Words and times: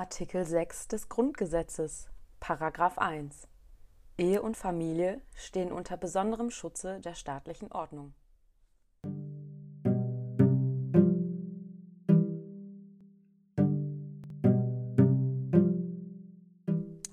Artikel 0.00 0.46
6 0.46 0.88
des 0.88 1.10
Grundgesetzes, 1.10 2.08
Paragraph 2.40 2.96
1. 2.96 3.46
Ehe 4.16 4.40
und 4.40 4.56
Familie 4.56 5.20
stehen 5.34 5.70
unter 5.70 5.98
besonderem 5.98 6.50
Schutze 6.50 7.00
der 7.00 7.12
staatlichen 7.12 7.70
Ordnung. 7.70 8.14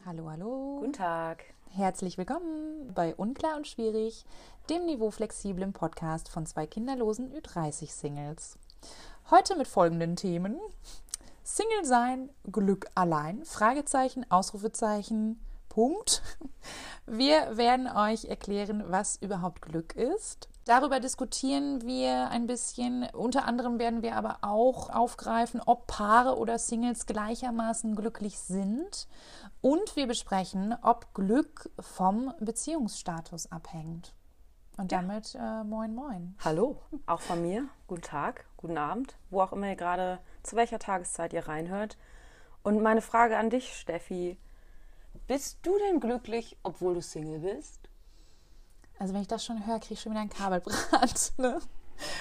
Hallo, 0.06 0.30
hallo. 0.30 0.78
Guten 0.80 0.94
Tag. 0.94 1.44
Herzlich 1.72 2.18
willkommen 2.18 2.94
bei 2.96 3.14
Unklar 3.14 3.58
und 3.58 3.68
Schwierig, 3.68 4.24
dem 4.70 4.86
niveauflexiblen 4.86 5.74
Podcast 5.74 6.30
von 6.30 6.46
zwei 6.46 6.66
kinderlosen 6.66 7.34
Ü30-Singles. 7.34 8.58
Heute 9.30 9.58
mit 9.58 9.68
folgenden 9.68 10.16
Themen. 10.16 10.58
Single 11.48 11.86
sein, 11.86 12.30
Glück 12.52 12.88
allein, 12.94 13.46
Fragezeichen, 13.46 14.30
Ausrufezeichen, 14.30 15.40
Punkt. 15.70 16.22
Wir 17.06 17.56
werden 17.56 17.88
euch 17.88 18.26
erklären, 18.26 18.84
was 18.90 19.16
überhaupt 19.16 19.62
Glück 19.62 19.96
ist. 19.96 20.50
Darüber 20.66 21.00
diskutieren 21.00 21.84
wir 21.84 22.30
ein 22.32 22.48
bisschen. 22.48 23.08
Unter 23.14 23.46
anderem 23.46 23.80
werden 23.80 24.02
wir 24.02 24.18
aber 24.18 24.40
auch 24.42 24.90
aufgreifen, 24.90 25.62
ob 25.66 25.88
Paare 25.88 26.38
oder 26.38 26.60
Singles 26.60 27.06
gleichermaßen 27.06 27.96
glücklich 27.96 28.40
sind. 28.40 29.08
Und 29.62 29.96
wir 29.96 30.06
besprechen, 30.06 30.76
ob 30.82 31.14
Glück 31.14 31.70
vom 31.80 32.34
Beziehungsstatus 32.42 33.50
abhängt. 33.54 34.17
Und 34.78 34.92
damit 34.92 35.34
äh, 35.34 35.64
moin 35.64 35.96
moin. 35.96 36.36
Hallo, 36.46 36.78
auch 37.08 37.22
von 37.22 37.42
mir. 37.42 37.68
Guten 37.88 38.04
Tag, 38.04 38.46
guten 38.58 38.78
Abend, 38.78 39.16
wo 39.32 39.42
auch 39.42 39.52
immer 39.52 39.70
ihr 39.70 39.76
gerade, 39.76 40.20
zu 40.44 40.56
welcher 40.56 40.78
Tageszeit 40.78 41.34
ihr 41.34 41.48
reinhört. 41.48 41.98
Und 42.62 42.84
meine 42.84 43.02
Frage 43.02 43.38
an 43.38 43.50
dich, 43.50 43.74
Steffi. 43.74 44.38
Bist 45.26 45.58
du 45.64 45.76
denn 45.80 46.00
glücklich, 46.00 46.58
obwohl 46.62 46.94
du 46.94 47.02
Single 47.02 47.40
bist? 47.40 47.90
Also 49.00 49.16
wenn 49.16 49.22
ich 49.22 49.28
das 49.28 49.44
schon 49.44 49.66
höre, 49.66 49.80
kriege 49.80 49.96
ich 49.96 50.02
schon 50.02 50.12
wieder 50.12 50.22
einen 50.22 50.30
Kabelbrand. 50.30 51.34
Ne? 51.38 51.60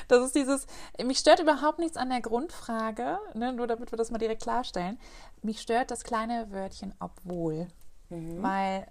Das 0.09 0.25
ist 0.25 0.35
dieses, 0.35 0.67
mich 1.05 1.19
stört 1.19 1.41
überhaupt 1.41 1.79
nichts 1.79 1.99
an 1.99 2.09
der 2.09 2.23
Grundfrage, 2.23 3.19
ne? 3.35 3.53
nur 3.53 3.67
damit 3.67 3.93
wir 3.93 3.99
das 3.99 4.11
mal 4.11 4.17
direkt 4.17 4.43
klarstellen. 4.43 4.99
Mich 5.43 5.61
stört 5.61 5.91
das 5.91 6.03
kleine 6.03 6.51
Wörtchen 6.51 6.95
obwohl. 6.99 7.69
Mhm. 8.09 8.43
Weil 8.43 8.87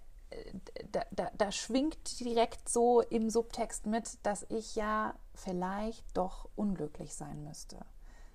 da, 0.91 1.01
da, 1.11 1.31
da, 1.37 1.51
schwingt 1.51 2.19
direkt 2.19 2.67
so 2.69 3.01
im 3.01 3.29
Subtext 3.29 3.85
mit, 3.85 4.17
dass 4.23 4.45
ich 4.49 4.75
ja 4.75 5.15
vielleicht 5.33 6.05
doch 6.15 6.49
unglücklich 6.55 7.13
sein 7.15 7.43
müsste. 7.43 7.77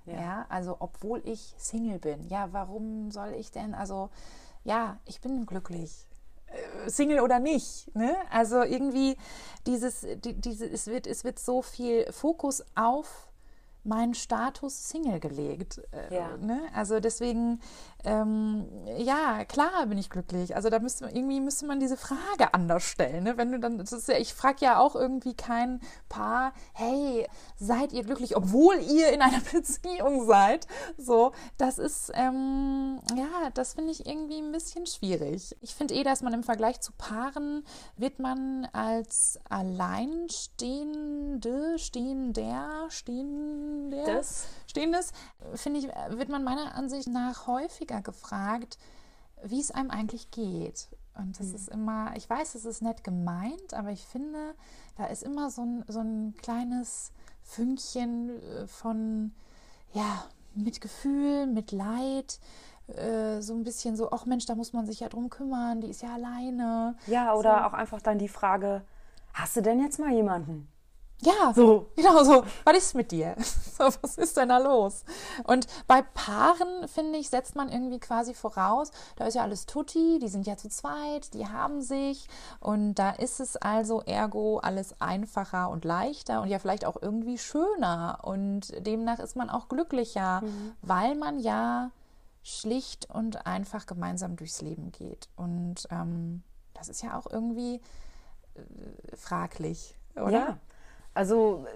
Ja. 0.07 0.15
ja. 0.15 0.47
also 0.49 0.77
obwohl 0.81 1.21
ich 1.27 1.55
Single 1.59 1.99
bin. 1.99 2.29
Ja, 2.29 2.53
warum 2.53 3.11
soll 3.11 3.35
ich 3.35 3.51
denn? 3.51 3.75
Also 3.75 4.11
ja, 4.65 4.99
ich 5.05 5.21
bin 5.21 5.47
glücklich. 5.47 6.07
Äh, 6.47 6.91
Single 6.91 7.21
oder 7.21 7.39
nicht. 7.39 7.95
Ne? 7.95 8.17
Also 8.31 8.63
irgendwie 8.63 9.17
dieses, 9.67 10.07
die, 10.17 10.35
diese, 10.35 10.67
es 10.67 10.87
wird, 10.87 11.07
es 11.07 11.25
wird 11.25 11.39
so 11.39 11.63
viel 11.63 12.11
Fokus 12.13 12.65
auf 12.75 13.30
meinen 13.85 14.15
Status 14.15 14.89
Single 14.89 15.21
gelegt. 15.21 15.81
Äh, 15.93 16.15
ja. 16.15 16.37
Ne? 16.37 16.61
Also 16.75 17.01
deswegen, 17.01 17.61
ähm, 18.05 18.67
ja, 18.99 19.45
klar 19.45 19.87
bin 19.87 19.99
ich 19.99 20.11
glücklich. 20.11 20.55
Also 20.55 20.69
da 20.69 20.79
müsste 20.79 21.05
man, 21.05 21.15
irgendwie 21.15 21.41
müsste 21.41 21.67
man 21.67 21.81
diese 21.81 21.97
Frage 21.97 22.53
anders 22.53 22.83
stellen. 22.83 23.25
Ne? 23.25 23.39
Wenn 23.39 23.53
du 23.53 23.59
dann, 23.59 23.79
das 23.79 23.93
ist 23.93 24.09
ja, 24.09 24.19
ich 24.19 24.35
frage 24.35 24.59
ja 24.61 24.79
auch 24.79 24.95
irgendwie 24.95 25.35
kein 25.35 25.81
Paar, 26.09 26.53
hey, 26.75 27.27
seid 27.57 27.93
ihr 27.93 28.05
glücklich, 28.05 28.37
obwohl 28.37 28.79
ihr 28.81 29.13
in 29.13 29.23
einer 29.23 29.41
Beziehung 29.53 30.27
seid? 30.27 30.67
So, 30.99 31.33
das 31.57 31.79
ist, 31.79 32.13
ähm, 32.15 33.01
ja, 33.17 33.51
das 33.55 33.75
finde 33.75 33.93
ich 33.93 34.07
irgendwie 34.07 34.39
ein 34.39 34.53
bisschen 34.53 34.87
schwierig. 34.87 35.57
Ich 35.61 35.75
finde 35.75 35.95
eh, 35.95 36.03
dass 36.03 36.23
man 36.23 36.35
im 36.35 36.43
Vergleich 36.43 36.81
zu 36.81 36.93
Paaren 36.93 37.65
wird 37.97 38.19
man 38.19 38.67
als 38.73 39.39
alleinstehende, 39.49 41.79
stehender, 41.79 42.87
stehende 42.89 43.70
Stehendes, 43.89 44.47
Stehendes 44.67 45.13
finde 45.55 45.81
ich, 45.81 45.89
wird 46.17 46.29
man 46.29 46.45
meiner 46.45 46.75
Ansicht 46.75 47.09
nach 47.09 47.47
häufiger 47.47 48.03
gefragt, 48.03 48.79
wie 49.43 49.61
es 49.61 49.71
einem 49.71 49.91
eigentlich 49.91 50.31
geht. 50.31 50.89
Und 51.15 51.39
das 51.39 51.49
mhm. 51.49 51.55
ist 51.55 51.69
immer, 51.69 52.13
ich 52.17 52.29
weiß, 52.29 52.55
es 52.55 52.65
ist 52.65 52.83
nett 52.83 53.05
gemeint, 53.05 53.75
aber 53.75 53.91
ich 53.91 54.07
finde, 54.07 54.55
da 54.97 55.07
ist 55.07 55.23
immer 55.23 55.51
so 55.51 55.63
ein, 55.63 55.85
so 55.89 56.01
ein 56.01 56.35
kleines 56.41 57.13
Fünkchen 57.43 58.31
äh, 58.31 58.67
von, 58.67 59.33
ja, 59.93 60.25
Mitgefühl, 60.55 61.47
Mitleid, 61.47 62.41
äh, 62.89 63.41
so 63.41 63.55
ein 63.55 63.65
bisschen 63.65 63.97
so, 63.97 64.11
ach 64.11 64.27
Mensch, 64.27 64.47
da 64.47 64.55
muss 64.55 64.73
man 64.73 64.87
sich 64.87 65.01
ja 65.01 65.09
drum 65.09 65.31
kümmern, 65.31 65.81
die 65.81 65.89
ist 65.89 66.03
ja 66.03 66.15
alleine. 66.15 66.97
Ja, 67.07 67.35
oder 67.35 67.59
so. 67.59 67.65
auch 67.67 67.73
einfach 67.73 68.01
dann 68.01 68.19
die 68.19 68.29
Frage, 68.29 68.83
hast 69.33 69.57
du 69.57 69.63
denn 69.63 69.81
jetzt 69.81 69.99
mal 69.99 70.13
jemanden? 70.13 70.69
Ja, 71.23 71.53
so. 71.55 71.87
Genau 71.97 72.23
so. 72.25 72.45
Was 72.65 72.77
ist 72.77 72.95
mit 72.95 73.11
dir? 73.13 73.37
So, 73.81 73.87
was 74.03 74.19
ist 74.19 74.37
denn 74.37 74.51
da 74.51 74.59
los? 74.59 75.05
Und 75.45 75.67
bei 75.87 76.03
Paaren, 76.03 76.87
finde 76.87 77.19
ich, 77.19 77.31
setzt 77.31 77.57
man 77.57 77.71
irgendwie 77.71 77.99
quasi 77.99 78.35
voraus, 78.35 78.91
da 79.17 79.25
ist 79.25 79.37
ja 79.37 79.43
alles 79.43 79.65
tutti, 79.65 80.19
die 80.19 80.29
sind 80.29 80.47
ja 80.47 80.59
zu 80.59 80.69
zweit, 80.69 81.33
die 81.33 81.49
haben 81.49 81.81
sich 81.81 82.29
und 82.61 82.97
da 82.97 83.09
ist 83.09 83.41
es 83.41 83.57
also 83.57 84.03
ergo 84.03 84.59
alles 84.59 85.01
einfacher 85.01 85.71
und 85.71 85.87
leichter 85.87 86.43
und 86.43 86.49
ja 86.49 86.59
vielleicht 86.59 86.85
auch 86.85 87.01
irgendwie 87.01 87.39
schöner 87.39 88.19
und 88.23 88.71
demnach 88.87 89.19
ist 89.19 89.35
man 89.35 89.49
auch 89.49 89.69
glücklicher, 89.69 90.43
mhm. 90.43 90.73
weil 90.83 91.15
man 91.15 91.39
ja 91.39 91.91
schlicht 92.43 93.09
und 93.09 93.47
einfach 93.47 93.87
gemeinsam 93.87 94.37
durchs 94.37 94.61
Leben 94.61 94.93
geht. 94.93 95.31
Und 95.37 95.87
ähm, 95.91 96.43
das 96.75 96.89
ist 96.89 97.03
ja 97.03 97.19
auch 97.19 97.31
irgendwie 97.31 97.81
äh, 98.55 99.17
fraglich, 99.17 99.97
oder? 100.17 100.31
Ja. 100.31 100.59
Also 101.15 101.67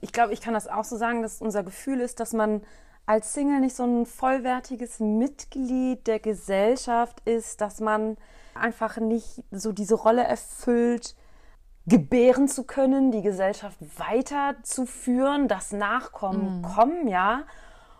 ich 0.00 0.12
glaube, 0.12 0.32
ich 0.32 0.40
kann 0.40 0.54
das 0.54 0.68
auch 0.68 0.84
so 0.84 0.96
sagen, 0.96 1.22
dass 1.22 1.40
unser 1.40 1.62
Gefühl 1.62 2.00
ist, 2.00 2.20
dass 2.20 2.32
man 2.32 2.62
als 3.06 3.34
Single 3.34 3.60
nicht 3.60 3.76
so 3.76 3.84
ein 3.84 4.06
vollwertiges 4.06 5.00
Mitglied 5.00 6.06
der 6.06 6.20
Gesellschaft 6.20 7.20
ist, 7.24 7.60
dass 7.60 7.80
man 7.80 8.16
einfach 8.54 8.98
nicht 8.98 9.42
so 9.50 9.72
diese 9.72 9.94
Rolle 9.94 10.24
erfüllt, 10.24 11.14
gebären 11.86 12.48
zu 12.48 12.64
können, 12.64 13.12
die 13.12 13.22
Gesellschaft 13.22 13.76
weiterzuführen, 13.98 15.48
das 15.48 15.72
Nachkommen 15.72 16.60
mm. 16.60 16.62
kommen, 16.62 17.08
ja. 17.08 17.44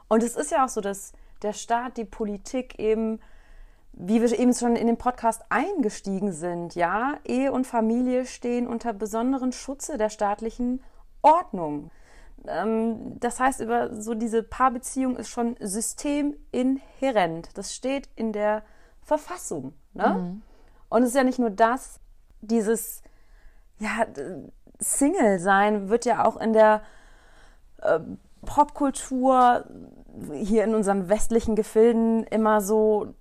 Und 0.09 0.23
es 0.23 0.37
ist 0.37 0.51
ja 0.51 0.65
auch 0.65 0.71
so, 0.71 0.81
dass 0.81 1.12
der 1.43 1.53
Staat, 1.53 1.99
die 1.99 2.06
Politik 2.06 2.79
eben 2.79 3.21
wie 3.97 4.21
wir 4.21 4.38
eben 4.38 4.53
schon 4.53 4.77
in 4.77 4.87
dem 4.87 4.97
Podcast 4.97 5.43
eingestiegen 5.50 6.32
sind, 6.32 6.75
ja, 6.75 7.19
Ehe 7.25 7.53
und 7.53 7.66
Familie 7.66 8.27
stehen 8.27 8.66
unter 8.66 8.93
besonderen 8.93 9.53
Schutze 9.53 9.97
der 9.99 10.10
staatlichen 10.10 10.82
Ordnung. 11.22 11.91
Ähm, 12.47 13.19
das 13.21 13.41
heißt, 13.41 13.60
über 13.60 13.94
so 14.00 14.15
diese 14.15 14.43
Paarbeziehung 14.43 15.16
ist 15.16 15.28
schon 15.28 15.56
systeminhärent. 15.60 17.56
Das 17.56 17.75
steht 17.75 18.09
in 18.16 18.32
der 18.32 18.62
Verfassung. 19.03 19.75
Ne? 19.93 20.09
Mhm. 20.09 20.43
Und 20.88 21.03
es 21.03 21.11
ist 21.11 21.16
ja 21.16 21.25
nicht 21.25 21.38
nur 21.38 21.50
das, 21.50 22.00
dieses 22.41 23.03
ja, 23.78 24.06
Single-Sein 24.78 25.88
wird 25.88 26.05
ja 26.05 26.25
auch 26.25 26.37
in 26.37 26.53
der 26.53 26.82
äh, 27.81 28.00
Popkultur 28.44 29.65
hier 30.32 30.65
in 30.65 30.75
unseren 30.75 31.09
westlichen 31.09 31.56
Gefilden 31.56 32.25
immer 32.25 32.61
so 32.61 33.15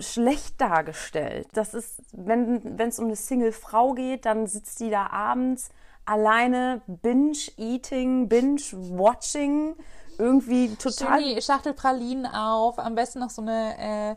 schlecht 0.00 0.60
dargestellt. 0.60 1.48
Das 1.52 1.74
ist, 1.74 2.02
wenn 2.12 2.78
es 2.78 2.98
um 2.98 3.06
eine 3.06 3.16
Single-Frau 3.16 3.94
geht, 3.94 4.26
dann 4.26 4.46
sitzt 4.46 4.80
die 4.80 4.90
da 4.90 5.08
abends 5.08 5.70
alleine 6.04 6.80
Binge-Eating, 6.86 8.28
Binge-Watching, 8.28 9.76
irgendwie 10.18 10.74
total. 10.74 11.20
Schön 11.20 11.34
die 11.36 11.42
Schachtelpralinen 11.42 12.26
auf, 12.26 12.78
am 12.78 12.94
besten 12.94 13.20
noch 13.20 13.30
so 13.30 13.42
eine 13.42 14.16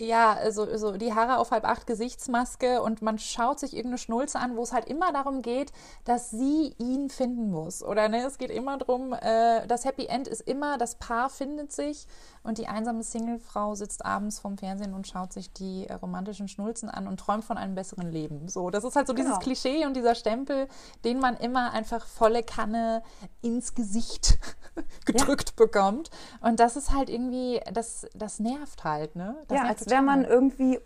ja, 0.00 0.50
so, 0.50 0.76
so 0.76 0.92
die 0.92 1.14
Haare 1.14 1.38
auf 1.38 1.50
halb 1.50 1.64
acht 1.64 1.86
Gesichtsmaske 1.86 2.82
und 2.82 3.02
man 3.02 3.18
schaut 3.18 3.58
sich 3.58 3.74
irgendeine 3.74 3.98
Schnulze 3.98 4.38
an, 4.38 4.56
wo 4.56 4.62
es 4.62 4.72
halt 4.72 4.86
immer 4.86 5.12
darum 5.12 5.42
geht, 5.42 5.72
dass 6.04 6.30
sie 6.30 6.74
ihn 6.78 7.10
finden 7.10 7.50
muss. 7.50 7.82
Oder 7.82 8.08
ne, 8.08 8.24
es 8.24 8.38
geht 8.38 8.50
immer 8.50 8.78
darum, 8.78 9.12
äh, 9.12 9.66
das 9.66 9.84
Happy 9.84 10.06
End 10.06 10.28
ist 10.28 10.42
immer, 10.42 10.78
das 10.78 10.96
Paar 10.96 11.30
findet 11.30 11.72
sich 11.72 12.06
und 12.48 12.56
die 12.56 12.66
einsame 12.66 13.02
Singlefrau 13.02 13.74
sitzt 13.74 14.06
abends 14.06 14.38
vorm 14.38 14.56
Fernsehen 14.56 14.94
und 14.94 15.06
schaut 15.06 15.34
sich 15.34 15.52
die 15.52 15.86
äh, 15.86 15.92
romantischen 15.92 16.48
Schnulzen 16.48 16.88
an 16.88 17.06
und 17.06 17.20
träumt 17.20 17.44
von 17.44 17.58
einem 17.58 17.74
besseren 17.74 18.10
Leben. 18.10 18.48
So, 18.48 18.70
das 18.70 18.84
ist 18.84 18.96
halt 18.96 19.06
so 19.06 19.12
genau. 19.12 19.28
dieses 19.28 19.40
Klischee 19.40 19.84
und 19.84 19.94
dieser 19.94 20.14
Stempel, 20.14 20.66
den 21.04 21.20
man 21.20 21.36
immer 21.36 21.72
einfach 21.72 22.06
volle 22.06 22.42
Kanne 22.42 23.02
ins 23.42 23.74
Gesicht 23.74 24.38
gedrückt 25.04 25.50
ja. 25.50 25.64
bekommt. 25.64 26.10
Und 26.40 26.58
das 26.58 26.76
ist 26.76 26.94
halt 26.94 27.10
irgendwie, 27.10 27.60
das, 27.70 28.06
das 28.14 28.38
nervt 28.38 28.82
halt, 28.82 29.14
ne? 29.14 29.36
Das 29.48 29.58
ja, 29.58 29.64
als 29.64 29.90
wäre 29.90 30.02
man 30.02 30.24
irgendwie 30.24 30.80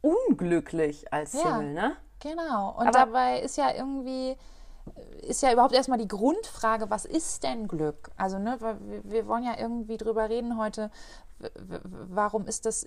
unglücklich 0.00 1.12
als 1.12 1.32
Single, 1.32 1.74
ja, 1.74 1.88
ne? 1.88 1.96
Genau. 2.18 2.70
Und 2.70 2.88
Aber 2.88 2.98
dabei 2.98 3.40
ist 3.40 3.56
ja 3.56 3.72
irgendwie 3.72 4.36
ist 5.22 5.42
ja 5.42 5.52
überhaupt 5.52 5.74
erstmal 5.74 5.98
die 5.98 6.08
Grundfrage, 6.08 6.88
was 6.90 7.04
ist 7.04 7.42
denn 7.42 7.68
Glück? 7.68 8.10
Also, 8.16 8.38
ne, 8.38 8.58
wir, 9.04 9.26
wollen 9.26 9.44
ja 9.44 9.58
irgendwie 9.58 9.96
drüber 9.96 10.28
reden 10.28 10.56
heute, 10.56 10.90
warum 11.82 12.46
ist 12.46 12.64
das, 12.64 12.86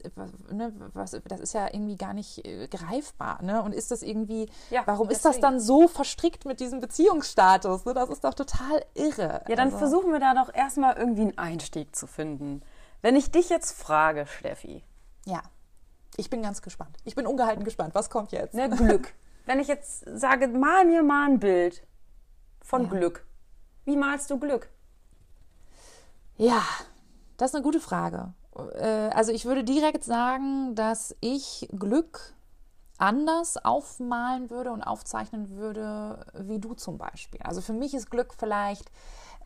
ne, 0.51 0.74
was, 0.94 1.12
das 1.25 1.40
ist 1.40 1.54
ja 1.54 1.68
irgendwie 1.72 1.98
gar 1.98 2.13
nicht 2.13 2.46
äh, 2.46 2.68
greifbar, 2.68 3.42
ne? 3.44 3.62
Und 3.62 3.74
ist 3.74 3.92
das 3.92 4.01
irgendwie, 4.01 4.50
ja, 4.69 4.81
warum 4.86 5.07
deswegen. 5.07 5.18
ist 5.18 5.25
das 5.25 5.40
dann 5.40 5.60
so 5.60 5.88
verstrickt 5.88 6.46
mit 6.46 6.60
diesem 6.60 6.80
Beziehungsstatus? 6.80 7.86
Ne? 7.86 7.94
Das 7.94 8.10
ist 8.10 8.24
doch 8.24 8.34
total 8.34 8.84
irre. 8.96 9.44
Ja, 9.48 9.56
dann 9.56 9.68
also. 9.68 9.78
versuchen 9.78 10.12
wir 10.12 10.19
da 10.19 10.34
doch 10.34 10.54
erstmal 10.54 10.98
irgendwie 10.98 11.24
einen 11.24 11.38
Einstieg 11.38 11.96
zu 11.96 12.07
finden. 12.07 12.62
Wenn 13.01 13.16
ich 13.16 13.31
dich 13.31 13.50
jetzt 13.50 13.80
frage, 13.80 14.25
Steffi. 14.25 14.84
Ja, 15.25 15.42
ich 16.18 16.30
bin 16.30 16.42
ganz 16.42 16.62
gespannt. 16.62 16.98
Ich 17.04 17.16
bin 17.16 17.28
ungehalten 17.28 17.63
gespannt. 17.63 17.94
Was 17.94 18.10
kommt 18.10 18.31
jetzt? 18.31 18.54
Ne, 18.54 18.69
Glück. 18.69 19.13
Wenn 19.46 19.60
ich 19.60 19.68
jetzt 19.68 20.06
sage, 20.06 20.48
mal 20.48 20.86
mir 20.86 21.01
mal 21.01 21.28
ein 21.28 21.40
Bild 21.40 21.81
von 22.69 22.83
ja. 22.83 22.89
Glück. 22.89 23.25
Wie 23.86 23.98
malst 23.98 24.30
du 24.30 24.38
Glück? 24.38 24.69
Ja, 26.38 26.62
das 27.38 27.50
ist 27.50 27.56
eine 27.56 27.63
gute 27.63 27.80
Frage. 27.80 28.33
Äh, 28.75 29.10
also 29.10 29.31
ich 29.31 29.45
würde 29.45 29.63
direkt 29.63 30.04
sagen, 30.04 30.75
dass 30.75 31.16
ich 31.19 31.68
Glück 31.71 32.33
anders 33.00 33.57
aufmalen 33.57 34.51
würde 34.51 34.71
und 34.71 34.83
aufzeichnen 34.83 35.57
würde, 35.57 36.27
wie 36.38 36.60
du 36.60 36.75
zum 36.75 37.00
Beispiel. 37.00 37.42
Also 37.42 37.62
für 37.62 37.74
mich 37.74 37.95
ist 37.95 38.12
Glück 38.12 38.36
vielleicht 38.38 38.92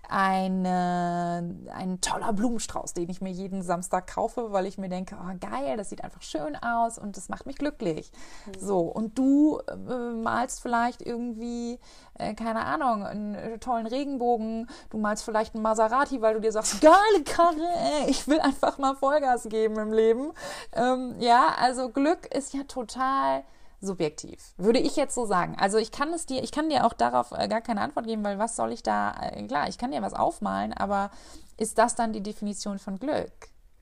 eine, 0.10 1.56
ein 1.74 2.02
toller 2.02 2.34
Blumenstrauß, 2.34 2.94
den 2.94 3.10
ich 3.10 3.22
mir 3.22 3.32
jeden 3.32 3.62
Samstag 3.62 4.14
kaufe, 4.14 4.52
weil 4.52 4.66
ich 4.66 4.78
mir 4.78 4.90
denke, 4.90 5.18
oh, 5.20 5.34
geil, 5.40 5.78
das 5.78 5.90
sieht 5.90 6.04
einfach 6.04 6.22
schön 6.22 6.56
aus 6.56 6.98
und 6.98 7.18
das 7.18 7.30
macht 7.30 7.46
mich 7.46 7.58
glücklich. 7.58 8.12
Mhm. 8.46 8.60
So, 8.60 8.80
und 8.82 9.18
du 9.18 9.60
äh, 9.68 9.86
malst 10.14 10.62
vielleicht 10.62 11.02
irgendwie, 11.02 11.80
äh, 12.18 12.34
keine 12.34 12.66
Ahnung, 12.66 13.06
einen 13.06 13.36
äh, 13.36 13.58
tollen 13.60 13.88
Regenbogen, 13.88 14.70
du 14.90 14.98
malst 14.98 15.24
vielleicht 15.24 15.56
einen 15.56 15.64
Maserati, 15.64 16.22
weil 16.22 16.36
du 16.36 16.42
dir 16.42 16.52
sagst, 16.52 16.82
geile 16.82 17.24
Karre, 17.26 17.68
ey, 17.76 18.10
ich 18.10 18.28
will 18.28 18.40
einfach 18.40 18.78
mal 18.78 18.96
Vollgas 18.96 19.44
geben 19.50 19.78
im 19.80 19.94
Leben. 19.94 20.32
Ähm, 20.74 21.16
ja, 21.20 21.56
also 21.58 21.90
Glück 21.90 22.34
ist 22.34 22.54
ja 22.54 22.64
total 22.64 23.44
subjektiv, 23.84 24.54
würde 24.58 24.80
ich 24.80 24.96
jetzt 24.96 25.14
so 25.14 25.26
sagen. 25.26 25.56
Also 25.60 25.78
ich 25.78 25.92
kann 25.92 26.14
es 26.14 26.26
dir, 26.26 26.44
ich 26.44 26.52
kann 26.52 26.70
dir 26.70 26.86
auch 26.86 26.94
darauf 26.94 27.32
äh, 27.32 27.48
gar 27.48 27.62
keine 27.62 27.82
Antwort 27.82 28.08
geben, 28.08 28.24
weil 28.24 28.40
was 28.40 28.56
soll 28.56 28.72
ich 28.72 28.84
da, 28.84 29.14
äh, 29.22 29.46
klar, 29.48 29.68
ich 29.68 29.78
kann 29.78 29.92
dir 29.92 30.02
was 30.02 30.14
aufmalen, 30.14 30.74
aber 30.74 31.12
ist 31.58 31.78
das 31.78 31.96
dann 31.96 32.14
die 32.14 32.24
Definition 32.24 32.80
von 32.80 32.98
Glück? 32.98 33.32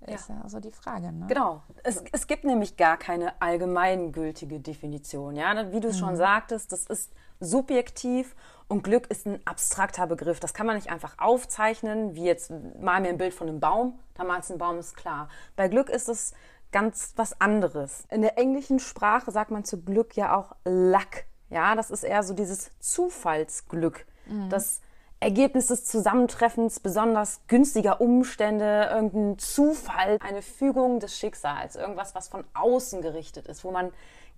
Ist 0.08 0.30
ja, 0.30 0.36
ja 0.42 0.50
so 0.50 0.60
die 0.60 0.72
Frage. 0.72 1.12
Ne? 1.12 1.28
Genau. 1.28 1.62
Es, 1.84 2.04
es 2.12 2.26
gibt 2.26 2.44
nämlich 2.44 2.76
gar 2.76 2.98
keine 2.98 3.40
allgemeingültige 3.40 4.60
Definition. 4.60 5.36
Ja, 5.36 5.72
wie 5.72 5.80
du 5.80 5.90
mhm. 5.90 5.94
schon 5.94 6.16
sagtest, 6.16 6.72
das 6.72 6.88
ist 6.88 7.12
subjektiv 7.40 8.36
und 8.68 8.84
Glück 8.84 9.08
ist 9.08 9.28
ein 9.28 9.40
abstrakter 9.46 10.08
Begriff. 10.08 10.40
Das 10.40 10.54
kann 10.54 10.66
man 10.66 10.76
nicht 10.76 10.90
einfach 10.90 11.20
aufzeichnen, 11.20 12.16
wie 12.16 12.24
jetzt 12.24 12.52
mal 12.80 13.02
mir 13.02 13.10
ein 13.10 13.18
Bild 13.18 13.34
von 13.34 13.48
einem 13.48 13.60
Baum, 13.60 14.00
da 14.16 14.24
malst 14.24 14.50
du 14.50 14.54
einen 14.54 14.60
Baum, 14.60 14.80
ist 14.80 14.96
klar. 14.96 15.30
Bei 15.56 15.68
Glück 15.68 15.90
ist 15.90 16.10
es 16.10 16.34
ganz 16.72 17.14
was 17.16 17.40
anderes. 17.40 18.06
In 18.10 18.22
der 18.22 18.38
englischen 18.38 18.80
Sprache 18.80 19.32
sagt 19.32 19.52
man 19.52 19.66
zu 19.66 19.82
Glück 19.82 20.16
ja 20.16 20.36
auch 20.36 20.56
Luck. 20.66 21.26
Ja, 21.50 21.76
das 21.76 21.92
ist 21.92 22.04
eher 22.04 22.24
so 22.24 22.34
dieses 22.34 22.72
Zufallsglück. 22.80 24.06
Mhm. 24.26 24.50
Das 24.50 24.82
Ergebnis 25.20 25.68
des 25.68 25.86
Zusammentreffens 25.86 26.80
besonders 26.80 27.42
günstiger 27.48 28.02
Umstände, 28.02 28.90
irgendein 28.92 29.38
Zufall, 29.38 30.18
eine 30.20 30.42
Fügung 30.42 31.00
des 31.00 31.16
Schicksals, 31.18 31.76
irgendwas, 31.76 32.16
was 32.16 32.28
von 32.28 32.44
außen 32.56 33.02
gerichtet 33.02 33.48
ist, 33.48 33.64
wo 33.64 33.72
man 33.72 33.92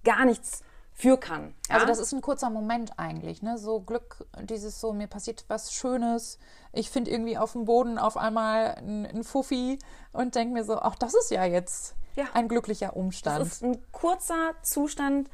gar 0.03 0.25
nichts 0.25 0.63
für 0.91 1.17
kann. 1.17 1.55
Ja? 1.69 1.75
Also 1.75 1.87
das 1.87 1.99
ist 1.99 2.13
ein 2.13 2.21
kurzer 2.21 2.49
Moment 2.49 2.99
eigentlich, 2.99 3.41
ne? 3.41 3.57
So 3.57 3.79
Glück, 3.79 4.27
dieses 4.41 4.81
so, 4.81 4.91
mir 4.93 5.07
passiert 5.07 5.45
was 5.47 5.73
Schönes, 5.73 6.37
ich 6.73 6.89
finde 6.89 7.11
irgendwie 7.11 7.37
auf 7.37 7.53
dem 7.53 7.65
Boden 7.65 7.97
auf 7.97 8.17
einmal 8.17 8.75
ein 8.77 9.23
Fuffi 9.23 9.79
und 10.11 10.35
denke 10.35 10.53
mir 10.53 10.63
so, 10.63 10.79
auch 10.79 10.95
das 10.95 11.13
ist 11.13 11.31
ja 11.31 11.45
jetzt 11.45 11.95
ja. 12.15 12.25
ein 12.33 12.47
glücklicher 12.47 12.95
Umstand. 12.95 13.41
Das 13.41 13.47
ist 13.47 13.63
ein 13.63 13.77
kurzer 13.91 14.53
Zustand. 14.61 15.29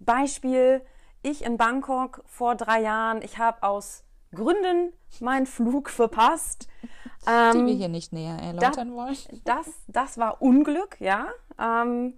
Beispiel, 0.00 0.82
ich 1.22 1.44
in 1.44 1.56
Bangkok 1.56 2.22
vor 2.26 2.54
drei 2.54 2.80
Jahren, 2.80 3.22
ich 3.22 3.38
habe 3.38 3.62
aus 3.62 4.04
Gründen 4.34 4.92
meinen 5.20 5.46
Flug 5.46 5.90
verpasst. 5.90 6.68
Ähm, 7.26 7.52
Die 7.52 7.66
wir 7.66 7.74
hier 7.74 7.88
nicht 7.88 8.12
näher 8.12 8.38
erläutern 8.38 8.88
das, 8.88 8.96
wollen. 8.96 9.42
Das, 9.44 9.66
das 9.88 10.18
war 10.18 10.40
Unglück, 10.42 11.00
ja. 11.00 11.28
Ähm, 11.58 12.14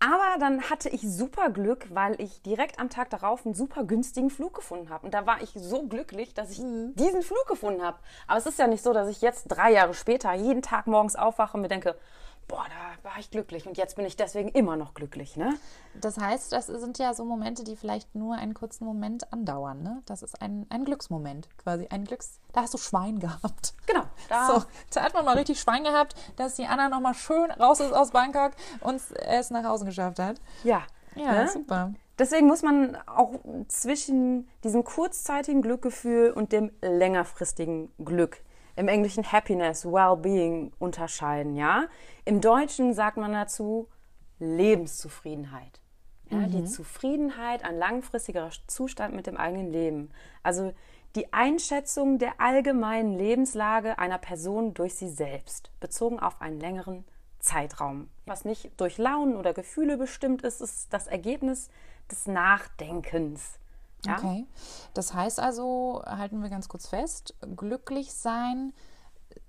aber 0.00 0.38
dann 0.38 0.68
hatte 0.68 0.90
ich 0.90 1.00
super 1.00 1.48
Glück, 1.48 1.86
weil 1.90 2.20
ich 2.20 2.42
direkt 2.42 2.78
am 2.78 2.90
Tag 2.90 3.08
darauf 3.08 3.46
einen 3.46 3.54
super 3.54 3.84
günstigen 3.84 4.28
Flug 4.28 4.54
gefunden 4.54 4.90
habe. 4.90 5.06
Und 5.06 5.14
da 5.14 5.24
war 5.24 5.40
ich 5.40 5.52
so 5.54 5.86
glücklich, 5.86 6.34
dass 6.34 6.50
ich 6.50 6.58
mhm. 6.58 6.94
diesen 6.94 7.22
Flug 7.22 7.46
gefunden 7.46 7.82
habe. 7.82 7.98
Aber 8.26 8.38
es 8.38 8.44
ist 8.44 8.58
ja 8.58 8.66
nicht 8.66 8.82
so, 8.82 8.92
dass 8.92 9.08
ich 9.08 9.22
jetzt 9.22 9.44
drei 9.44 9.72
Jahre 9.72 9.94
später 9.94 10.34
jeden 10.34 10.60
Tag 10.60 10.86
morgens 10.86 11.16
aufwache 11.16 11.56
und 11.56 11.62
mir 11.62 11.68
denke, 11.68 11.96
boah, 12.48 12.64
da 12.68 13.08
war 13.08 13.18
ich 13.18 13.30
glücklich 13.30 13.66
und 13.66 13.76
jetzt 13.76 13.96
bin 13.96 14.04
ich 14.06 14.16
deswegen 14.16 14.48
immer 14.50 14.76
noch 14.76 14.94
glücklich, 14.94 15.36
ne? 15.36 15.56
Das 16.00 16.18
heißt, 16.18 16.52
das 16.52 16.66
sind 16.66 16.98
ja 16.98 17.14
so 17.14 17.24
Momente, 17.24 17.64
die 17.64 17.76
vielleicht 17.76 18.14
nur 18.14 18.34
einen 18.34 18.54
kurzen 18.54 18.84
Moment 18.84 19.32
andauern, 19.32 19.82
ne? 19.82 20.02
Das 20.06 20.22
ist 20.22 20.40
ein, 20.40 20.66
ein 20.70 20.84
Glücksmoment, 20.84 21.48
quasi 21.58 21.86
ein 21.88 22.04
Glücks... 22.04 22.40
Da 22.52 22.62
hast 22.62 22.74
du 22.74 22.78
Schwein 22.78 23.18
gehabt. 23.18 23.74
Genau. 23.86 24.04
Da, 24.28 24.46
so, 24.46 24.64
da 24.92 25.02
hat 25.02 25.14
man 25.14 25.24
mal 25.24 25.36
richtig 25.36 25.60
Schwein 25.60 25.84
gehabt, 25.84 26.14
dass 26.36 26.54
die 26.54 26.66
Anna 26.66 26.88
nochmal 26.88 27.14
schön 27.14 27.50
raus 27.50 27.80
ist 27.80 27.92
aus 27.92 28.10
Bangkok 28.10 28.52
und 28.80 29.00
es 29.26 29.50
nach 29.50 29.64
Hause 29.64 29.84
geschafft 29.84 30.18
hat. 30.18 30.40
Ja. 30.62 30.82
Ja, 31.14 31.32
ne? 31.32 31.48
super. 31.48 31.92
Deswegen 32.18 32.46
muss 32.46 32.62
man 32.62 32.96
auch 33.06 33.32
zwischen 33.66 34.48
diesem 34.62 34.84
kurzzeitigen 34.84 35.62
Glückgefühl 35.62 36.30
und 36.30 36.52
dem 36.52 36.70
längerfristigen 36.80 37.90
Glück 38.04 38.43
im 38.76 38.88
Englischen 38.88 39.30
Happiness, 39.30 39.84
Well-being 39.84 40.72
unterscheiden, 40.78 41.56
ja. 41.56 41.86
Im 42.24 42.40
Deutschen 42.40 42.94
sagt 42.94 43.16
man 43.16 43.32
dazu 43.32 43.88
Lebenszufriedenheit. 44.38 45.80
Ja, 46.30 46.38
mhm. 46.38 46.50
Die 46.50 46.64
Zufriedenheit, 46.64 47.64
ein 47.64 47.78
langfristiger 47.78 48.50
Zustand 48.66 49.14
mit 49.14 49.26
dem 49.26 49.36
eigenen 49.36 49.70
Leben. 49.70 50.10
Also 50.42 50.72
die 51.14 51.32
Einschätzung 51.32 52.18
der 52.18 52.40
allgemeinen 52.40 53.16
Lebenslage 53.16 53.98
einer 53.98 54.18
Person 54.18 54.74
durch 54.74 54.94
sie 54.94 55.08
selbst, 55.08 55.70
bezogen 55.78 56.18
auf 56.18 56.40
einen 56.40 56.58
längeren 56.58 57.04
Zeitraum. 57.38 58.08
Was 58.26 58.44
nicht 58.44 58.72
durch 58.80 58.98
Launen 58.98 59.36
oder 59.36 59.52
Gefühle 59.54 59.96
bestimmt 59.96 60.42
ist, 60.42 60.60
ist 60.60 60.92
das 60.92 61.06
Ergebnis 61.06 61.70
des 62.10 62.26
Nachdenkens. 62.26 63.60
Ja? 64.06 64.18
Okay. 64.18 64.46
Das 64.94 65.14
heißt 65.14 65.40
also, 65.40 66.02
halten 66.04 66.42
wir 66.42 66.50
ganz 66.50 66.68
kurz 66.68 66.86
fest, 66.86 67.34
glücklich 67.56 68.12
sein 68.12 68.72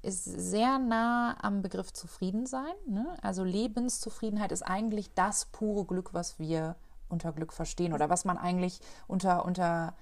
ist 0.02 0.24
sehr 0.24 0.80
nah 0.80 1.38
am 1.42 1.62
Begriff 1.62 1.92
zufrieden 1.92 2.46
sein. 2.46 2.74
Ne? 2.88 3.18
Also 3.22 3.44
Lebenszufriedenheit 3.44 4.52
ist 4.52 4.62
eigentlich 4.62 5.14
das 5.14 5.46
pure 5.46 5.86
Glück, 5.86 6.14
was 6.14 6.40
wir 6.40 6.76
unter 7.10 7.32
Glück 7.32 7.54
verstehen 7.54 7.94
oder 7.94 8.10
was 8.10 8.26
man 8.26 8.38
eigentlich 8.38 8.80
unter, 9.08 9.46
unter 9.46 9.96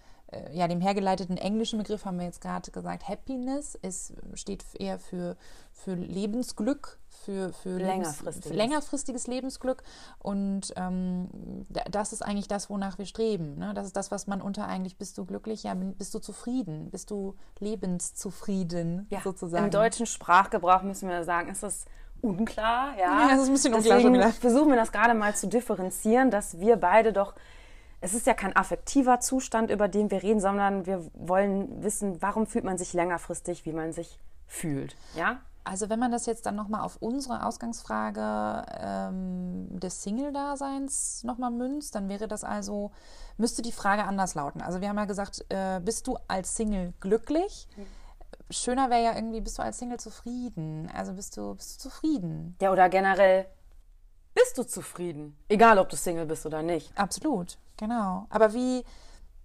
ja, 0.51 0.67
dem 0.67 0.81
hergeleiteten 0.81 1.37
englischen 1.37 1.79
Begriff 1.79 2.05
haben 2.05 2.17
wir 2.17 2.25
jetzt 2.25 2.41
gerade 2.41 2.71
gesagt, 2.71 3.07
Happiness 3.07 3.75
ist, 3.75 4.13
steht 4.33 4.63
eher 4.77 4.99
für, 4.99 5.35
für 5.71 5.95
Lebensglück, 5.95 6.99
für, 7.09 7.53
für, 7.53 7.77
längerfristiges. 7.77 8.23
Lebens, 8.25 8.47
für 8.47 8.53
längerfristiges 8.53 9.27
Lebensglück. 9.27 9.83
Und 10.19 10.73
ähm, 10.75 11.29
das 11.89 12.13
ist 12.13 12.21
eigentlich 12.21 12.47
das, 12.47 12.69
wonach 12.69 12.97
wir 12.97 13.05
streben. 13.05 13.57
Ne? 13.57 13.73
Das 13.73 13.85
ist 13.85 13.95
das, 13.95 14.11
was 14.11 14.27
man 14.27 14.41
unter 14.41 14.67
eigentlich, 14.67 14.97
bist 14.97 15.17
du 15.17 15.25
glücklich, 15.25 15.63
ja, 15.63 15.73
bist 15.73 16.13
du 16.13 16.19
zufrieden, 16.19 16.89
bist 16.89 17.11
du 17.11 17.35
lebenszufrieden 17.59 19.07
ja, 19.09 19.21
sozusagen. 19.21 19.65
Im 19.65 19.71
deutschen 19.71 20.05
Sprachgebrauch 20.05 20.83
müssen 20.83 21.09
wir 21.09 21.23
sagen, 21.23 21.49
ist 21.49 21.63
das 21.63 21.85
unklar. 22.21 22.97
Ja, 22.97 23.21
ja 23.21 23.27
das 23.29 23.43
ist 23.43 23.47
ein 23.47 23.53
bisschen 23.53 23.73
unklar. 23.73 23.97
Deswegen 23.97 24.31
versuchen 24.33 24.69
wir 24.69 24.77
das 24.77 24.91
gerade 24.91 25.13
mal 25.13 25.35
zu 25.35 25.47
differenzieren, 25.47 26.31
dass 26.31 26.59
wir 26.59 26.77
beide 26.77 27.13
doch 27.13 27.33
es 28.03 28.13
ist 28.13 28.27
ja 28.27 28.33
kein 28.33 28.53
affektiver 28.53 29.21
Zustand, 29.21 29.71
über 29.71 29.87
den 29.87 30.11
wir 30.11 30.21
reden, 30.23 30.41
sondern 30.41 30.85
wir 30.85 31.09
wollen 31.13 31.83
wissen, 31.83 32.21
warum 32.21 32.45
fühlt 32.47 32.65
man 32.65 32.77
sich 32.77 32.91
längerfristig, 32.91 33.65
wie 33.65 33.71
man 33.71 33.93
sich 33.93 34.19
fühlt. 34.45 34.97
Ja? 35.15 35.39
Also 35.63 35.89
wenn 35.89 35.99
man 35.99 36.11
das 36.11 36.25
jetzt 36.25 36.45
dann 36.45 36.57
nochmal 36.57 36.81
auf 36.81 36.97
unsere 36.99 37.45
Ausgangsfrage 37.45 38.65
ähm, 38.77 39.79
des 39.79 40.03
Single-Daseins 40.03 41.23
nochmal 41.23 41.51
münzt, 41.51 41.95
dann 41.95 42.09
wäre 42.09 42.27
das 42.27 42.43
also, 42.43 42.91
müsste 43.37 43.61
die 43.61 43.71
Frage 43.71 44.03
anders 44.03 44.35
lauten. 44.35 44.61
Also 44.61 44.81
wir 44.81 44.89
haben 44.89 44.97
ja 44.97 45.05
gesagt, 45.05 45.45
äh, 45.47 45.79
bist 45.79 46.05
du 46.07 46.17
als 46.27 46.57
Single 46.57 46.93
glücklich? 46.99 47.69
Mhm. 47.77 47.85
Schöner 48.49 48.89
wäre 48.89 49.03
ja 49.03 49.15
irgendwie, 49.15 49.39
bist 49.39 49.57
du 49.57 49.63
als 49.63 49.79
Single 49.79 50.01
zufrieden? 50.01 50.91
Also 50.93 51.13
bist 51.13 51.37
du, 51.37 51.55
bist 51.55 51.75
du 51.75 51.89
zufrieden? 51.89 52.57
Ja, 52.61 52.73
oder 52.73 52.89
generell, 52.89 53.45
bist 54.33 54.57
du 54.57 54.63
zufrieden? 54.63 55.37
Egal, 55.47 55.79
ob 55.79 55.87
du 55.87 55.95
Single 55.95 56.25
bist 56.25 56.45
oder 56.45 56.61
nicht. 56.61 56.91
Absolut. 56.97 57.57
Genau. 57.77 58.27
Aber 58.29 58.53
wie 58.53 58.83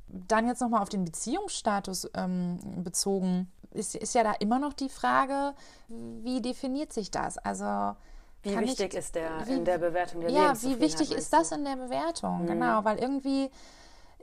dann 0.09 0.47
jetzt 0.47 0.61
nochmal 0.61 0.83
auf 0.83 0.89
den 0.89 1.05
Beziehungsstatus 1.05 2.11
ähm, 2.15 2.59
bezogen, 2.83 3.51
ist, 3.73 3.95
ist 3.95 4.15
ja 4.15 4.23
da 4.23 4.33
immer 4.33 4.59
noch 4.59 4.73
die 4.73 4.89
Frage, 4.89 5.55
wie 5.89 6.41
definiert 6.41 6.93
sich 6.93 7.11
das? 7.11 7.39
Also 7.39 7.97
wie 8.43 8.59
wichtig 8.59 8.93
ich, 8.93 8.99
ist 8.99 9.15
der 9.15 9.47
wie, 9.47 9.53
in 9.53 9.65
der 9.65 9.79
Bewertung 9.79 10.21
der 10.21 10.31
Ja, 10.31 10.63
wie 10.63 10.81
wichtig 10.81 11.13
ist 11.13 11.33
das 11.33 11.53
in 11.53 11.65
der 11.65 11.77
Bewertung? 11.77 12.43
Mhm. 12.43 12.47
Genau, 12.47 12.85
weil 12.85 12.99
irgendwie 12.99 13.51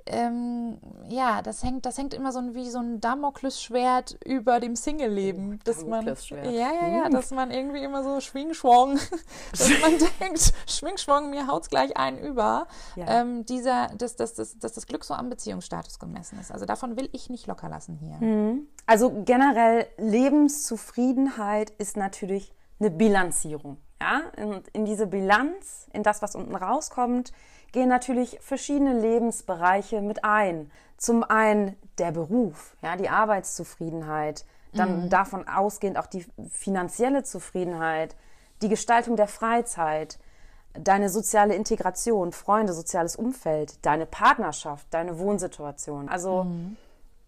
ähm, 0.07 0.77
ja, 1.09 1.41
das 1.41 1.63
hängt, 1.63 1.85
das 1.85 1.97
hängt 1.97 2.13
immer 2.13 2.31
so 2.31 2.39
ein, 2.39 2.53
wie 2.53 2.69
so 2.69 2.77
ein 2.77 3.01
Damoklesschwert 3.01 4.17
über 4.23 4.59
dem 4.59 4.75
Single-Leben. 4.75 5.59
Dass 5.63 5.83
man, 5.83 6.05
ja, 6.05 6.51
ja, 6.51 6.87
ja, 6.87 7.05
hm. 7.05 7.11
dass 7.11 7.31
man 7.31 7.49
irgendwie 7.49 7.83
immer 7.83 8.03
so 8.03 8.19
schwingschwong, 8.19 8.99
dass 9.51 9.69
man 9.81 9.93
denkt, 10.19 10.53
schwingschwong, 10.67 11.31
mir 11.31 11.47
haut's 11.47 11.69
gleich 11.69 11.97
einen 11.97 12.19
über. 12.19 12.67
Ja. 12.95 13.21
Ähm, 13.21 13.45
dieser, 13.45 13.87
dass, 13.97 14.15
dass, 14.15 14.35
dass, 14.35 14.59
dass 14.59 14.73
das 14.73 14.85
Glück 14.85 15.03
so 15.03 15.15
am 15.15 15.29
Beziehungsstatus 15.29 15.97
gemessen 15.97 16.39
ist. 16.39 16.51
Also 16.51 16.65
davon 16.65 16.97
will 16.97 17.09
ich 17.11 17.29
nicht 17.29 17.47
locker 17.47 17.69
lassen 17.69 17.97
hier. 17.97 18.17
Mhm. 18.17 18.67
Also 18.85 19.23
generell 19.25 19.87
Lebenszufriedenheit 19.97 21.71
ist 21.71 21.97
natürlich 21.97 22.53
eine 22.79 22.91
Bilanzierung. 22.91 23.77
Ja, 23.99 24.21
und 24.43 24.67
in 24.69 24.85
diese 24.85 25.07
Bilanz, 25.07 25.87
in 25.93 26.03
das, 26.03 26.21
was 26.21 26.35
unten 26.35 26.55
rauskommt, 26.55 27.31
gehen 27.71 27.89
natürlich 27.89 28.39
verschiedene 28.41 28.99
Lebensbereiche 28.99 30.01
mit 30.01 30.23
ein. 30.23 30.71
Zum 30.97 31.23
einen 31.23 31.75
der 31.97 32.11
Beruf, 32.11 32.75
ja, 32.81 32.95
die 32.95 33.09
Arbeitszufriedenheit, 33.09 34.45
dann 34.73 35.03
mhm. 35.05 35.09
davon 35.09 35.47
ausgehend 35.47 35.97
auch 35.97 36.07
die 36.07 36.25
finanzielle 36.51 37.23
Zufriedenheit, 37.23 38.15
die 38.61 38.69
Gestaltung 38.69 39.15
der 39.15 39.27
Freizeit, 39.27 40.19
deine 40.73 41.09
soziale 41.09 41.55
Integration, 41.55 42.31
Freunde, 42.31 42.73
soziales 42.73 43.15
Umfeld, 43.15 43.85
deine 43.85 44.05
Partnerschaft, 44.05 44.87
deine 44.91 45.19
Wohnsituation. 45.19 46.09
Also 46.09 46.45
mhm. 46.45 46.77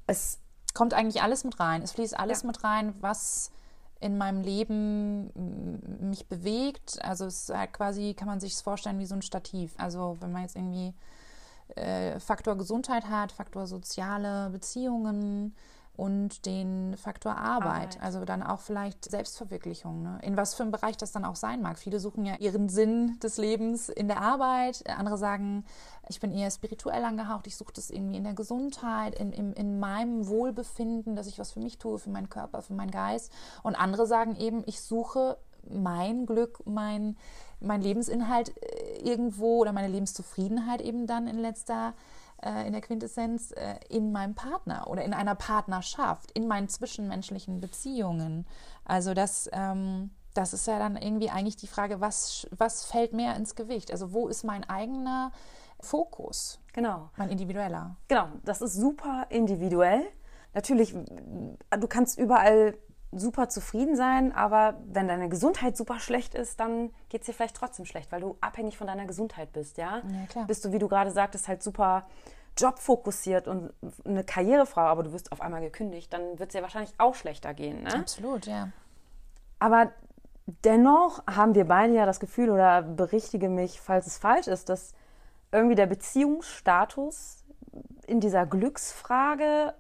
es 0.06 0.39
kommt 0.74 0.94
eigentlich 0.94 1.22
alles 1.24 1.44
mit 1.44 1.60
rein. 1.60 1.82
Es 1.82 1.94
fließt 1.94 2.20
alles 2.20 2.44
ja. 2.44 2.48
mit 2.48 2.63
rein, 2.63 2.94
was 3.00 3.51
in 4.00 4.18
meinem 4.18 4.42
Leben 4.42 5.32
mich 6.10 6.27
bewegt. 6.27 7.04
Also 7.04 7.25
es 7.25 7.50
ist 7.50 7.56
halt 7.56 7.74
quasi, 7.74 8.13
kann 8.13 8.27
man 8.27 8.39
sich 8.39 8.56
vorstellen 8.56 9.00
wie 9.00 9.06
so 9.06 9.16
ein 9.16 9.22
Stativ. 9.22 9.74
Also 9.77 10.18
wenn 10.20 10.32
man 10.32 10.44
jetzt 10.44 10.56
irgendwie 10.56 10.94
äh, 11.75 12.20
Faktor 12.20 12.58
Gesundheit 12.58 13.10
hat, 13.10 13.32
Faktor 13.32 13.68
soziale 13.68 14.50
Beziehungen, 14.50 15.56
und 15.98 16.46
den 16.46 16.96
Faktor 16.96 17.36
Arbeit. 17.36 17.68
Arbeit. 17.68 18.01
Also 18.01 18.24
dann 18.24 18.44
auch 18.44 18.60
vielleicht 18.60 19.04
Selbstverwirklichung. 19.10 20.04
Ne? 20.04 20.20
In 20.22 20.38
was 20.38 20.54
für 20.54 20.62
einem 20.62 20.72
Bereich 20.72 20.96
das 20.96 21.12
dann 21.12 21.25
auch 21.25 21.36
sein 21.36 21.62
mag. 21.62 21.80
Viele 21.80 22.00
suchen 22.00 22.24
ja 22.24 22.36
ihren 22.36 22.70
Sinn 22.70 23.20
des 23.22 23.38
Lebens 23.38 23.89
in 23.89 24.08
der 24.08 24.22
Arbeit. 24.22 24.84
Andere 24.88 25.18
sagen, 25.18 25.66
ich 26.08 26.20
bin 26.20 26.32
eher 26.32 26.51
spirituell 26.51 27.04
angehaucht, 27.04 27.48
ich 27.48 27.58
suche 27.58 27.74
das 27.74 27.89
irgendwie 27.89 28.16
in 28.16 28.24
der 28.24 28.36
Gesundheit, 28.36 29.16
in, 29.16 29.34
in, 29.34 29.54
in 29.54 29.80
meinem 29.80 30.27
Wohlbefinden, 30.27 31.16
dass 31.16 31.27
ich 31.27 31.39
was 31.39 31.51
für 31.51 31.60
mich 31.60 31.80
tue, 31.80 31.98
für 31.98 32.12
meinen 32.12 32.30
Körper, 32.30 32.62
für 32.62 32.74
meinen 32.74 32.92
Geist. 32.92 33.32
Und 33.63 33.75
andere 33.75 34.06
sagen 34.06 34.36
eben, 34.36 34.63
ich 34.68 34.82
suche 34.82 35.38
mein 35.68 36.27
Glück, 36.27 36.60
mein, 36.66 37.18
mein 37.60 37.82
Lebensinhalt 37.82 38.56
äh, 38.62 39.00
irgendwo 39.00 39.58
oder 39.58 39.74
meine 39.74 39.89
Lebenszufriedenheit 39.89 40.80
eben 40.82 41.08
dann 41.08 41.27
in 41.27 41.39
letzter 41.39 41.89
äh, 41.89 41.94
in 42.65 42.74
der 42.74 42.82
Quintessenz 42.82 43.51
äh, 43.51 43.75
in 43.89 44.12
meinem 44.12 44.36
Partner 44.36 44.88
oder 44.88 45.03
in 45.03 45.13
einer 45.13 45.36
Partnerschaft, 45.36 46.32
in 46.32 46.48
meinen 46.48 46.70
zwischenmenschlichen 46.70 47.60
Beziehungen. 47.60 48.46
Also 48.86 49.13
das, 49.13 49.50
ähm, 49.53 50.12
das 50.34 50.53
ist 50.53 50.67
ja 50.67 50.77
dann 50.77 50.98
irgendwie 50.98 51.29
eigentlich 51.29 51.58
die 51.58 51.67
Frage, 51.67 52.00
was, 52.00 52.48
was 52.56 52.86
fällt 52.86 53.13
mehr 53.13 53.36
ins 53.36 53.56
Gewicht? 53.56 53.91
Also 53.91 54.13
wo 54.13 54.27
ist 54.27 54.44
mein 54.44 54.63
eigener 54.70 55.32
Fokus? 55.79 56.60
Genau. 56.74 57.10
Mein 57.17 57.29
individueller. 57.29 57.96
Genau, 58.08 58.27
das 58.44 58.62
ist 58.62 58.75
super 58.75 59.25
individuell. 59.29 60.03
Natürlich, 60.53 60.94
du 60.94 61.88
kannst 61.88 62.17
überall 62.17 62.77
super 63.11 63.49
zufrieden 63.49 63.95
sein, 63.95 64.33
aber 64.33 64.75
wenn 64.85 65.07
deine 65.07 65.29
Gesundheit 65.29 65.77
super 65.77 65.99
schlecht 65.99 66.35
ist, 66.35 66.59
dann 66.59 66.91
geht 67.09 67.21
es 67.21 67.27
dir 67.27 67.33
vielleicht 67.33 67.55
trotzdem 67.55 67.85
schlecht, 67.85 68.11
weil 68.11 68.21
du 68.21 68.37
abhängig 68.41 68.77
von 68.77 68.87
deiner 68.87 69.05
Gesundheit 69.05 69.53
bist, 69.53 69.77
ja? 69.77 69.97
ja 69.97 70.25
klar. 70.29 70.45
Bist 70.45 70.65
du, 70.65 70.71
wie 70.71 70.79
du 70.79 70.87
gerade 70.87 71.11
sagtest, 71.11 71.47
halt 71.47 71.63
super 71.63 72.05
jobfokussiert 72.57 73.47
und 73.47 73.71
eine 74.03 74.23
Karrierefrau, 74.23 74.81
aber 74.81 75.03
du 75.03 75.13
wirst 75.13 75.31
auf 75.31 75.41
einmal 75.41 75.61
gekündigt, 75.61 76.11
dann 76.11 76.39
wird 76.39 76.49
es 76.49 76.53
dir 76.53 76.63
wahrscheinlich 76.63 76.93
auch 76.97 77.15
schlechter 77.15 77.53
gehen. 77.53 77.83
Ne? 77.83 77.93
Absolut, 77.93 78.45
ja. 78.45 78.69
Aber 79.59 79.91
dennoch 80.65 81.25
haben 81.27 81.55
wir 81.55 81.65
beide 81.65 81.93
ja 81.93 82.05
das 82.05 82.19
Gefühl, 82.19 82.49
oder 82.49 82.81
berichtige 82.81 83.49
mich, 83.49 83.79
falls 83.79 84.07
es 84.07 84.17
falsch 84.17 84.47
ist, 84.47 84.69
dass 84.69 84.93
irgendwie 85.51 85.75
der 85.75 85.85
Beziehungsstatus 85.85 87.43
in 88.05 88.19
dieser 88.19 88.45
Glücksfrage 88.45 89.73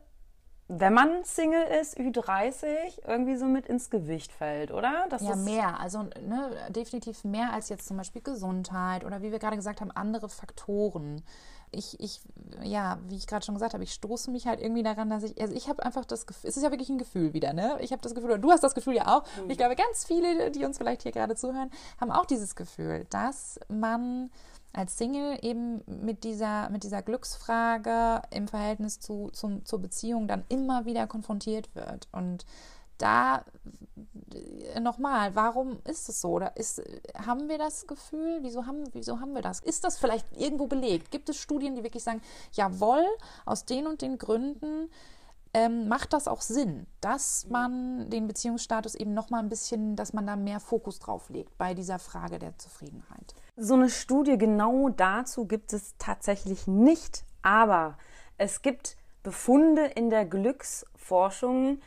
wenn 0.69 0.93
man 0.93 1.23
Single 1.23 1.63
ist, 1.63 1.97
Ü30, 1.97 2.67
irgendwie 3.07 3.37
so 3.37 3.45
mit 3.45 3.67
ins 3.67 3.89
Gewicht 3.89 4.33
fällt, 4.33 4.71
oder? 4.71 5.05
Das 5.09 5.21
ja, 5.21 5.35
mehr. 5.35 5.79
Also 5.79 6.03
ne, 6.03 6.51
definitiv 6.69 7.23
mehr 7.23 7.53
als 7.53 7.69
jetzt 7.69 7.87
zum 7.87 7.95
Beispiel 7.95 8.21
Gesundheit 8.21 9.05
oder 9.05 9.21
wie 9.21 9.31
wir 9.31 9.39
gerade 9.39 9.55
gesagt 9.55 9.79
haben, 9.79 9.91
andere 9.91 10.27
Faktoren. 10.27 11.23
Ich, 11.71 11.99
ich, 11.99 12.21
ja, 12.63 12.97
wie 13.09 13.15
ich 13.15 13.27
gerade 13.27 13.45
schon 13.45 13.55
gesagt 13.55 13.73
habe, 13.73 13.83
ich 13.83 13.93
stoße 13.93 14.31
mich 14.31 14.47
halt 14.47 14.61
irgendwie 14.61 14.83
daran, 14.83 15.09
dass 15.09 15.23
ich, 15.23 15.39
also 15.41 15.53
ich 15.53 15.67
habe 15.67 15.83
einfach 15.83 16.05
das 16.05 16.25
Gefühl, 16.25 16.49
es 16.49 16.57
ist 16.57 16.63
ja 16.63 16.71
wirklich 16.71 16.89
ein 16.89 16.97
Gefühl 16.97 17.33
wieder, 17.33 17.53
ne? 17.53 17.77
Ich 17.81 17.91
habe 17.91 18.01
das 18.01 18.15
Gefühl, 18.15 18.31
oder 18.31 18.39
du 18.39 18.51
hast 18.51 18.63
das 18.63 18.73
Gefühl 18.73 18.95
ja 18.95 19.17
auch. 19.17 19.23
Mhm. 19.35 19.43
Und 19.43 19.49
ich 19.51 19.57
glaube, 19.57 19.75
ganz 19.75 20.05
viele, 20.05 20.51
die 20.51 20.63
uns 20.63 20.77
vielleicht 20.77 21.03
hier 21.03 21.11
gerade 21.11 21.35
zuhören, 21.35 21.69
haben 21.99 22.11
auch 22.11 22.25
dieses 22.25 22.55
Gefühl, 22.55 23.05
dass 23.09 23.59
man 23.67 24.29
als 24.73 24.97
Single 24.97 25.39
eben 25.41 25.81
mit 25.87 26.23
dieser, 26.23 26.69
mit 26.69 26.83
dieser 26.83 27.01
Glücksfrage 27.01 28.21
im 28.29 28.47
Verhältnis 28.47 28.99
zu, 28.99 29.29
zum, 29.33 29.65
zur 29.65 29.79
Beziehung 29.79 30.27
dann 30.27 30.43
immer 30.49 30.85
wieder 30.85 31.07
konfrontiert 31.07 31.73
wird. 31.75 32.07
Und 32.11 32.45
da 32.97 33.43
äh, 34.33 34.79
nochmal, 34.79 35.35
warum 35.35 35.79
ist 35.85 36.09
es 36.09 36.21
so? 36.21 36.29
Oder 36.31 36.55
ist, 36.57 36.81
haben 37.15 37.49
wir 37.49 37.57
das 37.57 37.87
Gefühl? 37.87 38.39
Wieso 38.41 38.65
haben, 38.65 38.83
wieso 38.93 39.19
haben 39.19 39.33
wir 39.33 39.41
das? 39.41 39.59
Ist 39.59 39.83
das 39.83 39.97
vielleicht 39.97 40.25
irgendwo 40.37 40.67
belegt? 40.67 41.11
Gibt 41.11 41.29
es 41.29 41.37
Studien, 41.37 41.75
die 41.75 41.83
wirklich 41.83 42.03
sagen, 42.03 42.21
jawohl, 42.53 43.05
aus 43.45 43.65
den 43.65 43.87
und 43.87 44.01
den 44.01 44.17
Gründen 44.17 44.89
ähm, 45.53 45.87
macht 45.87 46.13
das 46.13 46.27
auch 46.27 46.41
Sinn, 46.41 46.85
dass 47.01 47.47
man 47.49 48.09
den 48.09 48.27
Beziehungsstatus 48.27 48.95
eben 48.95 49.13
nochmal 49.13 49.41
ein 49.41 49.49
bisschen, 49.49 49.95
dass 49.95 50.13
man 50.13 50.27
da 50.27 50.35
mehr 50.35 50.59
Fokus 50.59 50.99
drauf 50.99 51.29
legt 51.29 51.57
bei 51.57 51.73
dieser 51.73 51.99
Frage 51.99 52.37
der 52.37 52.57
Zufriedenheit? 52.57 53.33
So 53.55 53.73
eine 53.73 53.89
Studie 53.89 54.37
genau 54.37 54.89
dazu 54.89 55.45
gibt 55.45 55.73
es 55.73 55.95
tatsächlich 55.97 56.67
nicht, 56.67 57.23
aber 57.41 57.97
es 58.37 58.61
gibt 58.61 58.97
Befunde 59.23 59.85
in 59.85 60.09
der 60.09 60.25
Glücksforschung, 60.25 61.79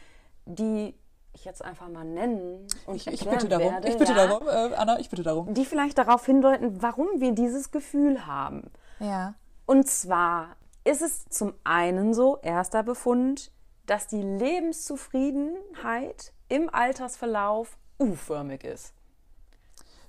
die 0.47 0.95
ich 1.33 1.45
jetzt 1.45 1.65
einfach 1.65 1.89
mal 1.89 2.05
nennen 2.05 2.67
und 2.87 2.97
ich, 2.97 3.07
ich 3.07 3.25
bitte 3.29 3.49
darum, 3.49 3.73
werde, 3.73 3.89
ich 3.89 3.97
bitte 3.97 4.13
ja, 4.13 4.27
darum, 4.27 4.49
äh, 4.49 4.75
Anna, 4.75 4.99
ich 4.99 5.09
bitte 5.11 5.23
darum, 5.23 5.55
die 5.55 5.65
vielleicht 5.65 5.99
darauf 5.99 6.27
hindeuten, 6.27 6.83
warum 6.83 7.07
wir 7.17 7.31
dieses 7.33 7.71
Gefühl 7.71 8.27
haben. 8.27 8.71
Ja. 8.99 9.35
Und 9.67 9.87
zwar 9.89 10.57
ist 10.85 11.03
es 11.03 11.29
zum 11.29 11.53
einen 11.65 12.15
so, 12.15 12.39
erster 12.43 12.83
Befund, 12.83 13.53
dass 13.87 14.07
die 14.07 14.23
Lebenszufriedenheit 14.23 16.33
im 16.49 16.73
Altersverlauf 16.73 17.77
U-förmig 17.99 18.65
ist. 18.65 18.95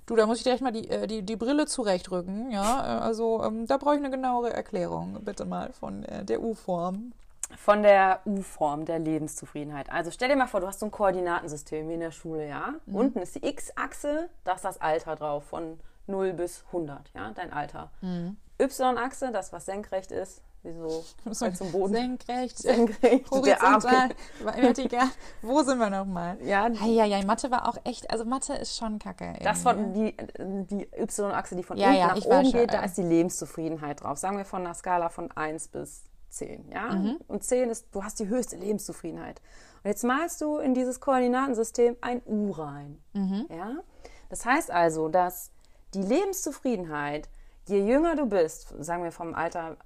Du, 0.06 0.16
da 0.16 0.24
muss 0.26 0.38
ich 0.38 0.44
direkt 0.44 0.62
mal 0.62 0.72
die, 0.72 0.88
äh, 0.88 1.06
die, 1.06 1.22
die 1.22 1.36
Brille 1.36 1.66
zurechtrücken. 1.66 2.50
Ja, 2.50 2.80
äh, 2.80 3.00
also 3.00 3.44
ähm, 3.44 3.66
da 3.66 3.76
brauche 3.76 3.94
ich 3.94 4.00
eine 4.00 4.10
genauere 4.10 4.52
Erklärung, 4.52 5.18
bitte 5.22 5.44
mal, 5.44 5.72
von 5.72 6.02
äh, 6.04 6.24
der 6.24 6.42
U-Form. 6.42 7.12
Von 7.56 7.82
der 7.82 8.20
U-Form 8.26 8.84
der 8.84 8.98
Lebenszufriedenheit. 8.98 9.90
Also 9.90 10.10
stell 10.10 10.28
dir 10.28 10.36
mal 10.36 10.46
vor, 10.46 10.60
du 10.60 10.66
hast 10.66 10.80
so 10.80 10.86
ein 10.86 10.90
Koordinatensystem 10.92 11.88
wie 11.88 11.94
in 11.94 12.00
der 12.00 12.10
Schule, 12.10 12.48
ja? 12.48 12.74
Mhm. 12.86 12.96
Unten 12.96 13.18
ist 13.20 13.34
die 13.34 13.46
X-Achse, 13.46 14.28
da 14.44 14.54
ist 14.54 14.64
das 14.64 14.80
Alter 14.80 15.16
drauf, 15.16 15.44
von 15.44 15.78
0 16.06 16.32
bis 16.32 16.64
100, 16.66 17.10
ja, 17.14 17.30
dein 17.32 17.52
Alter. 17.52 17.90
Mhm. 18.00 18.36
Y-Achse, 18.60 19.32
das 19.32 19.52
was 19.52 19.66
senkrecht 19.66 20.12
ist, 20.12 20.42
wie 20.62 20.72
so 20.72 21.04
zum 21.50 21.72
Boden. 21.72 21.94
Senkrecht, 21.94 22.58
senkrecht 22.62 23.30
horizontal, 23.30 24.10
vertikal. 24.40 25.08
Wo 25.42 25.62
sind 25.62 25.78
wir 25.78 25.90
nochmal? 25.90 26.38
Ja, 26.42 26.68
ja, 26.68 27.04
ja, 27.04 27.24
Mathe 27.24 27.50
war 27.50 27.68
auch 27.68 27.76
echt, 27.84 28.10
also 28.10 28.24
Mathe 28.24 28.54
ist 28.54 28.76
schon 28.76 28.98
kacke. 28.98 29.34
Das 29.42 29.62
von 29.62 29.92
die, 29.92 30.16
die 30.38 30.88
Y-Achse, 30.96 31.56
die 31.56 31.62
von 31.62 31.76
ja, 31.76 31.88
unten 31.88 31.98
ja, 31.98 32.06
nach 32.08 32.24
oben 32.24 32.52
geht, 32.52 32.72
da 32.72 32.82
ist 32.84 32.96
die 32.96 33.02
Lebenszufriedenheit 33.02 34.02
drauf. 34.02 34.18
Sagen 34.18 34.36
wir 34.36 34.44
von 34.44 34.64
einer 34.64 34.74
Skala 34.74 35.08
von 35.08 35.30
1 35.30 35.68
bis 35.68 36.04
10, 36.32 36.70
ja? 36.70 36.94
Mhm. 36.94 37.18
Und 37.28 37.44
10 37.44 37.70
ist, 37.70 37.86
du 37.92 38.02
hast 38.02 38.18
die 38.18 38.28
höchste 38.28 38.56
Lebenszufriedenheit. 38.56 39.40
Und 39.82 39.88
jetzt 39.88 40.04
malst 40.04 40.40
du 40.40 40.58
in 40.58 40.74
dieses 40.74 41.00
Koordinatensystem 41.00 41.96
ein 42.00 42.22
U 42.26 42.50
rein, 42.50 43.02
mhm. 43.12 43.46
ja? 43.50 43.76
Das 44.28 44.46
heißt 44.46 44.70
also, 44.70 45.08
dass 45.08 45.50
die 45.94 46.02
Lebenszufriedenheit, 46.02 47.28
je 47.66 47.86
jünger 47.86 48.16
du 48.16 48.26
bist, 48.26 48.74
sagen 48.78 49.04
wir 49.04 49.12
vom 49.12 49.34
Alter 49.34 49.76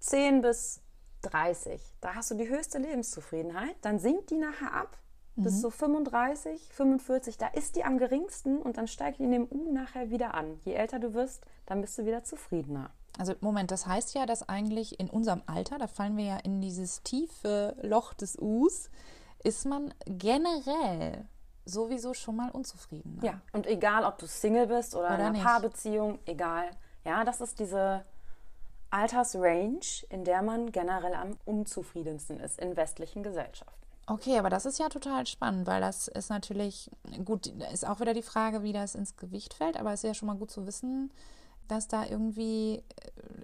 10 0.00 0.42
bis 0.42 0.80
30, 1.22 1.80
da 2.00 2.14
hast 2.14 2.30
du 2.30 2.34
die 2.34 2.48
höchste 2.48 2.78
Lebenszufriedenheit, 2.78 3.76
dann 3.82 3.98
sinkt 3.98 4.30
die 4.30 4.38
nachher 4.38 4.72
ab 4.72 4.98
mhm. 5.36 5.44
bis 5.44 5.60
so 5.60 5.70
35, 5.70 6.72
45, 6.72 7.38
da 7.38 7.46
ist 7.48 7.76
die 7.76 7.84
am 7.84 7.98
geringsten 7.98 8.58
und 8.58 8.76
dann 8.76 8.88
steigt 8.88 9.18
die 9.18 9.24
in 9.24 9.30
dem 9.30 9.48
U 9.50 9.72
nachher 9.72 10.10
wieder 10.10 10.34
an. 10.34 10.60
Je 10.64 10.74
älter 10.74 10.98
du 10.98 11.14
wirst, 11.14 11.44
dann 11.66 11.80
bist 11.80 11.98
du 11.98 12.04
wieder 12.04 12.24
zufriedener. 12.24 12.90
Also 13.18 13.34
Moment, 13.40 13.70
das 13.70 13.86
heißt 13.86 14.14
ja, 14.14 14.26
dass 14.26 14.48
eigentlich 14.48 15.00
in 15.00 15.08
unserem 15.08 15.42
Alter, 15.46 15.78
da 15.78 15.86
fallen 15.86 16.16
wir 16.16 16.24
ja 16.24 16.36
in 16.38 16.60
dieses 16.60 17.02
tiefe 17.02 17.76
Loch 17.82 18.14
des 18.14 18.38
Us, 18.38 18.90
ist 19.42 19.64
man 19.64 19.94
generell 20.06 21.26
sowieso 21.64 22.14
schon 22.14 22.36
mal 22.36 22.50
unzufrieden. 22.50 23.18
Ja, 23.22 23.40
und 23.52 23.66
egal, 23.66 24.04
ob 24.04 24.18
du 24.18 24.26
Single 24.26 24.66
bist 24.66 24.94
oder, 24.94 25.06
oder 25.06 25.14
in 25.14 25.20
einer 25.20 25.30
nicht. 25.30 25.44
Paarbeziehung, 25.44 26.18
egal. 26.26 26.70
Ja, 27.04 27.24
das 27.24 27.40
ist 27.40 27.58
diese 27.58 28.04
Altersrange, 28.90 30.04
in 30.10 30.24
der 30.24 30.42
man 30.42 30.70
generell 30.72 31.14
am 31.14 31.36
unzufriedensten 31.44 32.40
ist 32.40 32.58
in 32.60 32.76
westlichen 32.76 33.22
Gesellschaften. 33.22 33.74
Okay, 34.08 34.38
aber 34.38 34.50
das 34.50 34.66
ist 34.66 34.78
ja 34.78 34.88
total 34.88 35.26
spannend, 35.26 35.66
weil 35.66 35.80
das 35.80 36.06
ist 36.06 36.30
natürlich, 36.30 36.90
gut, 37.24 37.48
ist 37.72 37.86
auch 37.86 37.98
wieder 37.98 38.14
die 38.14 38.22
Frage, 38.22 38.62
wie 38.62 38.72
das 38.72 38.94
ins 38.94 39.16
Gewicht 39.16 39.54
fällt, 39.54 39.76
aber 39.76 39.92
es 39.92 40.04
ist 40.04 40.08
ja 40.08 40.14
schon 40.14 40.28
mal 40.28 40.36
gut 40.36 40.52
zu 40.52 40.64
wissen, 40.64 41.10
dass 41.68 41.88
da 41.88 42.04
irgendwie, 42.04 42.82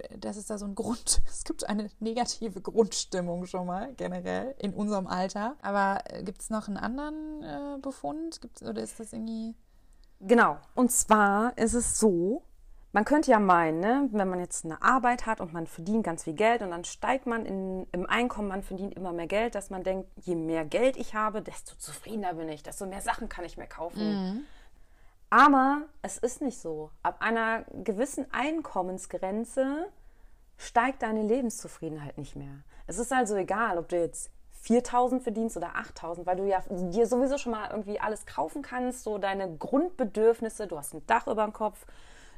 äh, 0.09 0.17
dass 0.17 0.37
es 0.37 0.47
da 0.47 0.57
so 0.57 0.65
ein 0.65 0.75
Grund, 0.75 1.21
es 1.29 1.43
gibt 1.43 1.67
eine 1.67 1.89
negative 1.99 2.61
Grundstimmung 2.61 3.45
schon 3.45 3.67
mal 3.67 3.93
generell 3.95 4.55
in 4.59 4.73
unserem 4.73 5.07
Alter. 5.07 5.55
Aber 5.61 6.01
äh, 6.05 6.23
gibt 6.23 6.41
es 6.41 6.49
noch 6.49 6.67
einen 6.67 6.77
anderen 6.77 7.43
äh, 7.43 7.77
Befund? 7.81 8.41
Gibt's, 8.41 8.63
oder 8.63 8.81
ist 8.81 8.99
das 8.99 9.13
irgendwie. 9.13 9.55
Genau. 10.19 10.57
Und 10.75 10.91
zwar 10.91 11.57
ist 11.57 11.73
es 11.73 11.99
so, 11.99 12.43
man 12.93 13.05
könnte 13.05 13.31
ja 13.31 13.39
meinen, 13.39 13.79
ne, 13.79 14.07
wenn 14.11 14.29
man 14.29 14.39
jetzt 14.39 14.65
eine 14.65 14.81
Arbeit 14.81 15.25
hat 15.25 15.41
und 15.41 15.51
man 15.51 15.65
verdient 15.65 16.03
ganz 16.03 16.23
viel 16.23 16.33
Geld 16.33 16.61
und 16.61 16.69
dann 16.69 16.85
steigt 16.85 17.25
man 17.25 17.45
in, 17.45 17.87
im 17.91 18.05
Einkommen, 18.05 18.47
man 18.47 18.61
verdient 18.61 18.93
immer 18.93 19.11
mehr 19.11 19.25
Geld, 19.25 19.55
dass 19.55 19.71
man 19.71 19.83
denkt, 19.83 20.09
je 20.21 20.35
mehr 20.35 20.63
Geld 20.63 20.95
ich 20.95 21.15
habe, 21.15 21.41
desto 21.41 21.75
zufriedener 21.75 22.35
bin 22.35 22.47
ich, 22.49 22.61
desto 22.61 22.85
mehr 22.85 23.01
Sachen 23.01 23.29
kann 23.29 23.45
ich 23.45 23.57
mir 23.57 23.65
kaufen. 23.65 24.05
Mhm. 24.05 24.41
Aber 25.33 25.87
es 26.03 26.19
ist 26.19 26.43
nicht 26.43 26.59
so. 26.59 26.91
Ab 27.01 27.15
einer 27.19 27.65
gewissen 27.83 28.31
Einkommensgrenze 28.31 29.87
steigt 30.57 31.01
deine 31.01 31.23
Lebenszufriedenheit 31.23 32.19
nicht 32.19 32.35
mehr. 32.35 32.63
Es 32.85 32.99
ist 32.99 33.11
also 33.11 33.35
egal, 33.35 33.79
ob 33.79 33.89
du 33.89 33.99
jetzt 33.99 34.29
4000 34.61 35.23
verdienst 35.23 35.57
oder 35.57 35.75
8000, 35.75 36.27
weil 36.27 36.35
du 36.35 36.45
ja 36.45 36.61
dir 36.69 37.07
sowieso 37.07 37.39
schon 37.39 37.53
mal 37.53 37.71
irgendwie 37.71 37.99
alles 37.99 38.27
kaufen 38.27 38.61
kannst, 38.61 39.05
so 39.05 39.17
deine 39.17 39.57
Grundbedürfnisse, 39.57 40.67
du 40.67 40.77
hast 40.77 40.93
ein 40.93 41.03
Dach 41.07 41.25
über 41.25 41.45
dem 41.45 41.53
Kopf, 41.53 41.87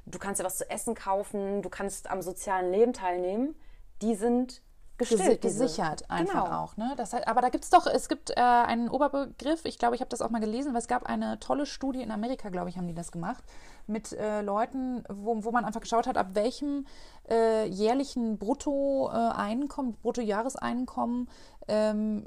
du 0.06 0.18
kannst 0.18 0.40
dir 0.40 0.46
was 0.46 0.58
zu 0.58 0.70
essen 0.70 0.96
kaufen, 0.96 1.62
du 1.64 1.70
kannst 1.70 2.10
am 2.10 2.22
sozialen 2.22 2.72
Leben 2.72 2.94
teilnehmen, 2.94 3.56
die 4.02 4.16
sind 4.16 4.62
gestillt. 4.98 5.42
Gesichert 5.42 6.10
einfach 6.10 6.46
genau. 6.46 6.58
auch. 6.58 6.78
Ne? 6.78 6.94
Das 6.98 7.14
heißt, 7.14 7.28
aber 7.28 7.42
da 7.42 7.50
gibt 7.50 7.64
es 7.64 7.70
doch, 7.70 7.86
es 7.88 8.08
gibt 8.08 8.32
äh, 8.32 8.36
einen 8.36 8.90
Oberbegriff, 8.90 9.66
ich 9.66 9.78
glaube, 9.78 9.96
ich 9.96 10.02
habe 10.02 10.10
das 10.10 10.22
auch 10.22 10.30
mal 10.30 10.40
gelesen, 10.40 10.74
weil 10.74 10.82
es 10.82 10.88
gab 10.88 11.06
eine 11.06 11.40
tolle 11.40 11.66
Studie 11.66 12.02
in 12.02 12.12
Amerika, 12.12 12.50
glaube 12.50 12.70
ich, 12.70 12.78
haben 12.78 12.88
die 12.88 12.94
das 12.94 13.12
gemacht, 13.12 13.44
mit 13.88 14.14
äh, 14.14 14.42
Leuten, 14.42 15.04
wo, 15.10 15.44
wo 15.44 15.52
man 15.52 15.66
einfach 15.66 15.82
geschaut 15.82 16.08
hat, 16.08 16.18
ab 16.18 16.30
welchem 16.34 16.86
äh, 17.30 17.68
jährlichen 17.68 18.38
Bruttoeinkommen, 18.38 19.96
Bruttojahreseinkommen 20.02 21.28
ähm, 21.68 22.24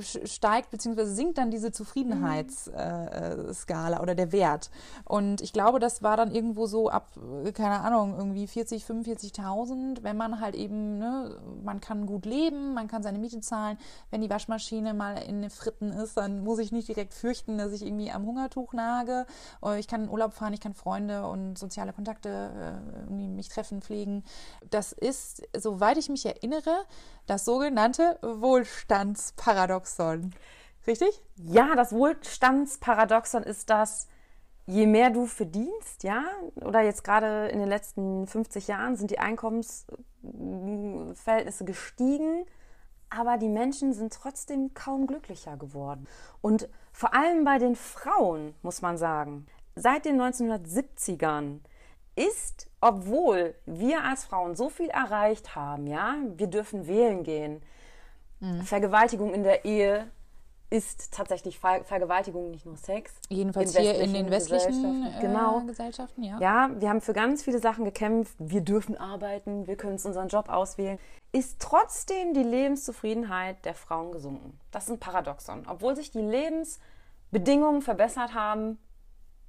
steigt 0.00 0.70
bzw. 0.70 1.04
sinkt 1.04 1.38
dann 1.38 1.52
diese 1.52 1.70
Zufriedenheitsskala 1.70 3.88
mhm. 3.88 3.94
äh, 3.94 4.02
oder 4.02 4.16
der 4.16 4.32
Wert. 4.32 4.72
Und 5.04 5.40
ich 5.40 5.52
glaube, 5.52 5.78
das 5.78 6.02
war 6.02 6.16
dann 6.16 6.32
irgendwo 6.32 6.66
so 6.66 6.90
ab, 6.90 7.12
keine 7.54 7.78
Ahnung, 7.80 8.16
irgendwie 8.18 8.48
40, 8.48 8.84
45.000, 8.84 10.02
wenn 10.02 10.16
man 10.16 10.40
halt 10.40 10.56
eben, 10.56 10.98
ne, 10.98 11.38
man 11.62 11.80
kann 11.80 12.06
gut 12.06 12.26
leben, 12.26 12.74
man 12.74 12.88
kann 12.88 13.04
seine 13.04 13.18
Miete 13.18 13.40
zahlen. 13.40 13.78
Wenn 14.10 14.22
die 14.22 14.30
Waschmaschine 14.30 14.94
mal 14.94 15.18
in 15.18 15.42
den 15.42 15.50
Fritten 15.50 15.92
ist, 15.92 16.16
dann 16.16 16.42
muss 16.42 16.58
ich 16.58 16.72
nicht 16.72 16.88
direkt 16.88 17.14
fürchten, 17.14 17.58
dass 17.58 17.70
ich 17.72 17.86
irgendwie 17.86 18.10
am 18.10 18.26
Hungertuch 18.26 18.72
nage. 18.72 19.26
Ich 19.78 19.86
kann 19.86 20.02
in 20.04 20.10
Urlaub 20.10 20.32
fahren, 20.32 20.52
ich 20.52 20.60
kann 20.60 20.74
Freunde 20.84 21.26
und 21.26 21.58
soziale 21.58 21.92
Kontakte 21.94 22.82
äh, 23.08 23.10
mich 23.10 23.48
treffen, 23.48 23.80
pflegen. 23.80 24.22
Das 24.68 24.92
ist, 24.92 25.42
soweit 25.56 25.96
ich 25.96 26.10
mich 26.10 26.26
erinnere, 26.26 26.84
das 27.26 27.46
sogenannte 27.46 28.18
Wohlstandsparadoxon. 28.22 30.34
Richtig? 30.86 31.22
Ja, 31.36 31.74
das 31.74 31.92
Wohlstandsparadoxon 31.92 33.44
ist 33.44 33.70
das, 33.70 34.08
je 34.66 34.86
mehr 34.86 35.08
du 35.08 35.24
verdienst, 35.24 36.02
ja, 36.02 36.22
oder 36.56 36.82
jetzt 36.82 37.02
gerade 37.02 37.48
in 37.48 37.60
den 37.60 37.68
letzten 37.68 38.26
50 38.26 38.68
Jahren 38.68 38.96
sind 38.96 39.10
die 39.10 39.18
Einkommensverhältnisse 39.18 41.64
gestiegen, 41.64 42.44
aber 43.08 43.38
die 43.38 43.48
Menschen 43.48 43.94
sind 43.94 44.12
trotzdem 44.12 44.74
kaum 44.74 45.06
glücklicher 45.06 45.56
geworden. 45.56 46.06
Und 46.42 46.68
vor 46.92 47.14
allem 47.14 47.44
bei 47.44 47.56
den 47.56 47.74
Frauen, 47.74 48.54
muss 48.60 48.82
man 48.82 48.98
sagen, 48.98 49.46
seit 49.74 50.04
den 50.04 50.20
1970ern 50.20 51.60
ist, 52.16 52.68
obwohl 52.80 53.54
wir 53.66 54.04
als 54.04 54.24
Frauen 54.24 54.54
so 54.54 54.68
viel 54.68 54.88
erreicht 54.88 55.56
haben, 55.56 55.86
ja, 55.86 56.16
wir 56.36 56.46
dürfen 56.46 56.86
wählen 56.86 57.24
gehen. 57.24 57.62
Mhm. 58.40 58.62
Vergewaltigung 58.62 59.32
in 59.32 59.42
der 59.42 59.64
Ehe 59.64 60.10
ist 60.70 61.12
tatsächlich 61.12 61.58
Ver 61.58 61.84
Vergewaltigung 61.84 62.50
nicht 62.50 62.66
nur 62.66 62.76
Sex. 62.76 63.12
Jedenfalls 63.28 63.74
in 63.74 63.82
hier 63.82 63.94
in 64.00 64.12
den 64.12 64.30
westlichen 64.30 64.82
Gesellschaften. 64.82 65.18
Äh, 65.18 65.20
genau. 65.20 65.60
Gesellschaften, 65.60 66.22
ja. 66.22 66.38
Ja, 66.40 66.70
wir 66.76 66.88
haben 66.88 67.00
für 67.00 67.12
ganz 67.12 67.42
viele 67.42 67.58
Sachen 67.58 67.84
gekämpft. 67.84 68.34
Wir 68.38 68.60
dürfen 68.60 68.96
arbeiten, 68.96 69.66
wir 69.66 69.76
können 69.76 69.94
uns 69.94 70.04
unseren 70.04 70.28
Job 70.28 70.48
auswählen. 70.48 70.98
Ist 71.32 71.60
trotzdem 71.60 72.34
die 72.34 72.42
Lebenszufriedenheit 72.42 73.64
der 73.64 73.74
Frauen 73.74 74.12
gesunken. 74.12 74.58
Das 74.70 74.84
ist 74.84 74.90
ein 74.90 74.98
Paradoxon. 74.98 75.64
Obwohl 75.68 75.94
sich 75.94 76.10
die 76.10 76.20
Lebensbedingungen 76.20 77.82
verbessert 77.82 78.34
haben, 78.34 78.78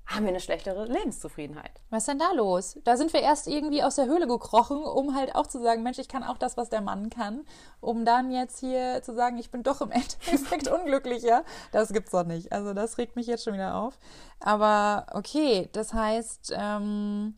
haben 0.07 0.23
wir 0.23 0.29
eine 0.29 0.39
schlechtere 0.39 0.85
Lebenszufriedenheit. 0.85 1.71
Was 1.89 2.03
ist 2.03 2.07
denn 2.07 2.19
da 2.19 2.31
los? 2.33 2.77
Da 2.83 2.95
sind 2.95 3.11
wir 3.13 3.21
erst 3.21 3.47
irgendwie 3.47 3.83
aus 3.83 3.95
der 3.95 4.05
Höhle 4.05 4.27
gekrochen, 4.27 4.83
um 4.83 5.15
halt 5.15 5.35
auch 5.35 5.47
zu 5.47 5.59
sagen, 5.61 5.81
Mensch, 5.83 5.97
ich 5.97 6.07
kann 6.07 6.23
auch 6.23 6.37
das, 6.37 6.57
was 6.57 6.69
der 6.69 6.81
Mann 6.81 7.09
kann, 7.09 7.45
um 7.81 8.05
dann 8.05 8.31
jetzt 8.31 8.59
hier 8.59 9.01
zu 9.03 9.15
sagen, 9.15 9.37
ich 9.37 9.49
bin 9.49 9.63
doch 9.63 9.81
im 9.81 9.91
Endeffekt 9.91 10.67
unglücklicher. 10.67 11.43
Das 11.71 11.91
gibt's 11.91 12.11
doch 12.11 12.25
nicht. 12.25 12.51
Also 12.51 12.73
das 12.73 12.97
regt 12.97 13.15
mich 13.15 13.27
jetzt 13.27 13.43
schon 13.43 13.53
wieder 13.53 13.75
auf. 13.75 13.97
Aber 14.39 15.07
okay, 15.13 15.69
das 15.71 15.93
heißt, 15.93 16.53
ähm, 16.55 17.35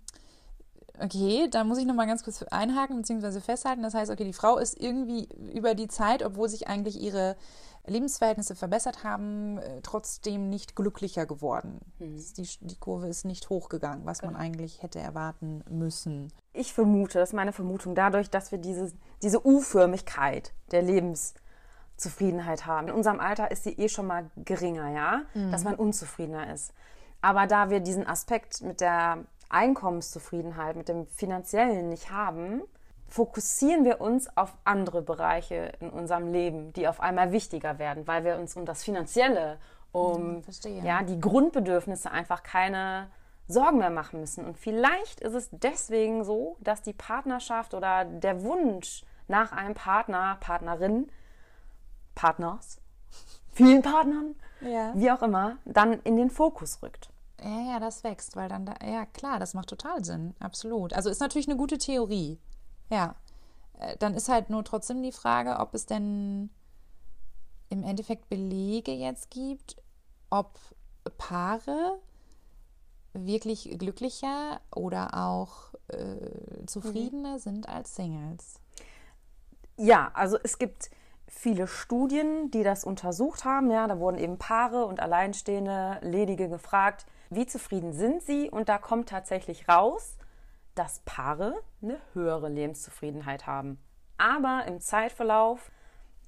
okay, 0.99 1.47
da 1.49 1.63
muss 1.63 1.77
ich 1.77 1.85
nochmal 1.85 2.07
ganz 2.07 2.23
kurz 2.23 2.43
einhaken 2.43 2.97
bzw. 2.97 3.39
festhalten. 3.39 3.83
Das 3.83 3.93
heißt, 3.93 4.11
okay, 4.11 4.25
die 4.25 4.33
Frau 4.33 4.57
ist 4.57 4.79
irgendwie 4.79 5.29
über 5.53 5.73
die 5.73 5.87
Zeit, 5.87 6.23
obwohl 6.23 6.49
sich 6.49 6.67
eigentlich 6.67 7.01
ihre 7.01 7.37
Lebensverhältnisse 7.87 8.55
verbessert 8.55 9.03
haben, 9.03 9.57
äh, 9.57 9.81
trotzdem 9.81 10.49
nicht 10.49 10.75
glücklicher 10.75 11.25
geworden. 11.25 11.79
Mhm. 11.99 12.23
Die, 12.37 12.49
die, 12.61 12.79
Kurve 12.79 13.07
ist 13.07 13.25
nicht 13.25 13.49
hochgegangen, 13.49 14.05
was 14.05 14.21
man 14.21 14.31
genau. 14.31 14.43
eigentlich 14.43 14.83
hätte 14.83 14.99
erwarten 14.99 15.63
müssen. 15.69 16.31
Ich 16.53 16.73
vermute, 16.73 17.19
das 17.19 17.29
ist 17.29 17.33
meine 17.33 17.53
Vermutung, 17.53 17.95
dadurch, 17.95 18.29
dass 18.29 18.51
wir 18.51 18.59
diese, 18.59 18.91
diese 19.21 19.45
U-Förmigkeit 19.45 20.53
der 20.71 20.81
Lebenszufriedenheit 20.81 22.65
haben. 22.65 22.89
In 22.89 22.93
unserem 22.93 23.19
Alter 23.19 23.51
ist 23.51 23.63
sie 23.63 23.73
eh 23.73 23.89
schon 23.89 24.07
mal 24.07 24.29
geringer, 24.35 24.89
ja, 24.89 25.21
mhm. 25.33 25.51
dass 25.51 25.63
man 25.63 25.75
unzufriedener 25.75 26.53
ist. 26.53 26.73
Aber 27.21 27.47
da 27.47 27.69
wir 27.69 27.79
diesen 27.79 28.05
Aspekt 28.05 28.61
mit 28.61 28.81
der 28.81 29.25
Einkommenszufriedenheit, 29.49 30.75
mit 30.75 30.89
dem 30.89 31.07
finanziellen 31.07 31.89
nicht 31.89 32.11
haben, 32.11 32.61
fokussieren 33.07 33.85
wir 33.85 34.01
uns 34.01 34.27
auf 34.35 34.55
andere 34.63 35.01
Bereiche 35.01 35.73
in 35.79 35.89
unserem 35.89 36.31
Leben, 36.31 36.73
die 36.73 36.87
auf 36.87 36.99
einmal 36.99 37.31
wichtiger 37.31 37.79
werden, 37.79 38.07
weil 38.07 38.23
wir 38.23 38.37
uns 38.37 38.55
um 38.55 38.65
das 38.65 38.83
Finanzielle, 38.83 39.57
um 39.91 40.43
hm, 40.43 40.83
ja, 40.83 41.03
die 41.03 41.19
Grundbedürfnisse 41.19 42.11
einfach 42.11 42.43
keine 42.43 43.09
Sorgen 43.47 43.77
mehr 43.77 43.89
machen 43.89 44.19
müssen. 44.19 44.45
Und 44.45 44.57
vielleicht 44.57 45.21
ist 45.21 45.33
es 45.33 45.49
deswegen 45.51 46.23
so, 46.25 46.57
dass 46.59 46.81
die 46.81 46.93
Partnerschaft 46.93 47.73
oder 47.73 48.03
der 48.03 48.43
Wunsch 48.43 49.03
nach 49.27 49.51
einem 49.51 49.73
Partner, 49.73 50.37
Partnerin, 50.39 51.09
Partners, 52.15 52.81
vielen 53.51 53.81
Partnern, 53.81 54.35
ja. 54.61 54.91
wie 54.95 55.11
auch 55.11 55.21
immer, 55.21 55.57
dann 55.65 55.93
in 56.01 56.17
den 56.17 56.29
Fokus 56.29 56.81
rückt. 56.83 57.09
Ja, 57.41 57.73
ja, 57.73 57.79
das 57.79 58.03
wächst, 58.03 58.35
weil 58.35 58.49
dann 58.49 58.65
da, 58.65 58.73
ja 58.83 59.05
klar, 59.05 59.39
das 59.39 59.53
macht 59.53 59.69
total 59.69 60.03
Sinn, 60.03 60.35
absolut. 60.39 60.93
Also 60.93 61.09
ist 61.09 61.21
natürlich 61.21 61.47
eine 61.47 61.57
gute 61.57 61.77
Theorie. 61.77 62.39
Ja. 62.89 63.15
Äh, 63.79 63.97
dann 63.97 64.13
ist 64.13 64.29
halt 64.29 64.49
nur 64.49 64.63
trotzdem 64.63 65.01
die 65.03 65.11
Frage, 65.11 65.59
ob 65.59 65.73
es 65.73 65.85
denn 65.85 66.49
im 67.69 67.83
Endeffekt 67.83 68.29
Belege 68.29 68.91
jetzt 68.91 69.29
gibt, 69.29 69.77
ob 70.29 70.57
Paare 71.17 71.99
wirklich 73.13 73.75
glücklicher 73.77 74.61
oder 74.75 75.13
auch 75.13 75.73
äh, 75.87 76.65
zufriedener 76.65 77.33
mhm. 77.33 77.39
sind 77.39 77.69
als 77.69 77.95
Singles. 77.95 78.59
Ja, 79.77 80.11
also 80.13 80.37
es 80.43 80.57
gibt 80.57 80.89
viele 81.27 81.67
Studien, 81.67 82.51
die 82.51 82.63
das 82.63 82.83
untersucht 82.83 83.45
haben. 83.45 83.69
Ja, 83.69 83.87
da 83.87 83.99
wurden 83.99 84.17
eben 84.17 84.37
Paare 84.37 84.85
und 84.85 84.99
Alleinstehende, 84.99 85.99
Ledige 86.01 86.49
gefragt, 86.49 87.05
wie 87.29 87.45
zufrieden 87.45 87.93
sind 87.93 88.23
sie? 88.23 88.49
Und 88.49 88.69
da 88.69 88.77
kommt 88.77 89.09
tatsächlich 89.09 89.67
raus, 89.67 90.16
dass 90.77 90.99
Paare 91.05 91.55
eine 91.81 91.97
höhere 92.13 92.49
Lebenszufriedenheit 92.49 93.47
haben. 93.47 93.79
Aber 94.17 94.65
im 94.65 94.79
Zeitverlauf, 94.79 95.71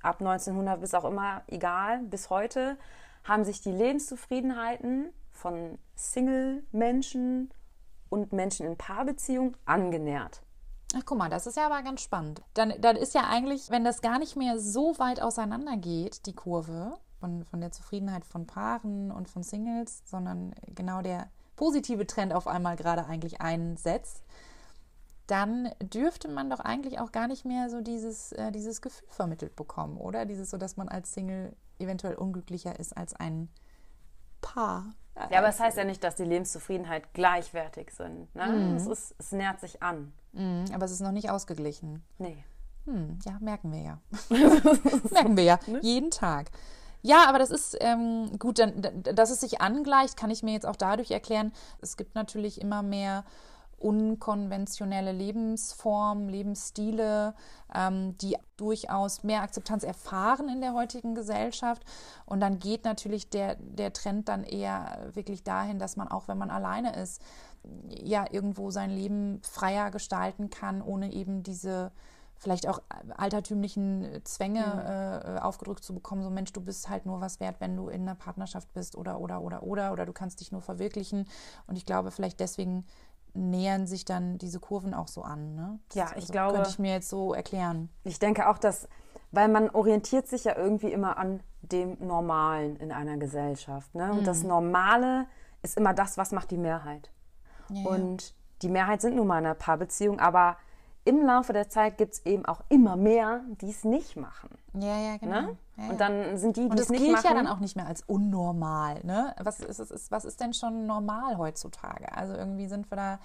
ab 0.01 0.19
1900 0.19 0.79
bis 0.79 0.93
auch 0.93 1.05
immer, 1.05 1.43
egal, 1.47 1.99
bis 1.99 2.29
heute, 2.29 2.77
haben 3.23 3.43
sich 3.43 3.61
die 3.61 3.71
Lebenszufriedenheiten 3.71 5.11
von 5.31 5.77
Single-Menschen 5.95 7.51
und 8.09 8.33
Menschen 8.33 8.65
in 8.65 8.77
Paarbeziehung 8.77 9.55
angenähert. 9.65 10.41
Ach, 10.95 11.01
guck 11.05 11.19
mal, 11.19 11.29
das 11.29 11.45
ist 11.45 11.57
ja 11.57 11.67
aber 11.67 11.83
ganz 11.83 12.01
spannend. 12.01 12.41
Dann, 12.55 12.73
dann 12.81 12.95
ist 12.95 13.13
ja 13.13 13.27
eigentlich, 13.29 13.69
wenn 13.69 13.83
das 13.83 14.01
gar 14.01 14.17
nicht 14.17 14.35
mehr 14.35 14.59
so 14.59 14.97
weit 14.97 15.21
auseinander 15.21 15.77
geht, 15.77 16.25
die 16.25 16.33
Kurve 16.33 16.97
von, 17.19 17.45
von 17.45 17.61
der 17.61 17.71
Zufriedenheit 17.71 18.25
von 18.25 18.47
Paaren 18.47 19.11
und 19.11 19.29
von 19.29 19.43
Singles, 19.43 20.01
sondern 20.05 20.55
genau 20.73 21.01
der 21.01 21.29
positive 21.59 22.07
Trend 22.07 22.31
auf 22.31 22.47
einmal 22.47 22.77
gerade 22.77 23.05
eigentlich 23.05 23.41
einsetzt, 23.41 24.23
dann 25.27 25.69
dürfte 25.81 26.29
man 26.29 26.49
doch 26.49 26.61
eigentlich 26.61 26.99
auch 26.99 27.11
gar 27.11 27.27
nicht 27.27 27.43
mehr 27.43 27.69
so 27.69 27.81
dieses, 27.81 28.31
äh, 28.31 28.53
dieses 28.53 28.81
Gefühl 28.81 29.09
vermittelt 29.09 29.57
bekommen, 29.57 29.97
oder? 29.97 30.25
Dieses 30.25 30.51
so, 30.51 30.57
dass 30.57 30.77
man 30.77 30.87
als 30.87 31.13
Single 31.13 31.53
eventuell 31.77 32.15
unglücklicher 32.15 32.79
ist 32.79 32.95
als 32.95 33.13
ein 33.13 33.49
Paar. 34.39 34.93
Ja, 35.17 35.39
aber 35.39 35.49
es 35.49 35.57
das 35.57 35.65
heißt 35.65 35.77
ja 35.77 35.83
nicht, 35.83 36.01
dass 36.01 36.15
die 36.15 36.23
Lebenszufriedenheit 36.23 37.13
gleichwertig 37.13 37.91
sind. 37.91 38.33
Ne? 38.33 38.47
Mhm. 38.47 38.75
Es, 38.77 38.87
ist, 38.87 39.15
es 39.19 39.33
nähert 39.33 39.59
sich 39.59 39.83
an. 39.83 40.13
Mhm, 40.31 40.63
aber 40.73 40.85
es 40.85 40.91
ist 40.91 41.01
noch 41.01 41.11
nicht 41.11 41.29
ausgeglichen. 41.29 42.03
Nee. 42.19 42.45
Hm, 42.85 43.19
ja, 43.25 43.37
merken 43.41 43.73
wir 43.73 43.81
ja. 43.81 43.99
merken 45.11 45.35
wir 45.35 45.43
ja. 45.43 45.59
Ne? 45.67 45.79
Jeden 45.81 46.09
Tag. 46.09 46.51
Ja, 47.01 47.25
aber 47.27 47.39
das 47.39 47.49
ist 47.49 47.77
ähm, 47.79 48.37
gut, 48.39 48.59
dann, 48.59 48.81
dass 49.03 49.29
es 49.29 49.39
sich 49.39 49.61
angleicht, 49.61 50.17
kann 50.17 50.31
ich 50.31 50.43
mir 50.43 50.51
jetzt 50.53 50.65
auch 50.65 50.75
dadurch 50.75 51.11
erklären. 51.11 51.53
Es 51.81 51.95
gibt 51.97 52.15
natürlich 52.15 52.59
immer 52.59 52.83
mehr 52.83 53.23
unkonventionelle 53.79 55.13
Lebensformen, 55.13 56.27
Lebensstile, 56.27 57.33
ähm, 57.73 58.17
die 58.17 58.35
durchaus 58.57 59.23
mehr 59.23 59.41
Akzeptanz 59.41 59.83
erfahren 59.83 60.49
in 60.49 60.59
der 60.59 60.73
heutigen 60.73 61.15
Gesellschaft. 61.15 61.83
Und 62.25 62.41
dann 62.41 62.59
geht 62.59 62.83
natürlich 62.83 63.29
der, 63.29 63.55
der 63.55 63.93
Trend 63.93 64.27
dann 64.27 64.43
eher 64.43 65.09
wirklich 65.13 65.43
dahin, 65.43 65.79
dass 65.79 65.95
man 65.95 66.09
auch, 66.09 66.27
wenn 66.27 66.37
man 66.37 66.49
alleine 66.49 66.95
ist, 66.95 67.21
ja 67.89 68.25
irgendwo 68.29 68.71
sein 68.71 68.89
Leben 68.89 69.41
freier 69.43 69.91
gestalten 69.91 70.49
kann, 70.49 70.81
ohne 70.81 71.11
eben 71.11 71.43
diese 71.43 71.91
vielleicht 72.39 72.67
auch 72.67 72.81
altertümlichen 73.17 74.21
Zwänge 74.23 74.61
mhm. 74.61 75.37
äh, 75.37 75.39
aufgedrückt 75.39 75.83
zu 75.83 75.93
bekommen, 75.93 76.23
so 76.23 76.29
Mensch, 76.29 76.53
du 76.53 76.61
bist 76.61 76.89
halt 76.89 77.05
nur 77.05 77.21
was 77.21 77.39
wert, 77.39 77.57
wenn 77.59 77.75
du 77.75 77.89
in 77.89 78.01
einer 78.03 78.15
Partnerschaft 78.15 78.73
bist 78.73 78.95
oder 78.95 79.19
oder 79.19 79.41
oder 79.41 79.61
oder 79.61 79.91
oder 79.91 80.05
du 80.05 80.13
kannst 80.13 80.39
dich 80.39 80.51
nur 80.51 80.61
verwirklichen. 80.61 81.27
Und 81.67 81.75
ich 81.75 81.85
glaube, 81.85 82.11
vielleicht 82.11 82.39
deswegen 82.39 82.85
nähern 83.33 83.87
sich 83.87 84.05
dann 84.05 84.37
diese 84.37 84.59
Kurven 84.59 84.93
auch 84.93 85.07
so 85.07 85.21
an. 85.21 85.55
Ne? 85.55 85.79
ja, 85.93 86.07
ich 86.11 86.15
also, 86.15 86.33
glaube. 86.33 86.53
Könnte 86.55 86.69
ich 86.69 86.79
mir 86.79 86.93
jetzt 86.93 87.09
so 87.09 87.33
erklären. 87.33 87.89
Ich 88.03 88.19
denke 88.19 88.49
auch, 88.49 88.57
dass, 88.57 88.87
weil 89.31 89.49
man 89.49 89.69
orientiert 89.69 90.27
sich 90.27 90.45
ja 90.45 90.55
irgendwie 90.55 90.91
immer 90.91 91.17
an 91.17 91.41
dem 91.61 91.97
Normalen 91.99 92.77
in 92.77 92.91
einer 92.91 93.17
Gesellschaft. 93.17 93.93
Ne? 93.93 94.11
Und 94.11 94.21
mhm. 94.21 94.25
das 94.25 94.43
Normale 94.43 95.27
ist 95.61 95.77
immer 95.77 95.93
das, 95.93 96.17
was 96.17 96.31
macht 96.31 96.51
die 96.51 96.57
Mehrheit. 96.57 97.11
Ja, 97.69 97.87
und 97.89 98.33
die 98.61 98.69
Mehrheit 98.69 99.01
sind 99.01 99.15
nun 99.15 99.27
mal 99.27 99.39
in 99.39 99.45
einer 99.45 99.55
Paarbeziehung, 99.55 100.19
aber 100.19 100.57
im 101.09 101.25
Laufe 101.25 101.53
der 101.53 101.69
Zeit 101.69 101.97
gibt 101.97 102.13
es 102.13 102.25
eben 102.25 102.45
auch 102.45 102.61
immer 102.69 102.95
mehr, 102.95 103.41
die 103.61 103.71
es 103.71 103.83
nicht 103.83 104.15
machen. 104.15 104.49
Ja, 104.75 104.99
ja, 104.99 105.17
genau. 105.17 105.41
Ne? 105.41 105.57
Ja, 105.77 105.89
und 105.89 105.99
dann 105.99 106.37
sind 106.37 106.55
die, 106.55 106.69
die 106.69 106.77
es 106.77 106.89
nicht 106.89 107.01
machen. 107.01 107.13
Das 107.13 107.21
gilt 107.21 107.23
ja 107.23 107.33
dann 107.33 107.47
auch 107.47 107.59
nicht 107.59 107.75
mehr 107.75 107.87
als 107.87 108.03
unnormal. 108.03 108.99
Ne? 109.03 109.33
Was, 109.39 109.59
ist, 109.59 109.79
ist, 109.79 110.11
was 110.11 110.23
ist 110.23 110.39
denn 110.39 110.53
schon 110.53 110.85
normal 110.85 111.39
heutzutage? 111.39 112.15
Also 112.15 112.35
irgendwie 112.35 112.67
sind 112.67 112.91
wir 112.91 112.95
da 112.95 113.19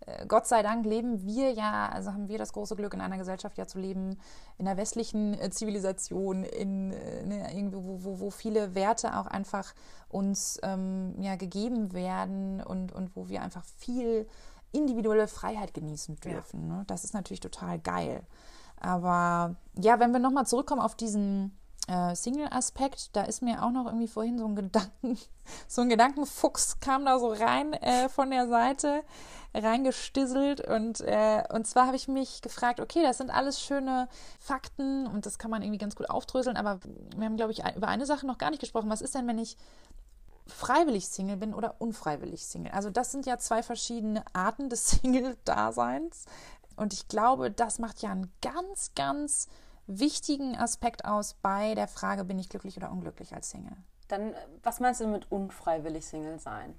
äh, 0.00 0.26
Gott 0.26 0.46
sei 0.46 0.62
Dank 0.62 0.84
leben 0.84 1.24
wir 1.24 1.52
ja, 1.52 1.88
also 1.88 2.12
haben 2.12 2.28
wir 2.28 2.38
das 2.38 2.52
große 2.52 2.76
Glück, 2.76 2.94
in 2.94 3.00
einer 3.00 3.18
Gesellschaft 3.18 3.56
ja 3.58 3.66
zu 3.66 3.78
leben, 3.78 4.18
in 4.58 4.64
der 4.64 4.76
westlichen 4.76 5.34
äh, 5.34 5.50
Zivilisation, 5.50 6.44
in, 6.44 6.92
äh, 6.92 7.24
ne, 7.24 7.54
irgendwie, 7.54 7.78
wo, 7.78 8.04
wo, 8.04 8.20
wo, 8.20 8.30
viele 8.30 8.74
Werte 8.74 9.16
auch 9.16 9.26
einfach 9.26 9.74
uns 10.08 10.58
ähm, 10.62 11.14
ja, 11.20 11.36
gegeben 11.36 11.92
werden 11.92 12.62
und, 12.62 12.92
und 12.92 13.14
wo 13.16 13.28
wir 13.28 13.42
einfach 13.42 13.64
viel 13.64 14.26
individuelle 14.72 15.28
Freiheit 15.28 15.74
genießen 15.74 16.16
dürfen. 16.16 16.68
Ja. 16.68 16.76
Ne? 16.76 16.84
Das 16.86 17.04
ist 17.04 17.14
natürlich 17.14 17.40
total 17.40 17.78
geil. 17.78 18.22
Aber 18.80 19.56
ja, 19.76 19.98
wenn 19.98 20.12
wir 20.12 20.20
nochmal 20.20 20.46
zurückkommen 20.46 20.80
auf 20.80 20.94
diesen 20.94 21.58
äh, 21.88 22.14
Single-Aspekt, 22.14 23.16
da 23.16 23.22
ist 23.22 23.42
mir 23.42 23.62
auch 23.62 23.70
noch 23.70 23.86
irgendwie 23.86 24.08
vorhin 24.08 24.38
so 24.38 24.46
ein 24.46 24.54
Gedanken, 24.54 25.18
so 25.68 25.82
ein 25.82 25.88
Gedankenfuchs 25.88 26.80
kam 26.80 27.04
da 27.04 27.18
so 27.18 27.28
rein 27.28 27.72
äh, 27.72 28.08
von 28.08 28.30
der 28.30 28.46
Seite, 28.46 29.02
reingestisselt 29.54 30.60
und, 30.60 31.00
äh, 31.00 31.42
und 31.52 31.66
zwar 31.66 31.86
habe 31.86 31.96
ich 31.96 32.06
mich 32.06 32.42
gefragt, 32.42 32.80
okay, 32.80 33.02
das 33.02 33.18
sind 33.18 33.30
alles 33.30 33.60
schöne 33.60 34.08
Fakten 34.38 35.06
und 35.06 35.24
das 35.24 35.38
kann 35.38 35.50
man 35.50 35.62
irgendwie 35.62 35.78
ganz 35.78 35.96
gut 35.96 36.10
aufdröseln, 36.10 36.58
aber 36.58 36.78
wir 37.16 37.24
haben, 37.24 37.36
glaube 37.36 37.52
ich, 37.52 37.62
über 37.74 37.88
eine 37.88 38.04
Sache 38.04 38.26
noch 38.26 38.38
gar 38.38 38.50
nicht 38.50 38.60
gesprochen. 38.60 38.90
Was 38.90 39.00
ist 39.00 39.14
denn, 39.14 39.26
wenn 39.26 39.38
ich 39.38 39.56
freiwillig 40.48 41.08
Single 41.08 41.36
bin 41.36 41.54
oder 41.54 41.80
unfreiwillig 41.80 42.46
Single. 42.46 42.72
Also 42.72 42.90
das 42.90 43.12
sind 43.12 43.26
ja 43.26 43.38
zwei 43.38 43.62
verschiedene 43.62 44.24
Arten 44.32 44.68
des 44.68 44.88
Single-Daseins. 45.02 46.26
Und 46.76 46.92
ich 46.92 47.08
glaube, 47.08 47.50
das 47.50 47.78
macht 47.78 48.02
ja 48.02 48.10
einen 48.10 48.32
ganz, 48.40 48.92
ganz 48.94 49.48
wichtigen 49.86 50.56
Aspekt 50.56 51.04
aus 51.04 51.34
bei 51.34 51.74
der 51.74 51.88
Frage, 51.88 52.24
bin 52.24 52.38
ich 52.38 52.48
glücklich 52.48 52.76
oder 52.76 52.90
unglücklich 52.90 53.34
als 53.34 53.50
Single. 53.50 53.76
Dann, 54.06 54.34
was 54.62 54.80
meinst 54.80 55.00
du 55.00 55.06
mit 55.06 55.30
unfreiwillig 55.30 56.06
Single 56.06 56.38
sein? 56.38 56.78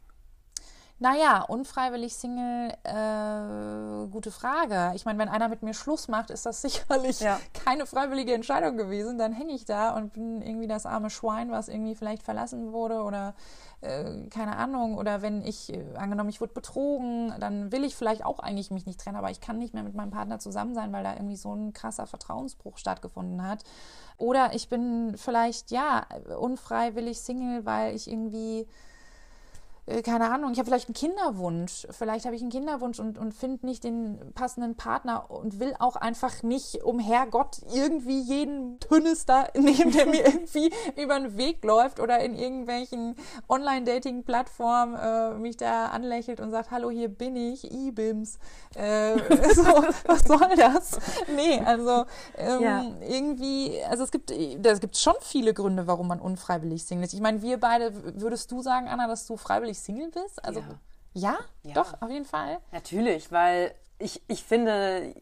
Naja, 1.01 1.43
unfreiwillig 1.43 2.13
Single, 2.13 2.73
äh, 2.83 4.07
gute 4.12 4.31
Frage. 4.31 4.91
Ich 4.95 5.05
meine, 5.05 5.17
wenn 5.17 5.29
einer 5.29 5.47
mit 5.47 5.63
mir 5.63 5.73
Schluss 5.73 6.09
macht, 6.09 6.29
ist 6.29 6.45
das 6.45 6.62
sicherlich 6.62 7.21
ja. 7.21 7.39
keine 7.53 7.85
freiwillige 7.85 8.33
Entscheidung 8.33 8.75
gewesen. 8.75 9.17
Dann 9.17 9.31
hänge 9.31 9.53
ich 9.53 9.63
da 9.63 9.95
und 9.95 10.12
bin 10.12 10.41
irgendwie 10.41 10.67
das 10.67 10.85
arme 10.85 11.09
Schwein, 11.09 11.51
was 11.51 11.69
irgendwie 11.69 11.95
vielleicht 11.95 12.23
verlassen 12.23 12.73
wurde 12.73 13.01
oder 13.03 13.33
äh, 13.79 14.27
keine 14.29 14.57
Ahnung. 14.57 14.97
Oder 14.97 15.21
wenn 15.21 15.41
ich, 15.41 15.73
äh, 15.73 15.85
angenommen, 15.95 16.29
ich 16.29 16.41
wurde 16.41 16.53
betrogen, 16.53 17.33
dann 17.39 17.71
will 17.71 17.85
ich 17.85 17.95
vielleicht 17.95 18.25
auch 18.25 18.39
eigentlich 18.39 18.69
mich 18.69 18.85
nicht 18.85 18.99
trennen, 18.99 19.15
aber 19.15 19.31
ich 19.31 19.39
kann 19.39 19.57
nicht 19.57 19.73
mehr 19.73 19.83
mit 19.83 19.95
meinem 19.95 20.12
Partner 20.12 20.39
zusammen 20.39 20.75
sein, 20.75 20.91
weil 20.91 21.05
da 21.05 21.13
irgendwie 21.13 21.38
so 21.38 21.53
ein 21.53 21.71
krasser 21.71 22.07
Vertrauensbruch 22.07 22.77
stattgefunden 22.77 23.47
hat. 23.47 23.63
Oder 24.17 24.53
ich 24.53 24.67
bin 24.67 25.15
vielleicht, 25.15 25.71
ja, 25.71 26.05
unfreiwillig 26.38 27.21
Single, 27.21 27.65
weil 27.65 27.95
ich 27.95 28.12
irgendwie 28.12 28.67
keine 30.04 30.32
Ahnung, 30.32 30.52
ich 30.52 30.60
habe 30.60 30.67
vielleicht 30.67 30.88
einen 30.88 30.93
Kinderwunsch. 30.93 31.88
Vielleicht 31.89 32.25
habe 32.25 32.36
ich 32.36 32.41
einen 32.41 32.52
Kinderwunsch 32.52 32.99
und, 32.99 33.17
und 33.17 33.34
finde 33.34 33.65
nicht 33.65 33.84
den 33.84 34.19
passenden 34.36 34.75
Partner 34.75 35.32
und 35.32 35.60
will 35.60 35.73
auch 35.80 35.95
einfach 35.95 36.43
nicht 36.43 36.84
um 36.84 36.99
Herrgott 36.99 37.58
irgendwie 37.73 38.19
jeden 38.19 38.80
Tünnes 38.80 39.25
da 39.25 39.47
nehmen, 39.56 39.91
der 39.91 40.06
mir 40.06 40.25
irgendwie 40.25 40.71
über 40.95 41.19
den 41.19 41.38
Weg 41.38 41.63
läuft 41.63 41.99
oder 41.99 42.19
in 42.19 42.36
irgendwelchen 42.36 43.15
Online-Dating-Plattformen 43.47 44.95
äh, 44.95 45.39
mich 45.39 45.58
da 45.58 45.88
anlächelt 45.88 46.39
und 46.39 46.52
sagt, 46.52 46.71
hallo, 46.71 46.91
hier 46.91 47.10
bin 47.10 47.36
ich, 47.36 47.71
E-Bims. 47.71 48.38
Äh, 48.75 49.17
so, 49.56 49.63
was 50.06 50.21
soll 50.21 50.56
das? 50.56 50.99
Nee, 51.36 51.62
also 51.65 52.06
ähm, 52.38 52.62
ja. 52.62 52.86
irgendwie, 53.08 53.82
also 53.89 54.04
es 54.04 54.12
gibt, 54.12 54.30
es 54.30 54.80
gibt 54.80 54.97
schon 54.97 55.15
viele 55.21 55.54
Gründe, 55.54 55.88
warum 55.88 56.08
man 56.08 56.19
unfreiwillig 56.19 56.84
Single 56.84 57.06
ist. 57.06 57.13
Ich 57.13 57.21
meine, 57.21 57.41
wir 57.41 57.60
beide, 57.60 57.91
würdest 58.21 58.52
du 58.52 58.62
sagen, 58.62 58.88
Anna, 58.88 59.08
dass 59.08 59.25
du 59.25 59.36
freiwillig 59.36 59.78
Single 59.83 60.11
bist? 60.11 60.43
Also, 60.43 60.61
ja. 60.61 60.67
ja. 61.13 61.37
ja? 61.63 61.73
Doch, 61.73 62.01
auf 62.01 62.09
jeden 62.09 62.25
Fall. 62.25 62.59
Natürlich, 62.71 63.31
weil 63.31 63.73
ich, 63.97 64.21
ich 64.27 64.43
finde, 64.43 65.13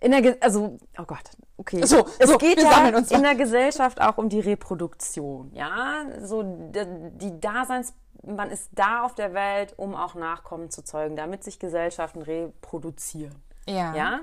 in 0.00 0.10
der, 0.10 0.22
Ge 0.22 0.36
also, 0.40 0.78
oh 0.98 1.04
Gott, 1.04 1.30
okay. 1.56 1.84
So, 1.84 2.06
es 2.18 2.30
so, 2.30 2.38
geht 2.38 2.60
ja 2.62 2.88
in 2.88 3.22
der 3.22 3.34
Gesellschaft 3.34 4.00
auch 4.00 4.18
um 4.18 4.28
die 4.28 4.40
Reproduktion, 4.40 5.52
ja. 5.52 6.04
So, 6.20 6.42
die, 6.42 6.86
die 7.18 7.40
Daseins, 7.40 7.94
man 8.22 8.50
ist 8.50 8.70
da 8.72 9.04
auf 9.04 9.14
der 9.14 9.32
Welt, 9.34 9.74
um 9.76 9.94
auch 9.94 10.14
Nachkommen 10.14 10.70
zu 10.70 10.84
zeugen, 10.84 11.16
damit 11.16 11.44
sich 11.44 11.58
Gesellschaften 11.58 12.22
reproduzieren. 12.22 13.34
Ja. 13.66 13.94
Ja. 13.94 14.20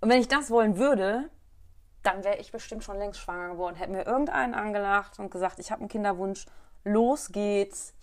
Und 0.00 0.08
wenn 0.08 0.20
ich 0.20 0.28
das 0.28 0.50
wollen 0.50 0.78
würde, 0.78 1.28
dann 2.02 2.24
wäre 2.24 2.38
ich 2.38 2.52
bestimmt 2.52 2.84
schon 2.84 2.98
längst 2.98 3.20
schwanger 3.20 3.50
geworden, 3.50 3.76
hätte 3.76 3.92
mir 3.92 4.06
irgendeinen 4.06 4.54
angelacht 4.54 5.18
und 5.18 5.30
gesagt, 5.30 5.58
ich 5.58 5.70
habe 5.70 5.80
einen 5.80 5.88
Kinderwunsch, 5.88 6.46
los 6.84 7.30
geht's, 7.30 7.94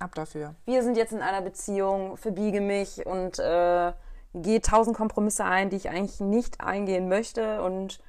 Ab 0.00 0.14
dafür. 0.14 0.54
Wir 0.64 0.82
sind 0.82 0.96
jetzt 0.96 1.12
in 1.12 1.22
einer 1.22 1.42
Beziehung, 1.42 2.16
verbiege 2.16 2.60
mich 2.60 3.04
und 3.04 3.38
äh, 3.38 3.92
gehe 4.34 4.60
tausend 4.60 4.96
Kompromisse 4.96 5.44
ein, 5.44 5.70
die 5.70 5.76
ich 5.76 5.88
eigentlich 5.88 6.20
nicht 6.20 6.60
eingehen 6.60 7.08
möchte. 7.08 7.62
Und 7.62 8.00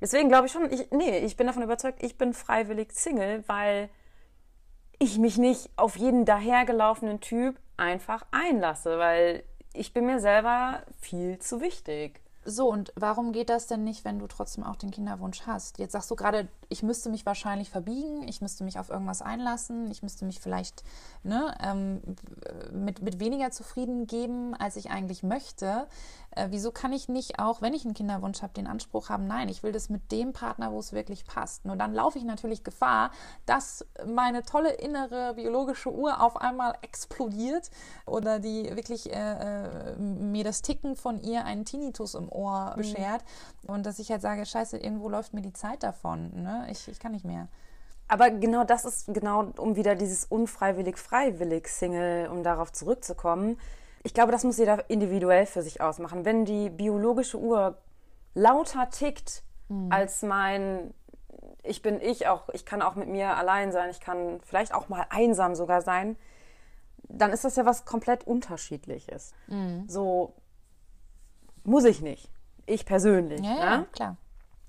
deswegen 0.00 0.28
glaube 0.28 0.46
ich 0.46 0.52
schon, 0.52 0.70
ich, 0.70 0.90
nee, 0.90 1.18
ich 1.18 1.36
bin 1.36 1.46
davon 1.46 1.62
überzeugt, 1.62 2.02
ich 2.02 2.18
bin 2.18 2.34
freiwillig 2.34 2.92
Single, 2.92 3.44
weil 3.46 3.88
ich 4.98 5.18
mich 5.18 5.38
nicht 5.38 5.70
auf 5.76 5.96
jeden 5.96 6.26
dahergelaufenen 6.26 7.20
Typ 7.20 7.58
einfach 7.78 8.26
einlasse, 8.30 8.98
weil 8.98 9.42
ich 9.72 9.94
bin 9.94 10.04
mir 10.04 10.20
selber 10.20 10.82
viel 11.00 11.38
zu 11.38 11.62
wichtig. 11.62 12.20
So, 12.44 12.68
und 12.68 12.92
warum 12.96 13.32
geht 13.32 13.48
das 13.48 13.66
denn 13.66 13.84
nicht, 13.84 14.04
wenn 14.04 14.18
du 14.18 14.26
trotzdem 14.26 14.64
auch 14.64 14.76
den 14.76 14.90
Kinderwunsch 14.90 15.42
hast? 15.46 15.78
Jetzt 15.78 15.92
sagst 15.92 16.10
du 16.10 16.16
gerade, 16.16 16.48
ich 16.70 16.84
müsste 16.84 17.10
mich 17.10 17.26
wahrscheinlich 17.26 17.68
verbiegen, 17.68 18.26
ich 18.26 18.40
müsste 18.40 18.62
mich 18.62 18.78
auf 18.78 18.90
irgendwas 18.90 19.22
einlassen, 19.22 19.90
ich 19.90 20.02
müsste 20.02 20.24
mich 20.24 20.40
vielleicht 20.40 20.84
ne, 21.24 21.54
ähm, 21.62 22.00
mit, 22.72 23.02
mit 23.02 23.18
weniger 23.18 23.50
zufrieden 23.50 24.06
geben, 24.06 24.54
als 24.54 24.76
ich 24.76 24.90
eigentlich 24.90 25.24
möchte. 25.24 25.88
Äh, 26.30 26.46
wieso 26.50 26.70
kann 26.70 26.92
ich 26.92 27.08
nicht 27.08 27.40
auch, 27.40 27.60
wenn 27.60 27.74
ich 27.74 27.84
einen 27.84 27.94
Kinderwunsch 27.94 28.40
habe, 28.42 28.52
den 28.52 28.68
Anspruch 28.68 29.08
haben, 29.08 29.26
nein, 29.26 29.48
ich 29.48 29.64
will 29.64 29.72
das 29.72 29.88
mit 29.88 30.12
dem 30.12 30.32
Partner, 30.32 30.70
wo 30.70 30.78
es 30.78 30.92
wirklich 30.92 31.24
passt. 31.24 31.64
Nur 31.64 31.74
dann 31.74 31.92
laufe 31.92 32.18
ich 32.18 32.24
natürlich 32.24 32.62
Gefahr, 32.62 33.10
dass 33.46 33.84
meine 34.06 34.44
tolle 34.44 34.70
innere 34.70 35.34
biologische 35.34 35.92
Uhr 35.92 36.22
auf 36.22 36.36
einmal 36.36 36.74
explodiert 36.82 37.70
oder 38.06 38.38
die 38.38 38.76
wirklich 38.76 39.12
äh, 39.12 39.92
äh, 39.92 39.96
mir 39.96 40.44
das 40.44 40.62
Ticken 40.62 40.94
von 40.94 41.20
ihr 41.20 41.44
einen 41.44 41.64
Tinnitus 41.64 42.14
im 42.14 42.30
Ohr 42.30 42.74
mhm. 42.74 42.78
beschert 42.78 43.24
mhm. 43.62 43.74
und 43.74 43.86
dass 43.86 43.98
ich 43.98 44.12
halt 44.12 44.22
sage, 44.22 44.46
scheiße, 44.46 44.78
irgendwo 44.78 45.08
läuft 45.08 45.34
mir 45.34 45.42
die 45.42 45.52
Zeit 45.52 45.82
davon. 45.82 46.30
Ne? 46.42 46.59
Ich, 46.68 46.88
ich 46.88 46.98
kann 46.98 47.12
nicht 47.12 47.24
mehr. 47.24 47.48
Aber 48.08 48.30
genau 48.30 48.64
das 48.64 48.84
ist 48.84 49.12
genau, 49.14 49.52
um 49.56 49.76
wieder 49.76 49.94
dieses 49.94 50.24
unfreiwillig, 50.24 50.98
freiwillig 50.98 51.68
Single, 51.68 52.28
um 52.28 52.42
darauf 52.42 52.72
zurückzukommen 52.72 53.56
Ich 54.02 54.14
glaube, 54.14 54.32
das 54.32 54.42
muss 54.42 54.58
jeder 54.58 54.90
individuell 54.90 55.46
für 55.46 55.62
sich 55.62 55.80
ausmachen. 55.80 56.24
Wenn 56.24 56.44
die 56.44 56.70
biologische 56.70 57.38
Uhr 57.38 57.78
lauter 58.34 58.90
tickt 58.90 59.42
mhm. 59.68 59.92
als 59.92 60.22
mein 60.22 60.92
ich 61.62 61.82
bin 61.82 62.00
ich 62.00 62.26
auch, 62.26 62.48
ich 62.50 62.64
kann 62.64 62.82
auch 62.82 62.94
mit 62.94 63.08
mir 63.08 63.36
allein 63.36 63.72
sein, 63.72 63.90
ich 63.90 64.00
kann 64.00 64.40
vielleicht 64.42 64.74
auch 64.74 64.88
mal 64.88 65.06
einsam 65.10 65.54
sogar 65.54 65.82
sein, 65.82 66.16
dann 67.04 67.32
ist 67.32 67.44
das 67.44 67.56
ja 67.56 67.66
was 67.66 67.84
komplett 67.84 68.26
unterschiedliches. 68.26 69.32
Mhm. 69.46 69.84
So 69.88 70.34
muss 71.64 71.84
ich 71.84 72.00
nicht. 72.00 72.30
Ich 72.66 72.86
persönlich. 72.86 73.40
Ja, 73.40 73.56
ja, 73.56 73.76
ne? 73.78 73.86
klar. 73.92 74.16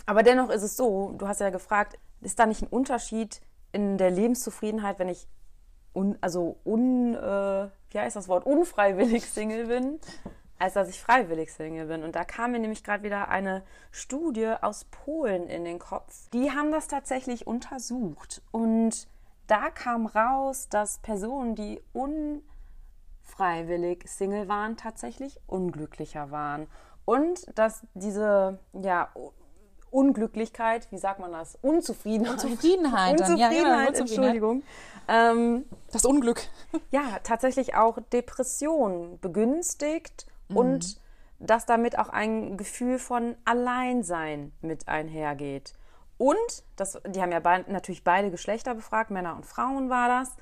Aber 0.06 0.24
dennoch 0.24 0.50
ist 0.50 0.64
es 0.64 0.78
so, 0.78 1.14
du 1.18 1.28
hast 1.28 1.42
ja 1.42 1.50
gefragt, 1.50 1.98
ist 2.22 2.40
da 2.40 2.46
nicht 2.46 2.62
ein 2.62 2.68
Unterschied 2.68 3.42
in 3.72 3.98
der 3.98 4.12
Lebenszufriedenheit, 4.12 5.00
wenn 5.00 5.10
ich 5.10 5.28
un, 5.94 6.18
also 6.22 6.58
un, 6.66 7.16
äh, 7.16 7.70
wie 7.90 8.00
heißt 8.00 8.16
das 8.16 8.28
Wort, 8.28 8.46
unfreiwillig 8.46 9.28
Single 9.30 9.66
bin, 9.68 10.00
als 10.60 10.74
dass 10.74 10.90
ich 10.90 11.02
freiwillig 11.02 11.52
Single 11.54 11.88
bin. 11.88 12.04
Und 12.04 12.16
da 12.16 12.24
kam 12.24 12.52
mir 12.52 12.60
nämlich 12.60 12.84
gerade 12.84 13.02
wieder 13.04 13.30
eine 13.30 13.64
Studie 13.92 14.54
aus 14.62 14.86
Polen 14.86 15.48
in 15.48 15.66
den 15.66 15.80
Kopf. 15.80 16.30
Die 16.34 16.52
haben 16.52 16.72
das 16.72 16.88
tatsächlich 16.88 17.48
untersucht. 17.48 18.44
Und 18.52 19.08
da 19.48 19.72
kam 19.72 20.06
raus, 20.06 20.70
dass 20.70 21.00
Personen, 21.00 21.56
die 21.56 21.82
unfreiwillig 21.94 24.08
Single 24.08 24.48
waren, 24.48 24.78
tatsächlich 24.78 25.40
unglücklicher 25.48 26.30
waren. 26.32 26.68
Und 27.06 27.58
dass 27.58 27.82
diese 27.96 28.60
ja, 28.74 29.10
Unglücklichkeit, 29.92 30.88
wie 30.92 30.98
sagt 30.98 31.20
man 31.20 31.32
das? 31.32 31.58
Unzufriedenheit. 31.62 32.44
Unzufriedenheit, 32.44 33.20
dann. 33.20 33.32
Unzufriedenheit, 33.34 33.90
ja, 33.90 33.94
ja, 33.94 34.00
Entschuldigung. 34.00 34.64
Ähm, 35.08 35.66
das 35.92 36.06
Unglück. 36.06 36.42
Ja, 36.92 37.20
tatsächlich 37.24 37.76
auch 37.76 38.00
Depression 38.14 39.20
begünstigt 39.20 40.26
mhm. 40.48 40.58
und 40.58 41.02
dass 41.40 41.66
damit 41.66 41.98
auch 41.98 42.10
ein 42.10 42.56
Gefühl 42.56 42.98
von 42.98 43.36
Alleinsein 43.46 44.54
mit 44.62 44.88
einhergeht. 44.88 45.74
Und, 46.18 46.64
das, 46.76 47.02
die 47.08 47.22
haben 47.22 47.32
ja 47.32 47.40
be 47.40 47.66
natürlich 47.68 48.04
beide 48.04 48.32
Geschlechter 48.32 48.76
befragt, 48.76 49.12
Männer 49.12 49.36
und 49.36 49.46
Frauen 49.46 49.90
war 49.90 50.08
das. 50.08 50.36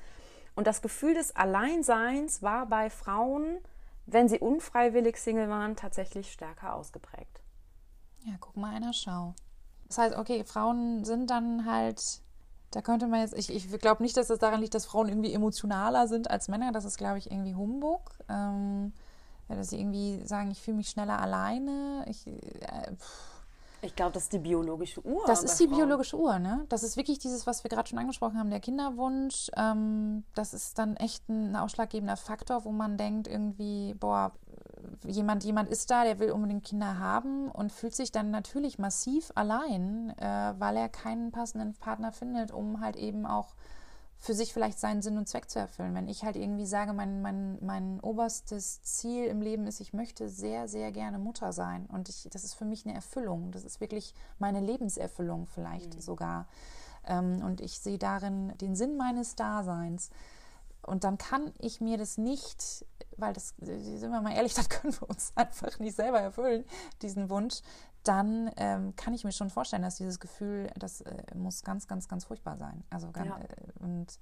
Und 0.54 0.66
das 0.66 0.82
Gefühl 0.82 1.14
des 1.14 1.34
Alleinseins 1.34 2.42
war 2.42 2.66
bei 2.66 2.90
Frauen, 2.90 3.58
wenn 4.06 4.28
sie 4.28 4.38
unfreiwillig 4.38 5.16
Single 5.16 5.48
waren, 5.48 5.76
tatsächlich 5.76 6.30
stärker 6.30 6.74
ausgeprägt. 6.74 7.39
Guck 8.52 8.62
mal 8.62 8.74
einer 8.74 8.92
Schau. 8.92 9.34
Das 9.86 9.98
heißt, 9.98 10.16
okay, 10.16 10.42
Frauen 10.42 11.04
sind 11.04 11.30
dann 11.30 11.66
halt, 11.66 12.20
da 12.72 12.82
könnte 12.82 13.06
man 13.06 13.20
jetzt, 13.20 13.38
ich, 13.38 13.54
ich 13.54 13.78
glaube 13.78 14.02
nicht, 14.02 14.16
dass 14.16 14.26
das 14.26 14.40
daran 14.40 14.60
liegt, 14.60 14.74
dass 14.74 14.86
Frauen 14.86 15.08
irgendwie 15.08 15.32
emotionaler 15.32 16.08
sind 16.08 16.28
als 16.32 16.48
Männer. 16.48 16.72
Das 16.72 16.84
ist, 16.84 16.98
glaube 16.98 17.18
ich, 17.18 17.30
irgendwie 17.30 17.54
Humbug. 17.54 18.10
Ähm, 18.28 18.92
dass 19.46 19.70
sie 19.70 19.78
irgendwie 19.78 20.20
sagen, 20.24 20.50
ich 20.50 20.60
fühle 20.60 20.78
mich 20.78 20.88
schneller 20.88 21.20
alleine. 21.20 22.04
Ich, 22.08 22.26
äh, 22.26 22.92
ich 23.82 23.96
glaube, 23.96 24.12
das 24.12 24.24
ist 24.24 24.32
die 24.32 24.38
biologische 24.38 25.04
Uhr. 25.04 25.24
Das 25.26 25.42
ist 25.42 25.58
die 25.58 25.66
Frauen. 25.66 25.78
biologische 25.78 26.18
Uhr, 26.18 26.38
ne? 26.38 26.66
Das 26.68 26.82
ist 26.82 26.96
wirklich 26.96 27.18
dieses, 27.18 27.46
was 27.46 27.64
wir 27.64 27.68
gerade 27.68 27.88
schon 27.88 27.98
angesprochen 27.98 28.38
haben, 28.38 28.50
der 28.50 28.60
Kinderwunsch. 28.60 29.50
Ähm, 29.56 30.24
das 30.34 30.54
ist 30.54 30.78
dann 30.78 30.96
echt 30.96 31.28
ein 31.28 31.56
ausschlaggebender 31.56 32.16
Faktor, 32.16 32.64
wo 32.64 32.72
man 32.72 32.96
denkt, 32.96 33.28
irgendwie, 33.28 33.94
boah, 33.94 34.32
jemand, 35.06 35.44
jemand 35.44 35.70
ist 35.70 35.90
da, 35.90 36.04
der 36.04 36.18
will 36.18 36.30
unbedingt 36.30 36.64
Kinder 36.64 36.98
haben 36.98 37.50
und 37.50 37.72
fühlt 37.72 37.94
sich 37.94 38.12
dann 38.12 38.30
natürlich 38.30 38.78
massiv 38.78 39.32
allein, 39.34 40.10
äh, 40.18 40.54
weil 40.58 40.76
er 40.76 40.88
keinen 40.88 41.32
passenden 41.32 41.74
Partner 41.74 42.12
findet, 42.12 42.52
um 42.52 42.80
halt 42.80 42.96
eben 42.96 43.26
auch 43.26 43.54
für 44.20 44.34
sich 44.34 44.52
vielleicht 44.52 44.78
seinen 44.78 45.00
Sinn 45.00 45.16
und 45.16 45.28
Zweck 45.28 45.48
zu 45.48 45.58
erfüllen. 45.58 45.94
Wenn 45.94 46.06
ich 46.06 46.24
halt 46.24 46.36
irgendwie 46.36 46.66
sage, 46.66 46.92
mein, 46.92 47.22
mein, 47.22 47.58
mein 47.64 48.00
oberstes 48.00 48.82
Ziel 48.82 49.24
im 49.24 49.40
Leben 49.40 49.66
ist, 49.66 49.80
ich 49.80 49.94
möchte 49.94 50.28
sehr, 50.28 50.68
sehr 50.68 50.92
gerne 50.92 51.18
Mutter 51.18 51.54
sein. 51.54 51.86
Und 51.86 52.10
ich, 52.10 52.28
das 52.30 52.44
ist 52.44 52.52
für 52.52 52.66
mich 52.66 52.84
eine 52.84 52.94
Erfüllung. 52.94 53.50
Das 53.50 53.64
ist 53.64 53.80
wirklich 53.80 54.14
meine 54.38 54.60
Lebenserfüllung 54.60 55.46
vielleicht 55.46 55.94
mhm. 55.94 56.00
sogar. 56.02 56.48
Ähm, 57.06 57.42
und 57.42 57.62
ich 57.62 57.80
sehe 57.80 57.96
darin 57.96 58.52
den 58.58 58.76
Sinn 58.76 58.98
meines 58.98 59.36
Daseins. 59.36 60.10
Und 60.82 61.04
dann 61.04 61.16
kann 61.16 61.52
ich 61.58 61.80
mir 61.80 61.96
das 61.96 62.18
nicht, 62.18 62.84
weil 63.16 63.32
das, 63.32 63.54
sind 63.58 64.10
wir 64.10 64.20
mal 64.20 64.34
ehrlich, 64.34 64.52
das 64.56 64.68
können 64.68 64.92
wir 65.00 65.08
uns 65.08 65.32
einfach 65.34 65.78
nicht 65.78 65.96
selber 65.96 66.20
erfüllen, 66.20 66.66
diesen 67.00 67.30
Wunsch, 67.30 67.62
dann 68.02 68.50
ähm, 68.56 68.94
kann 68.96 69.14
ich 69.14 69.24
mir 69.24 69.32
schon 69.32 69.50
vorstellen, 69.50 69.82
dass 69.82 69.96
dieses 69.96 70.20
Gefühl, 70.20 70.70
das 70.78 71.02
äh, 71.02 71.22
muss 71.34 71.62
ganz, 71.62 71.86
ganz, 71.86 72.08
ganz 72.08 72.24
furchtbar 72.24 72.56
sein. 72.56 72.82
Also 72.90 73.10
ganz, 73.10 73.28
ja. 73.28 73.38
äh, 73.38 73.84
und 73.84 74.18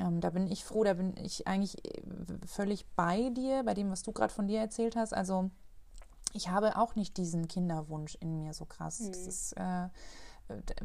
ähm, 0.00 0.20
da 0.20 0.30
bin 0.30 0.46
ich 0.46 0.64
froh, 0.64 0.84
da 0.84 0.94
bin 0.94 1.16
ich 1.16 1.46
eigentlich 1.46 1.84
äh, 1.84 2.02
völlig 2.46 2.86
bei 2.96 3.30
dir, 3.30 3.62
bei 3.64 3.74
dem, 3.74 3.90
was 3.90 4.02
du 4.02 4.12
gerade 4.12 4.32
von 4.32 4.48
dir 4.48 4.60
erzählt 4.60 4.96
hast. 4.96 5.14
Also 5.14 5.50
ich 6.32 6.50
habe 6.50 6.76
auch 6.76 6.94
nicht 6.94 7.16
diesen 7.16 7.48
Kinderwunsch 7.48 8.16
in 8.16 8.38
mir 8.38 8.52
so 8.52 8.64
krass. 8.64 9.00
Mhm. 9.00 9.08
Das 9.08 9.26
ist 9.26 9.52
äh, 9.52 9.88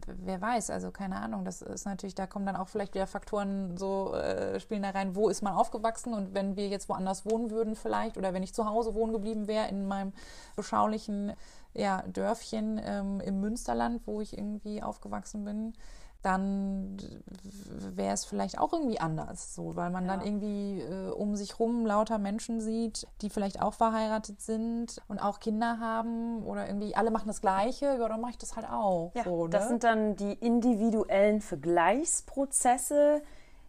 wer 0.05 0.41
weiß, 0.41 0.69
also 0.69 0.91
keine 0.91 1.21
Ahnung, 1.21 1.45
das 1.45 1.61
ist 1.61 1.85
natürlich, 1.85 2.15
da 2.15 2.27
kommen 2.27 2.45
dann 2.45 2.55
auch 2.55 2.67
vielleicht 2.67 2.93
wieder 2.93 3.07
Faktoren 3.07 3.77
so 3.77 4.13
äh, 4.13 4.59
spielen 4.59 4.83
da 4.83 4.89
rein, 4.89 5.15
wo 5.15 5.29
ist 5.29 5.41
man 5.41 5.53
aufgewachsen 5.53 6.13
und 6.13 6.33
wenn 6.33 6.55
wir 6.55 6.67
jetzt 6.67 6.89
woanders 6.89 7.25
wohnen 7.25 7.51
würden 7.51 7.75
vielleicht 7.75 8.17
oder 8.17 8.33
wenn 8.33 8.43
ich 8.43 8.53
zu 8.53 8.65
Hause 8.65 8.93
wohnen 8.93 9.13
geblieben 9.13 9.47
wäre 9.47 9.67
in 9.69 9.87
meinem 9.87 10.13
beschaulichen 10.55 11.33
ja, 11.73 12.03
Dörfchen 12.07 12.79
ähm, 12.83 13.21
im 13.21 13.39
Münsterland, 13.39 14.01
wo 14.05 14.21
ich 14.21 14.37
irgendwie 14.37 14.83
aufgewachsen 14.83 15.43
bin, 15.45 15.73
dann 16.23 16.97
wäre 17.95 18.13
es 18.13 18.23
vielleicht 18.23 18.57
auch 18.57 18.71
irgendwie 18.71 18.99
anders, 18.99 19.53
so, 19.53 19.75
weil 19.75 19.89
man 19.89 20.05
ja. 20.05 20.15
dann 20.15 20.25
irgendwie 20.25 20.79
äh, 20.81 21.09
um 21.09 21.35
sich 21.35 21.59
rum 21.59 21.85
lauter 21.85 22.17
Menschen 22.17 22.61
sieht, 22.61 23.05
die 23.21 23.29
vielleicht 23.29 23.61
auch 23.61 23.73
verheiratet 23.73 24.41
sind 24.41 25.01
und 25.09 25.19
auch 25.19 25.41
Kinder 25.41 25.79
haben 25.79 26.43
oder 26.43 26.65
irgendwie 26.65 26.95
alle 26.95 27.11
machen 27.11 27.27
das 27.27 27.41
Gleiche, 27.41 27.97
ja, 27.99 28.07
dann 28.07 28.21
mache 28.21 28.31
ich 28.31 28.37
das 28.37 28.55
halt 28.55 28.67
auch. 28.69 29.11
Ja, 29.15 29.25
so, 29.25 29.43
ne? 29.43 29.49
Das 29.49 29.67
sind 29.67 29.83
dann 29.83 30.15
die 30.15 30.31
individuellen 30.33 31.41
Vergleichsprozesse, 31.41 33.21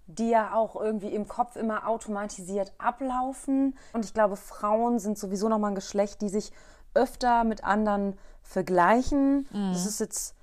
die 0.07 0.31
ja 0.31 0.55
auch 0.55 0.77
irgendwie 0.77 1.09
im 1.09 1.27
Kopf 1.27 1.57
immer 1.57 1.89
automatisiert 1.89 2.73
ablaufen. 2.79 3.77
Und 3.93 4.05
ich 4.05 4.15
glaube, 4.15 4.37
Frauen 4.37 5.01
sind 5.01 5.19
sowieso 5.19 5.49
nochmal 5.49 5.73
ein 5.73 5.77
Geschlecht, 5.77 6.21
die 6.23 6.29
sich 6.29 6.53
öfter 6.95 7.43
mit 7.43 7.65
anderen 7.65 8.17
vergleichen. 8.43 9.49
Mhm. 9.51 9.73
Das 9.73 9.87
ist 9.87 9.99
jetzt 9.99 10.37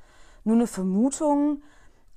nur 0.43 0.55
eine 0.55 0.67
Vermutung. 0.67 1.61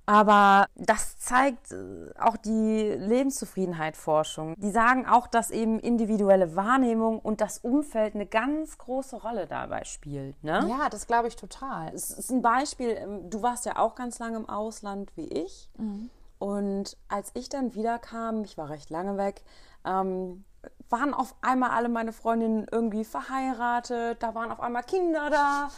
Aber 0.06 0.66
das 0.74 1.18
zeigt 1.18 1.72
äh, 1.72 2.10
auch 2.18 2.36
die 2.36 2.82
Lebenszufriedenheit-Forschung. 2.98 4.54
Die 4.58 4.70
sagen 4.70 5.06
auch, 5.06 5.26
dass 5.26 5.50
eben 5.50 5.78
individuelle 5.78 6.56
Wahrnehmung 6.56 7.18
und 7.18 7.40
das 7.40 7.58
Umfeld 7.58 8.14
eine 8.14 8.26
ganz 8.26 8.76
große 8.76 9.16
Rolle 9.16 9.46
dabei 9.46 9.84
spielt. 9.84 10.42
Ne? 10.44 10.66
Ja, 10.68 10.88
das 10.90 11.06
glaube 11.06 11.28
ich 11.28 11.36
total. 11.36 11.94
Es 11.94 12.10
ist 12.10 12.30
ein 12.30 12.42
Beispiel, 12.42 12.90
ähm, 12.90 13.30
du 13.30 13.42
warst 13.42 13.64
ja 13.64 13.78
auch 13.78 13.94
ganz 13.94 14.18
lange 14.18 14.36
im 14.36 14.48
Ausland 14.48 15.10
wie 15.16 15.26
ich. 15.26 15.70
Mhm. 15.78 16.10
Und 16.38 16.98
als 17.08 17.30
ich 17.34 17.48
dann 17.48 17.74
wiederkam, 17.74 18.44
ich 18.44 18.58
war 18.58 18.68
recht 18.68 18.90
lange 18.90 19.16
weg, 19.16 19.42
ähm, 19.86 20.44
waren 20.90 21.14
auf 21.14 21.34
einmal 21.40 21.70
alle 21.70 21.88
meine 21.88 22.12
Freundinnen 22.12 22.66
irgendwie 22.70 23.04
verheiratet, 23.04 24.22
da 24.22 24.34
waren 24.34 24.50
auf 24.50 24.60
einmal 24.60 24.82
Kinder 24.82 25.30
da. 25.30 25.68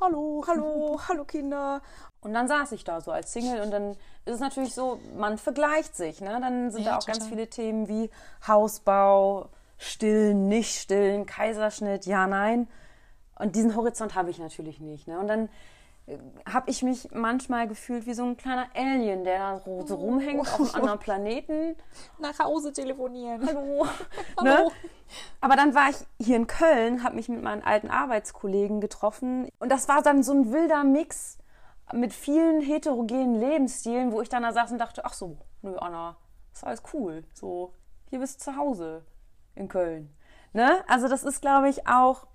Hallo, 0.00 0.44
hallo, 0.46 1.00
hallo 1.08 1.24
Kinder. 1.24 1.80
Und 2.20 2.34
dann 2.34 2.48
saß 2.48 2.72
ich 2.72 2.84
da 2.84 3.00
so 3.00 3.12
als 3.12 3.32
Single 3.32 3.60
und 3.60 3.70
dann 3.70 3.92
ist 4.24 4.34
es 4.34 4.40
natürlich 4.40 4.74
so, 4.74 5.00
man 5.16 5.38
vergleicht 5.38 5.96
sich. 5.96 6.20
Ne? 6.20 6.38
Dann 6.40 6.70
sind 6.70 6.82
ja, 6.82 6.90
da 6.90 6.96
auch 6.96 7.00
total. 7.00 7.18
ganz 7.18 7.28
viele 7.28 7.48
Themen 7.48 7.88
wie 7.88 8.10
Hausbau, 8.46 9.48
stillen, 9.78 10.48
nicht 10.48 10.80
stillen, 10.80 11.26
Kaiserschnitt, 11.26 12.06
ja, 12.06 12.26
nein. 12.26 12.68
Und 13.38 13.54
diesen 13.54 13.76
Horizont 13.76 14.14
habe 14.14 14.30
ich 14.30 14.38
natürlich 14.38 14.80
nicht. 14.80 15.06
Ne? 15.06 15.18
Und 15.18 15.28
dann 15.28 15.48
habe 16.48 16.70
ich 16.70 16.82
mich 16.82 17.08
manchmal 17.12 17.66
gefühlt 17.66 18.06
wie 18.06 18.14
so 18.14 18.24
ein 18.24 18.36
kleiner 18.36 18.68
Alien, 18.74 19.24
der 19.24 19.38
da 19.38 19.60
so 19.86 19.96
rumhängt 19.96 20.40
auf 20.40 20.60
einem 20.60 20.70
anderen 20.74 20.98
Planeten. 21.00 21.76
Nach 22.18 22.38
Hause 22.38 22.72
telefonieren. 22.72 23.46
Hallo. 23.46 23.86
Hallo. 24.36 24.64
Ne? 24.66 24.70
Aber 25.40 25.56
dann 25.56 25.74
war 25.74 25.90
ich 25.90 25.96
hier 26.20 26.36
in 26.36 26.46
Köln, 26.46 27.02
habe 27.02 27.16
mich 27.16 27.28
mit 27.28 27.42
meinen 27.42 27.62
alten 27.62 27.90
Arbeitskollegen 27.90 28.80
getroffen 28.80 29.48
und 29.58 29.70
das 29.70 29.88
war 29.88 30.02
dann 30.02 30.22
so 30.22 30.32
ein 30.32 30.52
wilder 30.52 30.84
Mix 30.84 31.38
mit 31.92 32.12
vielen 32.12 32.60
heterogenen 32.60 33.38
Lebensstilen, 33.38 34.12
wo 34.12 34.20
ich 34.20 34.28
dann 34.28 34.42
da 34.42 34.52
saß 34.52 34.72
und 34.72 34.78
dachte, 34.78 35.04
ach 35.04 35.12
so, 35.12 35.36
nö, 35.62 35.76
Anna, 35.76 36.16
ist 36.52 36.64
alles 36.64 36.82
cool. 36.92 37.24
So, 37.32 37.72
hier 38.10 38.18
bist 38.18 38.40
du 38.40 38.50
zu 38.50 38.56
Hause 38.56 39.04
in 39.54 39.68
Köln. 39.68 40.12
Ne? 40.52 40.82
Also 40.88 41.08
das 41.08 41.22
ist, 41.22 41.40
glaube 41.40 41.68
ich, 41.68 41.86
auch, 41.86 42.26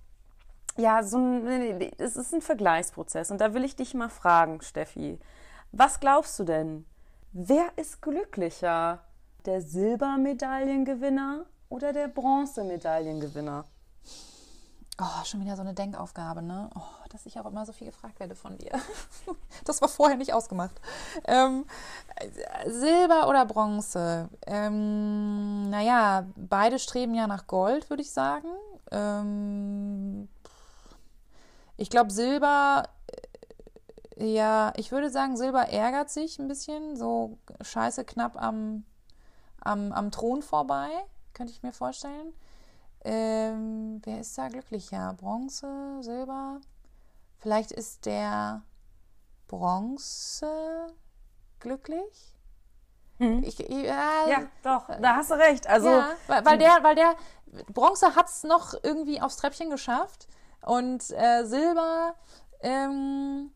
ja, 0.77 1.03
so 1.03 1.17
ein, 1.17 1.81
es 1.97 2.15
ist 2.15 2.33
ein 2.33 2.41
Vergleichsprozess. 2.41 3.31
Und 3.31 3.41
da 3.41 3.53
will 3.53 3.63
ich 3.63 3.75
dich 3.75 3.93
mal 3.93 4.09
fragen, 4.09 4.61
Steffi, 4.61 5.19
was 5.71 5.99
glaubst 5.99 6.37
du 6.39 6.43
denn? 6.43 6.85
Wer 7.33 7.71
ist 7.77 8.01
glücklicher? 8.01 8.99
Der 9.45 9.61
Silbermedaillengewinner 9.61 11.45
oder 11.69 11.93
der 11.93 12.07
Bronzemedaillengewinner? 12.07 13.65
Oh, 14.99 15.23
schon 15.25 15.41
wieder 15.41 15.55
so 15.55 15.61
eine 15.61 15.73
Denkaufgabe, 15.73 16.43
ne? 16.43 16.69
Oh, 16.75 16.81
dass 17.09 17.25
ich 17.25 17.39
auch 17.39 17.45
immer 17.45 17.65
so 17.65 17.71
viel 17.71 17.87
gefragt 17.87 18.19
werde 18.19 18.35
von 18.35 18.57
dir. 18.57 18.71
Das 19.65 19.81
war 19.81 19.87
vorher 19.89 20.17
nicht 20.17 20.33
ausgemacht. 20.33 20.75
Ähm, 21.25 21.65
Silber 22.67 23.27
oder 23.29 23.45
Bronze? 23.45 24.29
Ähm, 24.45 25.69
naja, 25.69 26.25
beide 26.35 26.79
streben 26.79 27.13
ja 27.13 27.27
nach 27.27 27.47
Gold, 27.47 27.89
würde 27.89 28.01
ich 28.01 28.11
sagen. 28.11 28.47
Ähm, 28.91 30.27
ich 31.77 31.89
glaube, 31.89 32.11
Silber, 32.11 32.89
äh, 34.17 34.25
ja, 34.33 34.73
ich 34.75 34.91
würde 34.91 35.09
sagen, 35.09 35.37
Silber 35.37 35.69
ärgert 35.69 36.09
sich 36.09 36.39
ein 36.39 36.47
bisschen, 36.47 36.95
so 36.95 37.37
scheiße 37.61 38.05
knapp 38.05 38.41
am, 38.41 38.85
am, 39.59 39.91
am 39.91 40.11
Thron 40.11 40.41
vorbei, 40.41 40.89
könnte 41.33 41.53
ich 41.53 41.63
mir 41.63 41.73
vorstellen. 41.73 42.33
Ähm, 43.03 44.01
wer 44.03 44.19
ist 44.19 44.37
da 44.37 44.47
glücklicher? 44.47 45.15
Bronze, 45.19 45.97
Silber? 46.01 46.61
Vielleicht 47.39 47.71
ist 47.71 48.05
der 48.05 48.61
Bronze 49.47 50.87
glücklich? 51.59 52.35
Mhm. 53.17 53.43
Ich, 53.43 53.57
ja, 53.57 54.27
Ja, 54.27 54.43
doch, 54.63 54.87
da 55.01 55.15
hast 55.15 55.31
du 55.31 55.35
recht. 55.35 55.67
Also, 55.67 55.89
ja, 55.89 56.11
weil, 56.27 56.45
weil 56.45 56.57
der, 56.59 56.77
weil 56.81 56.95
der 56.95 57.15
Bronze 57.73 58.15
hat 58.15 58.27
es 58.27 58.43
noch 58.43 58.75
irgendwie 58.83 59.19
aufs 59.21 59.37
Treppchen 59.37 59.69
geschafft 59.69 60.27
und 60.65 61.09
äh, 61.11 61.43
Silber, 61.45 62.15
ähm, 62.61 63.51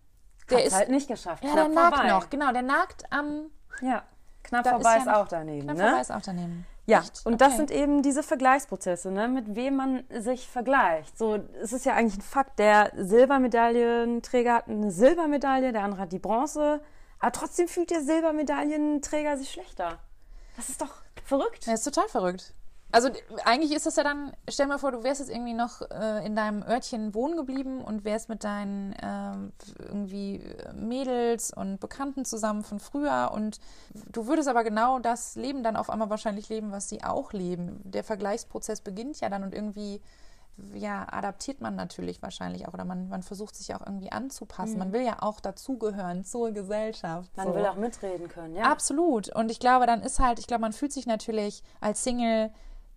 der 0.50 0.58
hat's 0.58 0.68
ist 0.68 0.76
halt 0.76 0.90
nicht 0.90 1.08
geschafft. 1.08 1.44
ja, 1.44 1.52
knapp 1.52 1.66
der 1.68 1.74
nagt 1.76 1.96
vorbei. 1.96 2.10
noch, 2.12 2.30
genau, 2.30 2.52
der 2.52 2.62
nagt 2.62 3.04
am 3.12 3.50
Ja, 3.82 4.04
knapp 4.44 4.64
Da 4.64 4.72
vorbei 4.72 4.92
ja 4.94 4.98
ist, 4.98 5.06
noch- 5.06 5.14
auch 5.14 5.28
daneben. 5.28 5.62
knapp 5.64 5.78
ne? 5.78 5.84
vorbei 5.84 6.02
ist 6.02 6.12
auch 6.12 6.22
daneben. 6.22 6.66
Ja, 6.88 7.00
Echt? 7.00 7.26
und 7.26 7.42
das 7.42 7.48
Okay. 7.50 7.58
sind 7.58 7.72
eben 7.72 8.04
diese 8.04 8.22
Vergleichsprozesse, 8.22 9.10
ne, 9.12 9.28
mit 9.28 9.56
wem 9.56 9.76
man 9.76 10.04
sich 10.20 10.48
vergleicht. 10.48 11.18
So, 11.18 11.40
es 11.62 11.74
ist 11.74 11.84
ja 11.86 11.96
eigentlich 11.96 12.18
ein 12.20 12.22
Fakt, 12.22 12.60
der 12.60 12.92
Silbermedaillenträger 12.96 14.54
hat 14.54 14.68
eine 14.68 14.92
Silbermedaille, 14.92 15.72
der 15.72 15.84
andere 15.84 16.02
hat 16.02 16.12
die 16.12 16.20
Bronze, 16.20 16.82
aber 17.20 17.32
trotzdem 17.32 17.68
fühlt 17.68 17.90
der 17.90 18.02
Silbermedaillenträger 18.02 19.38
sich 19.38 19.50
schlechter. 19.52 19.98
Das 20.58 20.70
ist 20.70 20.80
doch 20.82 20.94
verrückt. 21.26 21.66
Ja, 21.66 21.74
ist 21.74 21.84
total 21.84 22.08
verrückt. 22.08 22.54
Also 22.96 23.10
eigentlich 23.44 23.74
ist 23.74 23.86
das 23.86 23.98
ja 23.98 24.04
dann, 24.04 24.32
stell 24.50 24.68
dir 24.68 24.72
mal 24.72 24.78
vor, 24.78 24.94
du 24.94 25.04
wärst 25.04 25.20
jetzt 25.20 25.30
irgendwie 25.30 25.54
noch 25.54 25.82
äh, 25.82 26.26
in 26.26 26.34
deinem 26.34 26.64
Örtchen 26.64 27.14
wohnen 27.14 27.36
geblieben 27.36 27.82
und 27.82 28.06
wärst 28.06 28.30
mit 28.30 28.46
deinen 28.46 28.96
ähm, 29.04 29.52
irgendwie 29.80 30.42
Mädels 30.74 31.52
und 31.54 31.82
Bekannten 31.82 32.24
zusammen 32.24 32.64
von 32.64 32.80
früher 32.80 33.32
und 33.34 33.60
du 34.14 34.28
würdest 34.28 34.48
aber 34.48 34.64
genau 34.64 35.00
das 35.00 35.36
Leben 35.36 35.62
dann 35.62 35.76
auf 35.76 35.90
einmal 35.90 36.10
wahrscheinlich 36.10 36.48
leben, 36.48 36.72
was 36.72 36.88
sie 36.88 37.04
auch 37.04 37.34
leben. 37.34 37.82
Der 37.84 38.06
Vergleichsprozess 38.06 38.80
beginnt 38.80 39.20
ja 39.20 39.28
dann 39.28 39.44
und 39.44 39.54
irgendwie 39.54 40.00
ja, 40.74 41.06
adaptiert 41.12 41.60
man 41.60 41.76
natürlich 41.76 42.22
wahrscheinlich 42.22 42.66
auch 42.66 42.74
oder 42.74 42.86
man, 42.86 43.10
man 43.10 43.24
versucht 43.24 43.58
sich 43.58 43.76
auch 43.76 43.86
irgendwie 43.86 44.14
anzupassen. 44.14 44.78
Man 44.78 44.94
will 44.94 45.02
ja 45.02 45.22
auch 45.22 45.42
dazugehören 45.42 46.24
zur 46.24 46.52
Gesellschaft. 46.52 47.36
Man 47.36 47.48
so. 47.48 47.56
will 47.56 47.66
auch 47.66 47.76
mitreden 47.76 48.30
können, 48.30 48.56
ja. 48.56 48.64
Absolut. 48.64 49.36
Und 49.36 49.52
ich 49.52 49.60
glaube, 49.60 49.86
dann 49.86 50.02
ist 50.02 50.20
halt, 50.20 50.40
ich 50.40 50.48
glaube, 50.48 50.62
man 50.62 50.72
fühlt 50.72 50.94
sich 50.94 51.08
natürlich 51.08 51.62
als 51.82 52.06
Single 52.06 52.52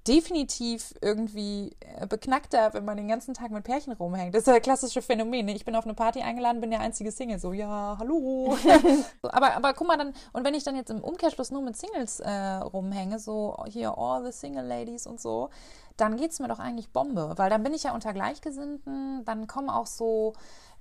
definitiv 0.06 0.94
irgendwie 1.02 1.76
äh, 1.80 2.06
beknackter, 2.06 2.72
wenn 2.72 2.84
man 2.84 2.96
den 2.96 3.08
ganzen 3.08 3.34
Tag 3.34 3.50
mit 3.50 3.64
Pärchen 3.64 3.92
rumhängt. 3.92 4.34
Das 4.34 4.42
ist 4.42 4.46
ja 4.46 4.54
das 4.54 4.62
klassische 4.62 5.02
Phänomen. 5.02 5.46
Ne? 5.46 5.54
Ich 5.54 5.64
bin 5.64 5.76
auf 5.76 5.84
eine 5.84 5.94
Party 5.94 6.20
eingeladen, 6.20 6.60
bin 6.60 6.70
der 6.70 6.80
einzige 6.80 7.12
Single. 7.12 7.38
So, 7.38 7.52
ja, 7.52 7.96
hallo. 7.98 8.56
so, 9.22 9.30
aber, 9.30 9.54
aber 9.54 9.74
guck 9.74 9.86
mal 9.86 9.98
dann, 9.98 10.14
und 10.32 10.44
wenn 10.44 10.54
ich 10.54 10.64
dann 10.64 10.76
jetzt 10.76 10.90
im 10.90 11.02
Umkehrschluss 11.02 11.50
nur 11.50 11.62
mit 11.62 11.76
Singles 11.76 12.20
äh, 12.20 12.30
rumhänge, 12.30 13.18
so 13.18 13.56
hier 13.66 13.96
all 13.98 14.24
the 14.24 14.32
single 14.32 14.66
ladies 14.66 15.06
und 15.06 15.20
so, 15.20 15.50
dann 15.98 16.16
geht's 16.16 16.38
mir 16.38 16.48
doch 16.48 16.60
eigentlich 16.60 16.90
Bombe, 16.90 17.34
weil 17.36 17.50
dann 17.50 17.62
bin 17.62 17.74
ich 17.74 17.82
ja 17.82 17.92
unter 17.92 18.14
Gleichgesinnten, 18.14 19.24
dann 19.24 19.46
kommen 19.46 19.68
auch 19.68 19.86
so 19.86 20.32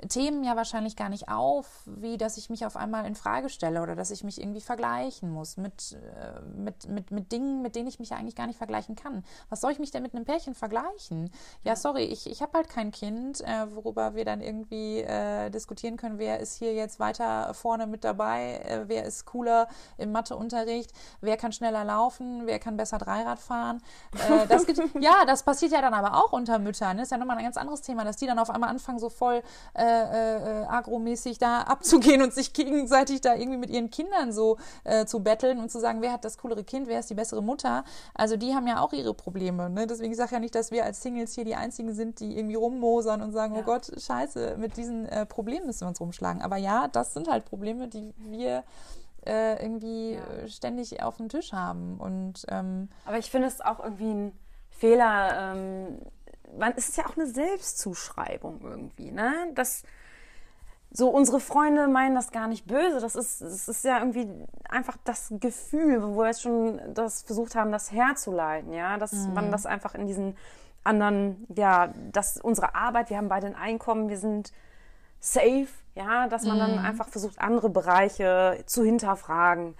Themen 0.09 0.43
ja 0.43 0.55
wahrscheinlich 0.55 0.95
gar 0.95 1.09
nicht 1.09 1.27
auf, 1.27 1.81
wie 1.85 2.17
dass 2.17 2.37
ich 2.37 2.51
mich 2.51 2.65
auf 2.65 2.77
einmal 2.77 3.05
in 3.05 3.15
Frage 3.15 3.49
stelle 3.49 3.81
oder 3.81 3.95
dass 3.95 4.11
ich 4.11 4.23
mich 4.23 4.39
irgendwie 4.39 4.61
vergleichen 4.61 5.31
muss 5.31 5.57
mit, 5.57 5.93
äh, 5.93 6.39
mit, 6.55 6.87
mit, 6.87 7.09
mit 7.09 7.31
Dingen, 7.31 7.63
mit 7.63 7.75
denen 7.75 7.87
ich 7.87 7.97
mich 7.97 8.11
ja 8.11 8.17
eigentlich 8.17 8.35
gar 8.35 8.45
nicht 8.45 8.57
vergleichen 8.57 8.95
kann. 8.95 9.23
Was 9.49 9.61
soll 9.61 9.71
ich 9.71 9.79
mich 9.79 9.89
denn 9.89 10.03
mit 10.03 10.13
einem 10.13 10.25
Pärchen 10.25 10.53
vergleichen? 10.53 11.31
Ja, 11.63 11.75
sorry, 11.75 12.03
ich, 12.03 12.29
ich 12.29 12.43
habe 12.43 12.53
halt 12.53 12.69
kein 12.69 12.91
Kind, 12.91 13.41
äh, 13.41 13.73
worüber 13.73 14.13
wir 14.13 14.23
dann 14.23 14.41
irgendwie 14.41 14.99
äh, 14.99 15.49
diskutieren 15.49 15.97
können, 15.97 16.19
wer 16.19 16.39
ist 16.39 16.57
hier 16.57 16.73
jetzt 16.75 16.99
weiter 16.99 17.53
vorne 17.55 17.87
mit 17.87 18.03
dabei, 18.03 18.61
äh, 18.65 18.83
wer 18.87 19.03
ist 19.03 19.25
cooler 19.25 19.67
im 19.97 20.11
Matheunterricht, 20.11 20.91
wer 21.21 21.37
kann 21.37 21.51
schneller 21.51 21.83
laufen, 21.83 22.45
wer 22.45 22.59
kann 22.59 22.77
besser 22.77 22.99
Dreirad 22.99 23.39
fahren. 23.39 23.81
Äh, 24.13 24.45
das 24.47 24.67
gibt, 24.67 24.79
ja, 25.01 25.25
das 25.25 25.41
passiert 25.41 25.71
ja 25.71 25.81
dann 25.81 25.95
aber 25.95 26.23
auch 26.23 26.33
unter 26.33 26.59
Müttern. 26.59 26.97
Das 26.97 27.07
ist 27.07 27.11
ja 27.11 27.17
nochmal 27.17 27.37
ein 27.37 27.45
ganz 27.45 27.57
anderes 27.57 27.81
Thema, 27.81 28.03
dass 28.03 28.17
die 28.17 28.27
dann 28.27 28.37
auf 28.37 28.51
einmal 28.51 28.69
anfangen, 28.69 28.99
so 28.99 29.09
voll 29.09 29.41
äh, 29.73 29.86
äh, 29.87 30.65
agromäßig 30.67 31.37
da 31.37 31.61
abzugehen 31.61 32.21
und 32.21 32.33
sich 32.33 32.53
gegenseitig 32.53 33.21
da 33.21 33.35
irgendwie 33.35 33.57
mit 33.57 33.69
ihren 33.69 33.89
Kindern 33.89 34.31
so 34.31 34.57
äh, 34.83 35.05
zu 35.05 35.21
betteln 35.21 35.59
und 35.59 35.71
zu 35.71 35.79
sagen, 35.79 36.01
wer 36.01 36.11
hat 36.11 36.25
das 36.25 36.37
coolere 36.37 36.63
Kind, 36.63 36.87
wer 36.87 36.99
ist 36.99 37.09
die 37.09 37.15
bessere 37.15 37.41
Mutter. 37.41 37.83
Also 38.13 38.37
die 38.37 38.53
haben 38.55 38.67
ja 38.67 38.79
auch 38.81 38.93
ihre 38.93 39.13
Probleme. 39.13 39.69
Ne? 39.69 39.87
Deswegen 39.87 40.13
sage 40.15 40.27
ich 40.27 40.31
ja 40.33 40.39
nicht, 40.39 40.55
dass 40.55 40.71
wir 40.71 40.85
als 40.85 41.01
Singles 41.01 41.33
hier 41.35 41.45
die 41.45 41.55
einzigen 41.55 41.93
sind, 41.93 42.19
die 42.19 42.37
irgendwie 42.37 42.55
rummosern 42.55 43.21
und 43.21 43.31
sagen, 43.31 43.55
Ja. 43.55 43.61
oh 43.61 43.63
Gott, 43.65 43.91
scheiße, 43.99 44.55
mit 44.57 44.77
diesen 44.77 45.05
äh, 45.07 45.25
Problemen 45.25 45.65
müssen 45.67 45.81
wir 45.81 45.87
uns 45.89 45.99
rumschlagen. 46.01 46.41
Aber 46.41 46.57
ja, 46.57 46.87
das 46.87 47.13
sind 47.13 47.27
halt 47.29 47.45
Probleme, 47.45 47.87
die 47.87 48.13
wir 48.17 48.63
äh, 49.25 49.61
irgendwie 49.61 50.13
Ja. 50.13 50.19
äh, 50.43 50.47
ständig 50.47 51.01
auf 51.03 51.17
dem 51.17 51.29
Tisch 51.29 51.53
haben. 51.53 51.97
Und 51.99 52.45
ähm, 52.49 52.89
Aber 53.05 53.17
ich 53.17 53.29
finde 53.29 53.47
es 53.47 53.61
auch 53.61 53.79
irgendwie 53.83 54.09
ein 54.11 54.31
Fehler. 54.69 55.53
Ähm, 55.55 55.99
man, 56.57 56.73
es 56.75 56.89
ist 56.89 56.97
ja 56.97 57.05
auch 57.05 57.17
eine 57.17 57.27
Selbstzuschreibung 57.27 58.61
irgendwie, 58.63 59.11
ne? 59.11 59.33
Das, 59.55 59.83
so 60.91 61.09
unsere 61.09 61.39
Freunde 61.39 61.87
meinen 61.87 62.15
das 62.15 62.31
gar 62.31 62.47
nicht 62.47 62.65
böse. 62.65 62.99
Das 62.99 63.15
ist, 63.15 63.41
das 63.41 63.67
ist 63.67 63.83
ja 63.83 63.99
irgendwie 63.99 64.27
einfach 64.69 64.97
das 65.03 65.33
Gefühl, 65.39 66.01
wo 66.01 66.17
wir 66.17 66.27
jetzt 66.27 66.41
schon 66.41 66.79
das 66.93 67.23
versucht 67.23 67.55
haben, 67.55 67.71
das 67.71 67.91
herzuleiten, 67.91 68.73
ja, 68.73 68.97
dass 68.97 69.13
man 69.33 69.51
das 69.51 69.65
einfach 69.65 69.95
in 69.95 70.07
diesen 70.07 70.37
anderen, 70.83 71.45
ja, 71.55 71.93
dass 72.11 72.37
unsere 72.37 72.73
Arbeit, 72.73 73.09
wir 73.09 73.17
haben 73.17 73.27
beide 73.27 73.47
ein 73.47 73.55
Einkommen, 73.55 74.09
wir 74.09 74.17
sind 74.17 74.53
safe, 75.19 75.67
ja, 75.95 76.27
dass 76.27 76.43
man 76.43 76.59
dann 76.59 76.79
einfach 76.79 77.09
versucht, 77.09 77.39
andere 77.39 77.69
Bereiche 77.69 78.63
zu 78.65 78.83
hinterfragen. 78.83 79.75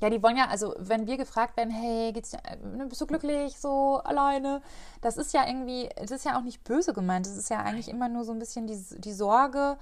Ja, 0.00 0.10
die 0.10 0.22
wollen 0.22 0.36
ja, 0.36 0.48
also 0.48 0.74
wenn 0.78 1.06
wir 1.06 1.16
gefragt 1.16 1.56
werden, 1.56 1.70
hey, 1.70 2.12
geht's 2.12 2.30
dir, 2.30 2.38
äh, 2.44 2.56
ne, 2.56 2.86
bist 2.86 3.00
du 3.00 3.06
glücklich, 3.06 3.58
so 3.58 3.98
alleine? 4.04 4.60
Das 5.00 5.16
ist 5.16 5.32
ja 5.32 5.46
irgendwie, 5.46 5.88
das 5.96 6.10
ist 6.10 6.24
ja 6.26 6.36
auch 6.38 6.42
nicht 6.42 6.64
böse 6.64 6.92
gemeint. 6.92 7.26
Das 7.26 7.36
ist 7.36 7.48
ja 7.48 7.60
eigentlich 7.60 7.88
immer 7.88 8.08
nur 8.08 8.24
so 8.24 8.32
ein 8.32 8.38
bisschen 8.38 8.66
die, 8.66 8.78
die 9.00 9.12
Sorge, 9.14 9.78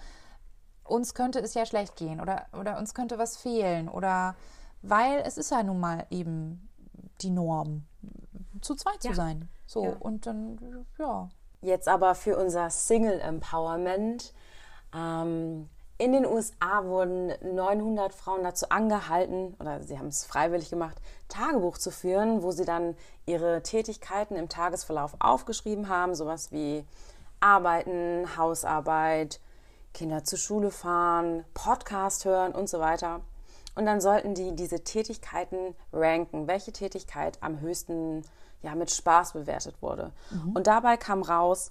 uns 0.84 1.14
könnte 1.14 1.40
es 1.40 1.54
ja 1.54 1.66
schlecht 1.66 1.96
gehen 1.96 2.20
oder, 2.20 2.46
oder 2.58 2.78
uns 2.78 2.94
könnte 2.94 3.18
was 3.18 3.36
fehlen 3.36 3.88
oder 3.88 4.36
weil 4.82 5.20
es 5.24 5.38
ist 5.38 5.50
ja 5.50 5.62
nun 5.62 5.80
mal 5.80 6.06
eben 6.10 6.68
die 7.22 7.30
Norm, 7.30 7.84
zu 8.60 8.74
zweit 8.74 9.00
zu 9.02 9.08
Ja. 9.08 9.14
sein. 9.14 9.48
So, 9.66 9.84
Ja. 9.84 9.96
und 9.98 10.26
dann, 10.26 10.86
ja. 10.98 11.28
Jetzt 11.62 11.88
aber 11.88 12.14
für 12.14 12.36
unser 12.36 12.68
Single 12.70 13.18
Empowerment. 13.20 14.34
Ähm, 14.94 15.68
in 15.96 16.12
den 16.12 16.26
USA 16.26 16.84
wurden 16.84 17.32
900 17.42 18.12
Frauen 18.12 18.42
dazu 18.42 18.68
angehalten, 18.68 19.54
oder 19.60 19.82
sie 19.82 19.98
haben 19.98 20.08
es 20.08 20.24
freiwillig 20.24 20.70
gemacht, 20.70 21.00
Tagebuch 21.28 21.78
zu 21.78 21.90
führen, 21.90 22.42
wo 22.42 22.50
sie 22.50 22.64
dann 22.64 22.96
ihre 23.26 23.62
Tätigkeiten 23.62 24.34
im 24.36 24.48
Tagesverlauf 24.48 25.14
aufgeschrieben 25.20 25.88
haben, 25.88 26.14
sowas 26.14 26.50
wie 26.50 26.84
Arbeiten, 27.40 28.36
Hausarbeit, 28.36 29.40
Kinder 29.92 30.24
zur 30.24 30.38
Schule 30.38 30.70
fahren, 30.70 31.44
Podcast 31.54 32.24
hören 32.24 32.52
und 32.52 32.68
so 32.68 32.80
weiter. 32.80 33.20
Und 33.76 33.86
dann 33.86 34.00
sollten 34.00 34.34
die 34.34 34.54
diese 34.54 34.82
Tätigkeiten 34.82 35.74
ranken, 35.92 36.46
welche 36.46 36.72
Tätigkeit 36.72 37.38
am 37.40 37.60
höchsten 37.60 38.22
ja, 38.62 38.74
mit 38.74 38.90
Spaß 38.90 39.32
bewertet 39.34 39.80
wurde. 39.80 40.12
Und 40.54 40.66
dabei 40.66 40.96
kam 40.96 41.22
raus, 41.22 41.70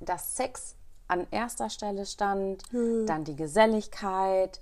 dass 0.00 0.36
Sex 0.36 0.76
an 1.08 1.26
erster 1.30 1.70
Stelle 1.70 2.06
stand, 2.06 2.62
dann 3.06 3.24
die 3.24 3.36
Geselligkeit, 3.36 4.60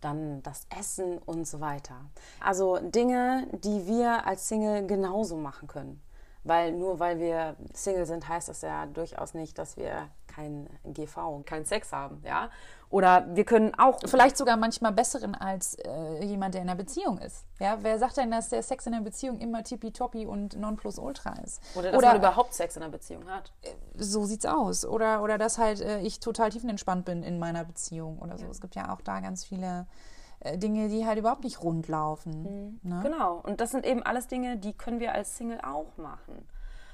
dann 0.00 0.42
das 0.42 0.66
Essen 0.78 1.18
und 1.18 1.46
so 1.46 1.60
weiter. 1.60 1.96
Also 2.40 2.78
Dinge, 2.78 3.46
die 3.52 3.86
wir 3.86 4.26
als 4.26 4.48
Single 4.48 4.86
genauso 4.86 5.36
machen 5.36 5.66
können. 5.66 6.00
Weil 6.44 6.72
nur 6.72 7.00
weil 7.00 7.18
wir 7.18 7.56
Single 7.72 8.06
sind, 8.06 8.28
heißt 8.28 8.48
das 8.48 8.60
ja 8.60 8.86
durchaus 8.86 9.34
nicht, 9.34 9.58
dass 9.58 9.76
wir 9.76 10.08
kein 10.26 10.68
GV, 10.84 11.42
keinen 11.44 11.64
Sex 11.64 11.92
haben, 11.92 12.22
ja. 12.24 12.50
Oder 12.90 13.26
wir 13.34 13.44
können 13.44 13.74
auch 13.76 13.98
Vielleicht 14.04 14.36
sogar 14.36 14.56
manchmal 14.56 14.92
besseren 14.92 15.34
als 15.34 15.74
äh, 15.74 16.24
jemand, 16.24 16.54
der 16.54 16.62
in 16.62 16.68
einer 16.68 16.76
Beziehung 16.76 17.18
ist. 17.18 17.44
Ja, 17.58 17.78
wer 17.80 17.98
sagt 17.98 18.18
denn, 18.18 18.30
dass 18.30 18.50
der 18.50 18.62
Sex 18.62 18.86
in 18.86 18.94
einer 18.94 19.02
Beziehung 19.02 19.38
immer 19.40 19.64
tippitoppi 19.64 20.26
und 20.26 20.56
nonplusultra 20.58 21.34
ist? 21.44 21.60
oder 21.74 21.90
dass 21.90 22.02
man 22.02 22.16
überhaupt 22.16 22.54
Sex 22.54 22.76
in 22.76 22.82
einer 22.82 22.92
Beziehung 22.92 23.28
hat. 23.28 23.52
so 23.96 24.26
sieht's 24.26 24.46
aus. 24.46 24.84
Oder, 24.84 25.22
oder 25.22 25.38
dass 25.38 25.58
halt 25.58 25.80
äh, 25.80 26.00
ich 26.00 26.20
total 26.20 26.50
tiefenentspannt 26.50 27.04
bin 27.04 27.22
in 27.22 27.38
meiner 27.38 27.64
Beziehung 27.64 28.18
oder 28.20 28.38
so. 28.38 28.46
Es 28.46 28.60
gibt 28.60 28.76
ja 28.76 28.92
auch 28.94 29.00
da 29.00 29.20
ganz 29.20 29.44
viele 29.44 29.86
äh, 29.88 30.13
Dinge, 30.56 30.88
die 30.88 31.06
halt 31.06 31.18
überhaupt 31.18 31.44
nicht 31.44 31.62
rund 31.62 31.88
laufen. 31.88 32.80
Ne? 32.82 33.00
Genau. 33.02 33.40
Und 33.42 33.60
das 33.60 33.70
sind 33.70 33.86
eben 33.86 34.02
alles 34.02 34.26
Dinge, 34.26 34.56
die 34.56 34.72
können 34.72 35.00
wir 35.00 35.12
als 35.12 35.36
Single 35.36 35.60
auch 35.62 35.96
machen. 35.96 36.46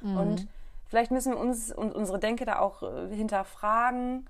Und 0.02 0.48
Vielleicht 0.90 1.12
müssen 1.12 1.34
wir 1.34 1.38
uns 1.38 1.70
und 1.70 1.94
unsere 1.94 2.18
Denke 2.18 2.44
da 2.44 2.58
auch 2.58 2.82
äh, 2.82 3.14
hinterfragen, 3.14 4.28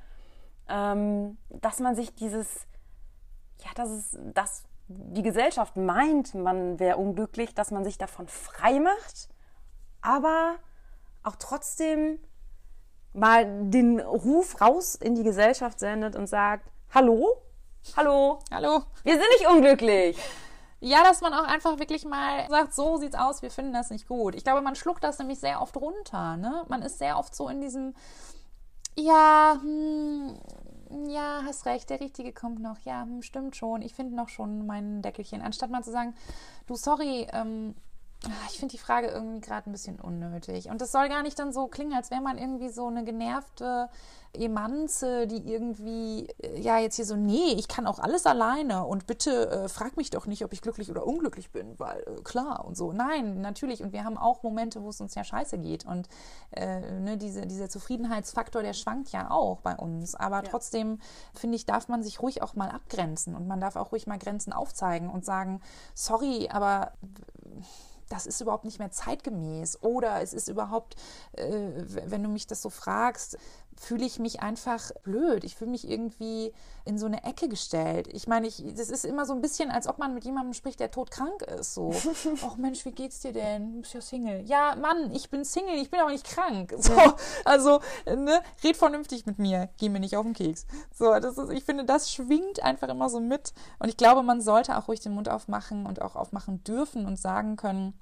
ähm, 0.69 1.39
dass 1.49 1.81
man 1.81 1.97
sich 1.97 2.15
dieses, 2.15 2.67
ja, 3.65 3.71
dass 3.75 3.89
es, 3.89 4.19
dass 4.35 4.65
die 4.87 5.23
Gesellschaft 5.23 5.79
meint, 5.79 6.35
man 6.35 6.79
wäre 6.79 6.99
unglücklich, 6.99 7.55
dass 7.55 7.71
man 7.71 7.83
sich 7.83 7.97
davon 7.97 8.29
frei 8.29 8.79
macht, 8.79 9.31
aber 10.03 10.57
auch 11.23 11.37
trotzdem 11.37 12.19
mal 13.15 13.47
den 13.71 13.99
Ruf 13.99 14.61
raus 14.61 14.97
in 14.97 15.15
die 15.15 15.25
Gesellschaft 15.25 15.81
sendet 15.81 16.15
und 16.15 16.27
sagt, 16.27 16.71
hallo, 16.91 17.41
hallo, 17.97 18.39
Hallo. 18.51 18.83
wir 19.03 19.15
sind 19.15 19.27
nicht 19.39 19.49
unglücklich. 19.49 20.17
Ja, 20.81 21.05
dass 21.05 21.21
man 21.21 21.35
auch 21.35 21.45
einfach 21.45 21.79
wirklich 21.79 22.07
mal 22.07 22.49
sagt, 22.49 22.75
so 22.75 22.97
sieht's 22.97 23.15
aus, 23.15 23.43
wir 23.43 23.51
finden 23.51 23.75
das 23.75 23.91
nicht 23.91 24.09
gut. 24.09 24.35
Ich 24.35 24.45
glaube, 24.45 24.63
man 24.63 24.75
schluckt 24.75 25.05
das 25.05 25.19
nämlich 25.19 25.39
sehr 25.39 25.61
oft 25.61 25.77
runter. 25.77 26.39
Ne? 26.39 26.65
Man 26.69 26.81
ist 26.81 26.99
sehr 26.99 27.19
oft 27.19 27.35
so 27.35 27.49
in 27.49 27.61
diesem, 27.61 27.95
ja, 28.97 29.59
hm, 29.61 30.41
ja, 31.07 31.43
hast 31.45 31.67
recht, 31.67 31.91
der 31.91 32.01
Richtige 32.01 32.33
kommt 32.33 32.61
noch. 32.61 32.79
Ja, 32.85 33.03
hm, 33.03 33.21
stimmt 33.21 33.57
schon. 33.57 33.83
Ich 33.83 33.95
finde 33.95 34.17
noch 34.17 34.31
schon 34.31 34.67
mein 34.67 35.03
Deckelchen. 35.03 35.43
Anstatt 35.43 35.71
mal 35.71 35.85
zu 35.85 35.91
sagen, 35.93 36.15
du, 36.67 36.77
sorry, 36.77 37.27
ähm, 37.33 37.75
ich 38.51 38.59
finde 38.59 38.73
die 38.73 38.79
Frage 38.79 39.09
irgendwie 39.09 39.41
gerade 39.41 39.71
ein 39.71 39.73
bisschen 39.73 39.99
unnötig. 39.99 40.69
Und 40.69 40.81
das 40.81 40.93
soll 40.93 41.09
gar 41.09 41.23
nicht 41.23 41.39
dann 41.39 41.53
so 41.53 41.69
klingen, 41.69 41.95
als 41.95 42.11
wäre 42.11 42.21
man 42.21 42.37
irgendwie 42.37 42.69
so 42.69 42.87
eine 42.87 43.03
genervte 43.03 43.89
Emanze, 44.35 45.27
die 45.27 45.51
irgendwie, 45.51 46.29
äh, 46.43 46.61
ja, 46.61 46.79
jetzt 46.79 46.97
hier 46.97 47.07
so, 47.07 47.17
nee, 47.17 47.53
ich 47.57 47.67
kann 47.67 47.87
auch 47.87 47.99
alles 47.99 48.27
alleine 48.27 48.85
und 48.85 49.07
bitte 49.07 49.51
äh, 49.51 49.69
frag 49.69 49.97
mich 49.97 50.11
doch 50.11 50.27
nicht, 50.27 50.45
ob 50.45 50.53
ich 50.53 50.61
glücklich 50.61 50.91
oder 50.91 51.07
unglücklich 51.07 51.51
bin, 51.51 51.79
weil 51.79 52.01
äh, 52.01 52.23
klar 52.23 52.65
und 52.65 52.77
so. 52.77 52.93
Nein, 52.93 53.41
natürlich. 53.41 53.83
Und 53.83 53.93
wir 53.93 54.05
haben 54.05 54.19
auch 54.19 54.43
Momente, 54.43 54.83
wo 54.83 54.91
es 54.91 55.01
uns 55.01 55.15
ja 55.15 55.25
scheiße 55.25 55.59
geht. 55.59 55.87
Und 55.87 56.09
äh, 56.53 57.01
ne, 57.01 57.17
diese, 57.17 57.47
dieser 57.47 57.71
Zufriedenheitsfaktor, 57.71 58.63
der 58.63 58.75
schwankt 58.75 59.11
ja 59.13 59.31
auch 59.31 59.61
bei 59.63 59.75
uns. 59.75 60.15
Aber 60.15 60.43
trotzdem, 60.45 61.01
finde 61.35 61.57
ich, 61.57 61.65
darf 61.65 61.89
man 61.89 62.03
sich 62.03 62.21
ruhig 62.21 62.43
auch 62.43 62.55
mal 62.55 62.71
abgrenzen 62.71 63.35
und 63.35 63.49
man 63.49 63.61
darf 63.61 63.77
auch 63.77 63.93
ruhig 63.93 64.07
mal 64.07 64.19
Grenzen 64.19 64.53
aufzeigen 64.53 65.09
und 65.09 65.25
sagen, 65.25 65.61
sorry, 65.95 66.49
aber 66.53 66.93
das 68.11 68.27
ist 68.27 68.41
überhaupt 68.41 68.65
nicht 68.65 68.79
mehr 68.79 68.91
zeitgemäß 68.91 69.83
oder 69.83 70.21
es 70.21 70.35
ist 70.35 70.49
überhaupt, 70.49 70.97
äh, 71.33 71.47
wenn 71.47 72.23
du 72.23 72.29
mich 72.29 72.47
das 72.47 72.61
so 72.61 72.69
fragst, 72.69 73.39
fühle 73.81 74.05
ich 74.05 74.19
mich 74.19 74.41
einfach 74.41 74.91
blöd. 75.03 75.43
Ich 75.43 75.57
fühle 75.57 75.71
mich 75.71 75.89
irgendwie 75.89 76.53
in 76.85 76.99
so 76.99 77.07
eine 77.07 77.25
Ecke 77.25 77.49
gestellt. 77.49 78.09
Ich 78.13 78.27
meine, 78.27 78.47
ich, 78.47 78.63
das 78.77 78.91
ist 78.91 79.07
immer 79.07 79.25
so 79.25 79.33
ein 79.33 79.41
bisschen, 79.41 79.71
als 79.71 79.87
ob 79.89 79.99
man 79.99 80.13
mit 80.13 80.25
jemandem 80.25 80.53
spricht, 80.53 80.81
der 80.81 80.91
todkrank 80.91 81.43
ist. 81.43 81.75
So, 81.75 81.95
ach 82.45 82.57
Mensch, 82.59 82.85
wie 82.85 82.93
geht's 82.93 83.21
dir 83.21 83.33
denn? 83.33 83.73
Du 83.73 83.81
bist 83.81 83.95
ja 83.95 84.03
Single. 84.03 84.43
Ja, 84.43 84.77
Mann, 84.77 85.11
ich 85.13 85.31
bin 85.31 85.47
Single, 85.47 85.77
ich 85.77 85.91
bin 85.91 85.99
aber 85.99 86.11
nicht 86.11 86.27
krank. 86.27 86.75
So, 86.79 86.93
also, 87.45 87.81
ne, 88.05 88.43
red 88.63 88.77
vernünftig 88.77 89.25
mit 89.25 89.39
mir, 89.39 89.71
geh 89.79 89.89
mir 89.89 90.01
nicht 90.01 90.17
auf 90.17 90.25
den 90.25 90.35
Keks. 90.35 90.67
So, 90.93 91.19
das 91.19 91.39
ist, 91.39 91.51
ich 91.51 91.65
finde, 91.65 91.85
das 91.85 92.13
schwingt 92.13 92.63
einfach 92.63 92.89
immer 92.89 93.09
so 93.09 93.19
mit. 93.19 93.55
Und 93.79 93.89
ich 93.89 93.97
glaube, 93.97 94.23
man 94.23 94.43
sollte 94.43 94.77
auch 94.77 94.89
ruhig 94.89 95.01
den 95.01 95.15
Mund 95.15 95.31
aufmachen 95.31 95.87
und 95.87 96.03
auch 96.03 96.17
aufmachen 96.17 96.63
dürfen 96.65 97.07
und 97.07 97.19
sagen 97.19 97.57
können, 97.57 97.99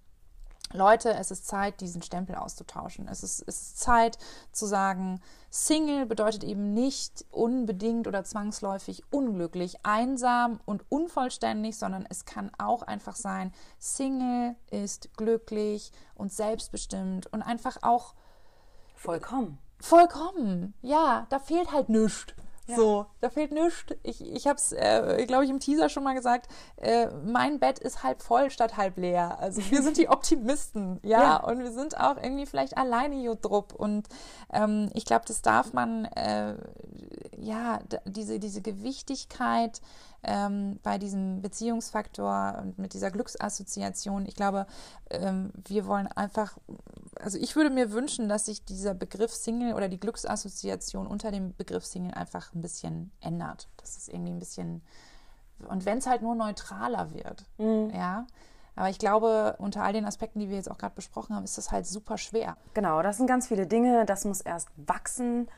Leute, 0.72 1.14
es 1.14 1.30
ist 1.30 1.46
Zeit, 1.46 1.80
diesen 1.80 2.02
Stempel 2.02 2.34
auszutauschen. 2.34 3.08
Es 3.08 3.22
ist, 3.22 3.42
es 3.46 3.60
ist 3.62 3.80
Zeit 3.80 4.18
zu 4.52 4.66
sagen, 4.66 5.20
Single 5.50 6.04
bedeutet 6.04 6.44
eben 6.44 6.74
nicht 6.74 7.24
unbedingt 7.30 8.06
oder 8.06 8.24
zwangsläufig 8.24 9.02
unglücklich, 9.10 9.78
einsam 9.82 10.60
und 10.66 10.84
unvollständig, 10.90 11.78
sondern 11.78 12.06
es 12.08 12.26
kann 12.26 12.50
auch 12.58 12.82
einfach 12.82 13.16
sein, 13.16 13.52
Single 13.78 14.56
ist 14.70 15.16
glücklich 15.16 15.90
und 16.14 16.32
selbstbestimmt 16.32 17.32
und 17.32 17.42
einfach 17.42 17.78
auch 17.82 18.14
Vollkommen. 18.94 19.58
vollkommen. 19.80 20.74
Ja, 20.82 21.26
da 21.30 21.38
fehlt 21.38 21.72
halt 21.72 21.88
nichts. 21.88 22.34
So, 22.76 23.06
da 23.20 23.30
fehlt 23.30 23.50
nichts. 23.52 23.86
Ich, 24.02 24.20
ich 24.20 24.46
habe 24.46 24.56
es, 24.56 24.72
äh, 24.72 25.24
glaube 25.26 25.44
ich, 25.44 25.50
im 25.50 25.58
Teaser 25.58 25.88
schon 25.88 26.04
mal 26.04 26.14
gesagt. 26.14 26.48
Äh, 26.76 27.06
mein 27.24 27.58
Bett 27.58 27.78
ist 27.78 28.02
halb 28.02 28.22
voll 28.22 28.50
statt 28.50 28.76
halb 28.76 28.98
leer. 28.98 29.38
Also 29.40 29.62
wir 29.70 29.82
sind 29.82 29.96
die 29.96 30.08
Optimisten, 30.10 31.00
ja, 31.02 31.20
Ja. 31.20 31.36
und 31.44 31.60
wir 31.60 31.72
sind 31.72 31.98
auch 31.98 32.16
irgendwie 32.16 32.46
vielleicht 32.46 32.76
alleine 32.76 33.16
Jodrup. 33.22 33.74
Und 33.74 34.08
ähm, 34.52 34.90
ich 34.94 35.04
glaube, 35.06 35.24
das 35.26 35.40
darf 35.42 35.72
man, 35.72 36.04
äh, 36.06 36.54
ja, 37.36 37.78
diese, 38.04 38.38
diese 38.38 38.60
Gewichtigkeit 38.60 39.80
ähm, 40.22 40.78
bei 40.82 40.98
diesem 40.98 41.42
Beziehungsfaktor 41.42 42.58
und 42.60 42.78
mit 42.78 42.92
dieser 42.92 43.10
Glücksassoziation. 43.10 44.26
Ich 44.26 44.34
glaube, 44.34 44.66
ähm, 45.10 45.52
wir 45.66 45.86
wollen 45.86 46.08
einfach, 46.08 46.58
also 47.20 47.38
ich 47.38 47.54
würde 47.56 47.70
mir 47.70 47.92
wünschen, 47.92 48.28
dass 48.28 48.46
sich 48.46 48.64
dieser 48.64 48.94
Begriff 48.94 49.32
Single 49.32 49.74
oder 49.74 49.88
die 49.88 50.00
Glücksassoziation 50.00 51.06
unter 51.06 51.30
dem 51.30 51.54
Begriff 51.54 51.84
Single 51.84 52.14
einfach 52.14 52.52
ein 52.54 52.60
bisschen 52.60 53.12
ändert. 53.20 53.68
Dass 53.76 53.96
es 53.96 54.08
irgendwie 54.08 54.32
ein 54.32 54.38
bisschen, 54.38 54.82
und 55.68 55.84
wenn 55.84 55.98
es 55.98 56.06
halt 56.06 56.22
nur 56.22 56.34
neutraler 56.34 57.12
wird, 57.12 57.44
ja. 57.58 58.26
Aber 58.74 58.90
ich 58.90 59.00
glaube, 59.00 59.56
unter 59.58 59.82
all 59.82 59.92
den 59.92 60.04
Aspekten, 60.04 60.38
die 60.38 60.48
wir 60.48 60.56
jetzt 60.56 60.70
auch 60.70 60.78
gerade 60.78 60.94
besprochen 60.94 61.34
haben, 61.34 61.42
ist 61.42 61.58
das 61.58 61.72
halt 61.72 61.84
super 61.84 62.16
schwer. 62.16 62.56
Genau, 62.74 63.02
das 63.02 63.16
sind 63.16 63.26
ganz 63.26 63.48
viele 63.48 63.66
Dinge, 63.66 64.06
das 64.06 64.24
muss 64.24 64.40
erst 64.40 64.68
wachsen. 64.76 65.48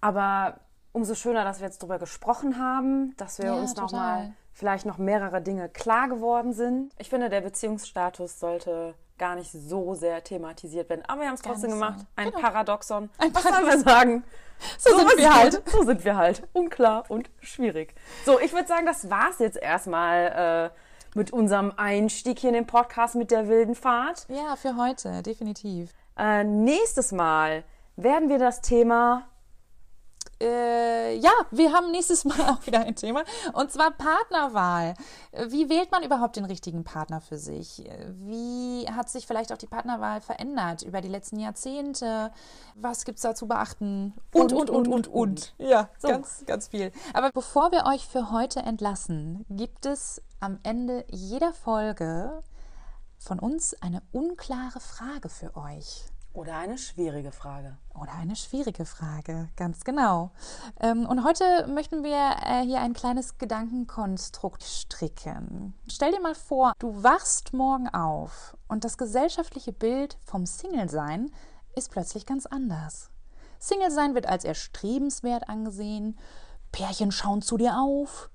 Aber 0.00 0.60
umso 0.92 1.14
schöner, 1.14 1.44
dass 1.44 1.60
wir 1.60 1.66
jetzt 1.66 1.82
darüber 1.82 1.98
gesprochen 1.98 2.58
haben, 2.58 3.14
dass 3.16 3.38
wir 3.38 3.46
Ja, 3.46 3.54
uns 3.54 3.74
nochmal 3.76 4.32
vielleicht 4.52 4.84
noch 4.86 4.98
mehrere 4.98 5.40
Dinge 5.40 5.68
klar 5.68 6.08
geworden 6.08 6.52
sind. 6.52 6.92
Ich 6.98 7.08
finde, 7.10 7.28
der 7.30 7.40
Beziehungsstatus 7.40 8.38
sollte 8.38 8.94
gar 9.18 9.34
nicht 9.36 9.50
so 9.52 9.94
sehr 9.94 10.22
thematisiert 10.24 10.88
werden. 10.90 11.02
Aber 11.06 11.20
wir 11.22 11.28
haben 11.28 11.34
es 11.34 11.42
trotzdem 11.42 11.70
nicht 11.70 11.78
so. 11.78 11.84
gemacht. 11.86 12.06
Ein 12.16 12.30
Genau. 12.30 12.40
Paradoxon. 12.40 13.10
Ein 13.18 13.34
Was 13.34 13.42
sollen 13.42 13.66
wir 13.66 13.78
sagen? 13.78 14.24
So 14.78 14.96
sind 14.98 15.08
ist 15.08 15.18
wir 15.18 15.28
es 15.28 15.34
halt. 15.34 15.62
So 15.70 15.82
sind 15.84 16.04
wir 16.04 16.16
halt. 16.16 16.42
Unklar 16.52 17.04
und 17.08 17.30
schwierig. 17.40 17.94
So, 18.26 18.38
ich 18.40 18.52
würde 18.52 18.66
sagen, 18.68 18.84
das 18.86 19.10
war's 19.10 19.38
jetzt 19.38 19.56
erstmal 19.56 20.70
äh, 20.74 21.18
mit 21.18 21.32
unserem 21.32 21.72
Einstieg 21.76 22.38
hier 22.38 22.50
in 22.50 22.54
den 22.54 22.66
Podcast 22.66 23.14
mit 23.14 23.30
der 23.30 23.48
wilden 23.48 23.74
Fahrt. 23.74 24.26
Ja, 24.28 24.56
für 24.56 24.76
heute, 24.76 25.22
definitiv. 25.22 25.90
Äh, 26.18 26.44
nächstes 26.44 27.12
Mal 27.12 27.64
werden 27.96 28.28
wir 28.28 28.38
das 28.38 28.60
Thema 28.60 29.22
Äh, 30.42 31.16
ja, 31.18 31.30
wir 31.52 31.72
haben 31.72 31.90
nächstes 31.92 32.24
Mal 32.26 32.40
auch 32.50 32.66
wieder 32.66 32.80
ein 32.80 32.96
Thema 32.96 33.22
und 33.52 33.70
zwar 33.70 33.92
Partnerwahl. 33.92 34.94
Wie 35.48 35.68
wählt 35.68 35.92
man 35.92 36.02
überhaupt 36.02 36.36
den 36.36 36.44
richtigen 36.44 36.82
Partner 36.84 37.20
für 37.20 37.38
sich? 37.38 37.84
Wie 38.16 38.86
hat 38.90 39.08
sich 39.08 39.26
vielleicht 39.26 39.52
auch 39.52 39.58
die 39.58 39.66
Partnerwahl 39.66 40.20
verändert 40.20 40.82
über 40.82 41.00
die 41.00 41.08
letzten 41.08 41.38
Jahrzehnte? 41.38 42.32
Was 42.74 43.04
gibt 43.04 43.18
es 43.18 43.22
da 43.22 43.34
zu 43.34 43.46
beachten? 43.46 44.14
Und, 44.34 44.52
und, 44.52 44.68
und, 44.68 44.88
und, 44.88 45.08
und. 45.08 45.54
Ja, 45.58 45.88
So. 45.98 46.08
ganz, 46.08 46.44
ganz 46.46 46.68
viel. 46.68 46.90
Aber 47.14 47.30
bevor 47.30 47.70
wir 47.70 47.84
euch 47.86 48.06
für 48.08 48.32
heute 48.32 48.60
entlassen, 48.60 49.46
gibt 49.48 49.86
es 49.86 50.20
am 50.40 50.58
Ende 50.64 51.04
jeder 51.08 51.52
Folge 51.52 52.42
von 53.18 53.38
uns 53.38 53.74
eine 53.80 54.02
unklare 54.10 54.80
Frage 54.80 55.28
für 55.28 55.56
euch. 55.56 56.04
Oder 56.32 56.56
eine 56.56 56.78
schwierige 56.78 57.32
Frage. 57.32 57.76
Oder 57.94 58.12
eine 58.14 58.36
schwierige 58.36 58.84
Frage, 58.84 59.48
ganz 59.56 59.84
genau. 59.84 60.30
Ähm, 60.80 61.06
und 61.06 61.24
heute 61.24 61.66
möchten 61.68 62.02
wir 62.02 62.36
äh, 62.44 62.64
hier 62.64 62.80
ein 62.80 62.94
kleines 62.94 63.38
Gedankenkonstrukt 63.38 64.62
stricken. 64.62 65.74
Stell 65.88 66.12
dir 66.12 66.20
mal 66.20 66.34
vor, 66.34 66.72
du 66.78 67.02
wachst 67.02 67.52
morgen 67.52 67.88
auf 67.88 68.56
und 68.68 68.84
das 68.84 68.96
gesellschaftliche 68.96 69.72
Bild 69.72 70.16
vom 70.24 70.46
Single-Sein 70.46 71.30
ist 71.76 71.90
plötzlich 71.90 72.26
ganz 72.26 72.46
anders. 72.46 73.10
Single-Sein 73.58 74.14
wird 74.14 74.26
als 74.26 74.44
erstrebenswert 74.44 75.48
angesehen, 75.48 76.18
Pärchen 76.72 77.12
schauen 77.12 77.42
zu 77.42 77.58
dir 77.58 77.78
auf, 77.78 78.30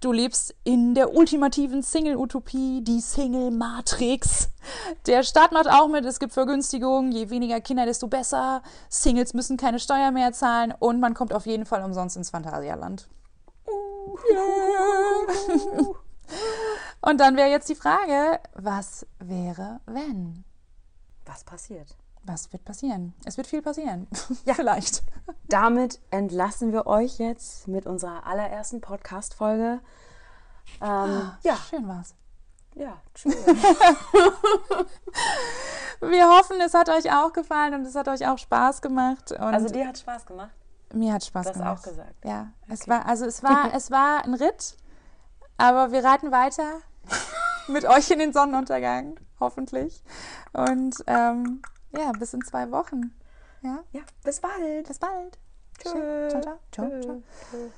Du 0.00 0.12
lebst 0.12 0.54
in 0.62 0.94
der 0.94 1.14
ultimativen 1.14 1.82
Single-Utopie, 1.82 2.82
die 2.82 3.00
Single-Matrix. 3.00 4.50
Der 5.06 5.22
Staat 5.22 5.52
macht 5.52 5.70
auch 5.70 5.88
mit, 5.88 6.04
es 6.04 6.18
gibt 6.18 6.34
Vergünstigungen, 6.34 7.12
je 7.12 7.30
weniger 7.30 7.60
Kinder, 7.60 7.86
desto 7.86 8.06
besser. 8.06 8.62
Singles 8.90 9.32
müssen 9.32 9.56
keine 9.56 9.78
Steuer 9.78 10.10
mehr 10.10 10.32
zahlen 10.32 10.74
und 10.78 11.00
man 11.00 11.14
kommt 11.14 11.32
auf 11.32 11.46
jeden 11.46 11.64
Fall 11.64 11.82
umsonst 11.82 12.16
ins 12.16 12.30
Phantasialand. 12.30 13.08
Und 17.00 17.20
dann 17.20 17.36
wäre 17.36 17.48
jetzt 17.48 17.68
die 17.68 17.74
Frage, 17.74 18.40
was 18.54 19.06
wäre, 19.18 19.80
wenn? 19.86 20.44
Was 21.24 21.44
passiert? 21.44 21.96
Was 22.26 22.52
wird 22.52 22.64
passieren? 22.64 23.14
Es 23.24 23.36
wird 23.36 23.46
viel 23.46 23.62
passieren. 23.62 24.08
Ja, 24.44 24.54
vielleicht. 24.54 25.02
Damit 25.48 26.00
entlassen 26.10 26.72
wir 26.72 26.86
euch 26.86 27.18
jetzt 27.18 27.68
mit 27.68 27.86
unserer 27.86 28.26
allerersten 28.26 28.80
Podcast-Folge. 28.80 29.80
Ähm, 30.82 31.30
ja, 31.44 31.56
Schön 31.70 31.86
war's. 31.86 32.14
ja, 32.74 32.96
schön. 33.14 33.32
Wir 36.00 36.28
hoffen, 36.28 36.60
es 36.60 36.74
hat 36.74 36.88
euch 36.88 37.10
auch 37.12 37.32
gefallen 37.32 37.74
und 37.74 37.86
es 37.86 37.94
hat 37.94 38.08
euch 38.08 38.26
auch 38.26 38.38
Spaß 38.38 38.82
gemacht. 38.82 39.32
Also 39.38 39.68
dir 39.68 39.86
hat 39.88 39.98
Spaß 39.98 40.26
gemacht. 40.26 40.50
Mir 40.92 41.12
hat 41.14 41.24
Spaß 41.24 41.44
Du 41.44 41.48
hast 41.50 41.58
gemacht. 41.58 41.78
auch 41.78 41.82
gesagt. 41.84 42.24
Ja, 42.24 42.48
es 42.68 42.86
war 42.88 43.06
also 43.06 43.24
es 43.24 43.42
war 43.42 43.72
es 43.74 43.90
war 43.90 44.24
ein 44.24 44.34
Ritt, 44.34 44.76
aber 45.56 45.92
wir 45.92 46.04
reiten 46.04 46.30
weiter 46.32 46.80
mit 47.68 47.84
euch 47.86 48.10
in 48.10 48.18
den 48.18 48.32
Sonnenuntergang, 48.32 49.18
hoffentlich. 49.40 50.02
Und 50.52 50.96
ähm, 51.06 51.62
ja, 51.96 52.12
bis 52.12 52.34
in 52.34 52.42
zwei 52.44 52.70
Wochen. 52.70 53.12
Ja? 53.62 53.82
Ja, 53.92 54.02
bis 54.24 54.40
bald. 54.40 54.86
Bis 54.86 54.98
bald. 54.98 55.38
Tschö. 55.78 56.28
Ciao, 56.30 56.42
ciao. 56.42 56.58
ciao, 56.72 57.00
ciao. 57.02 57.22
Tschö. 57.50 57.70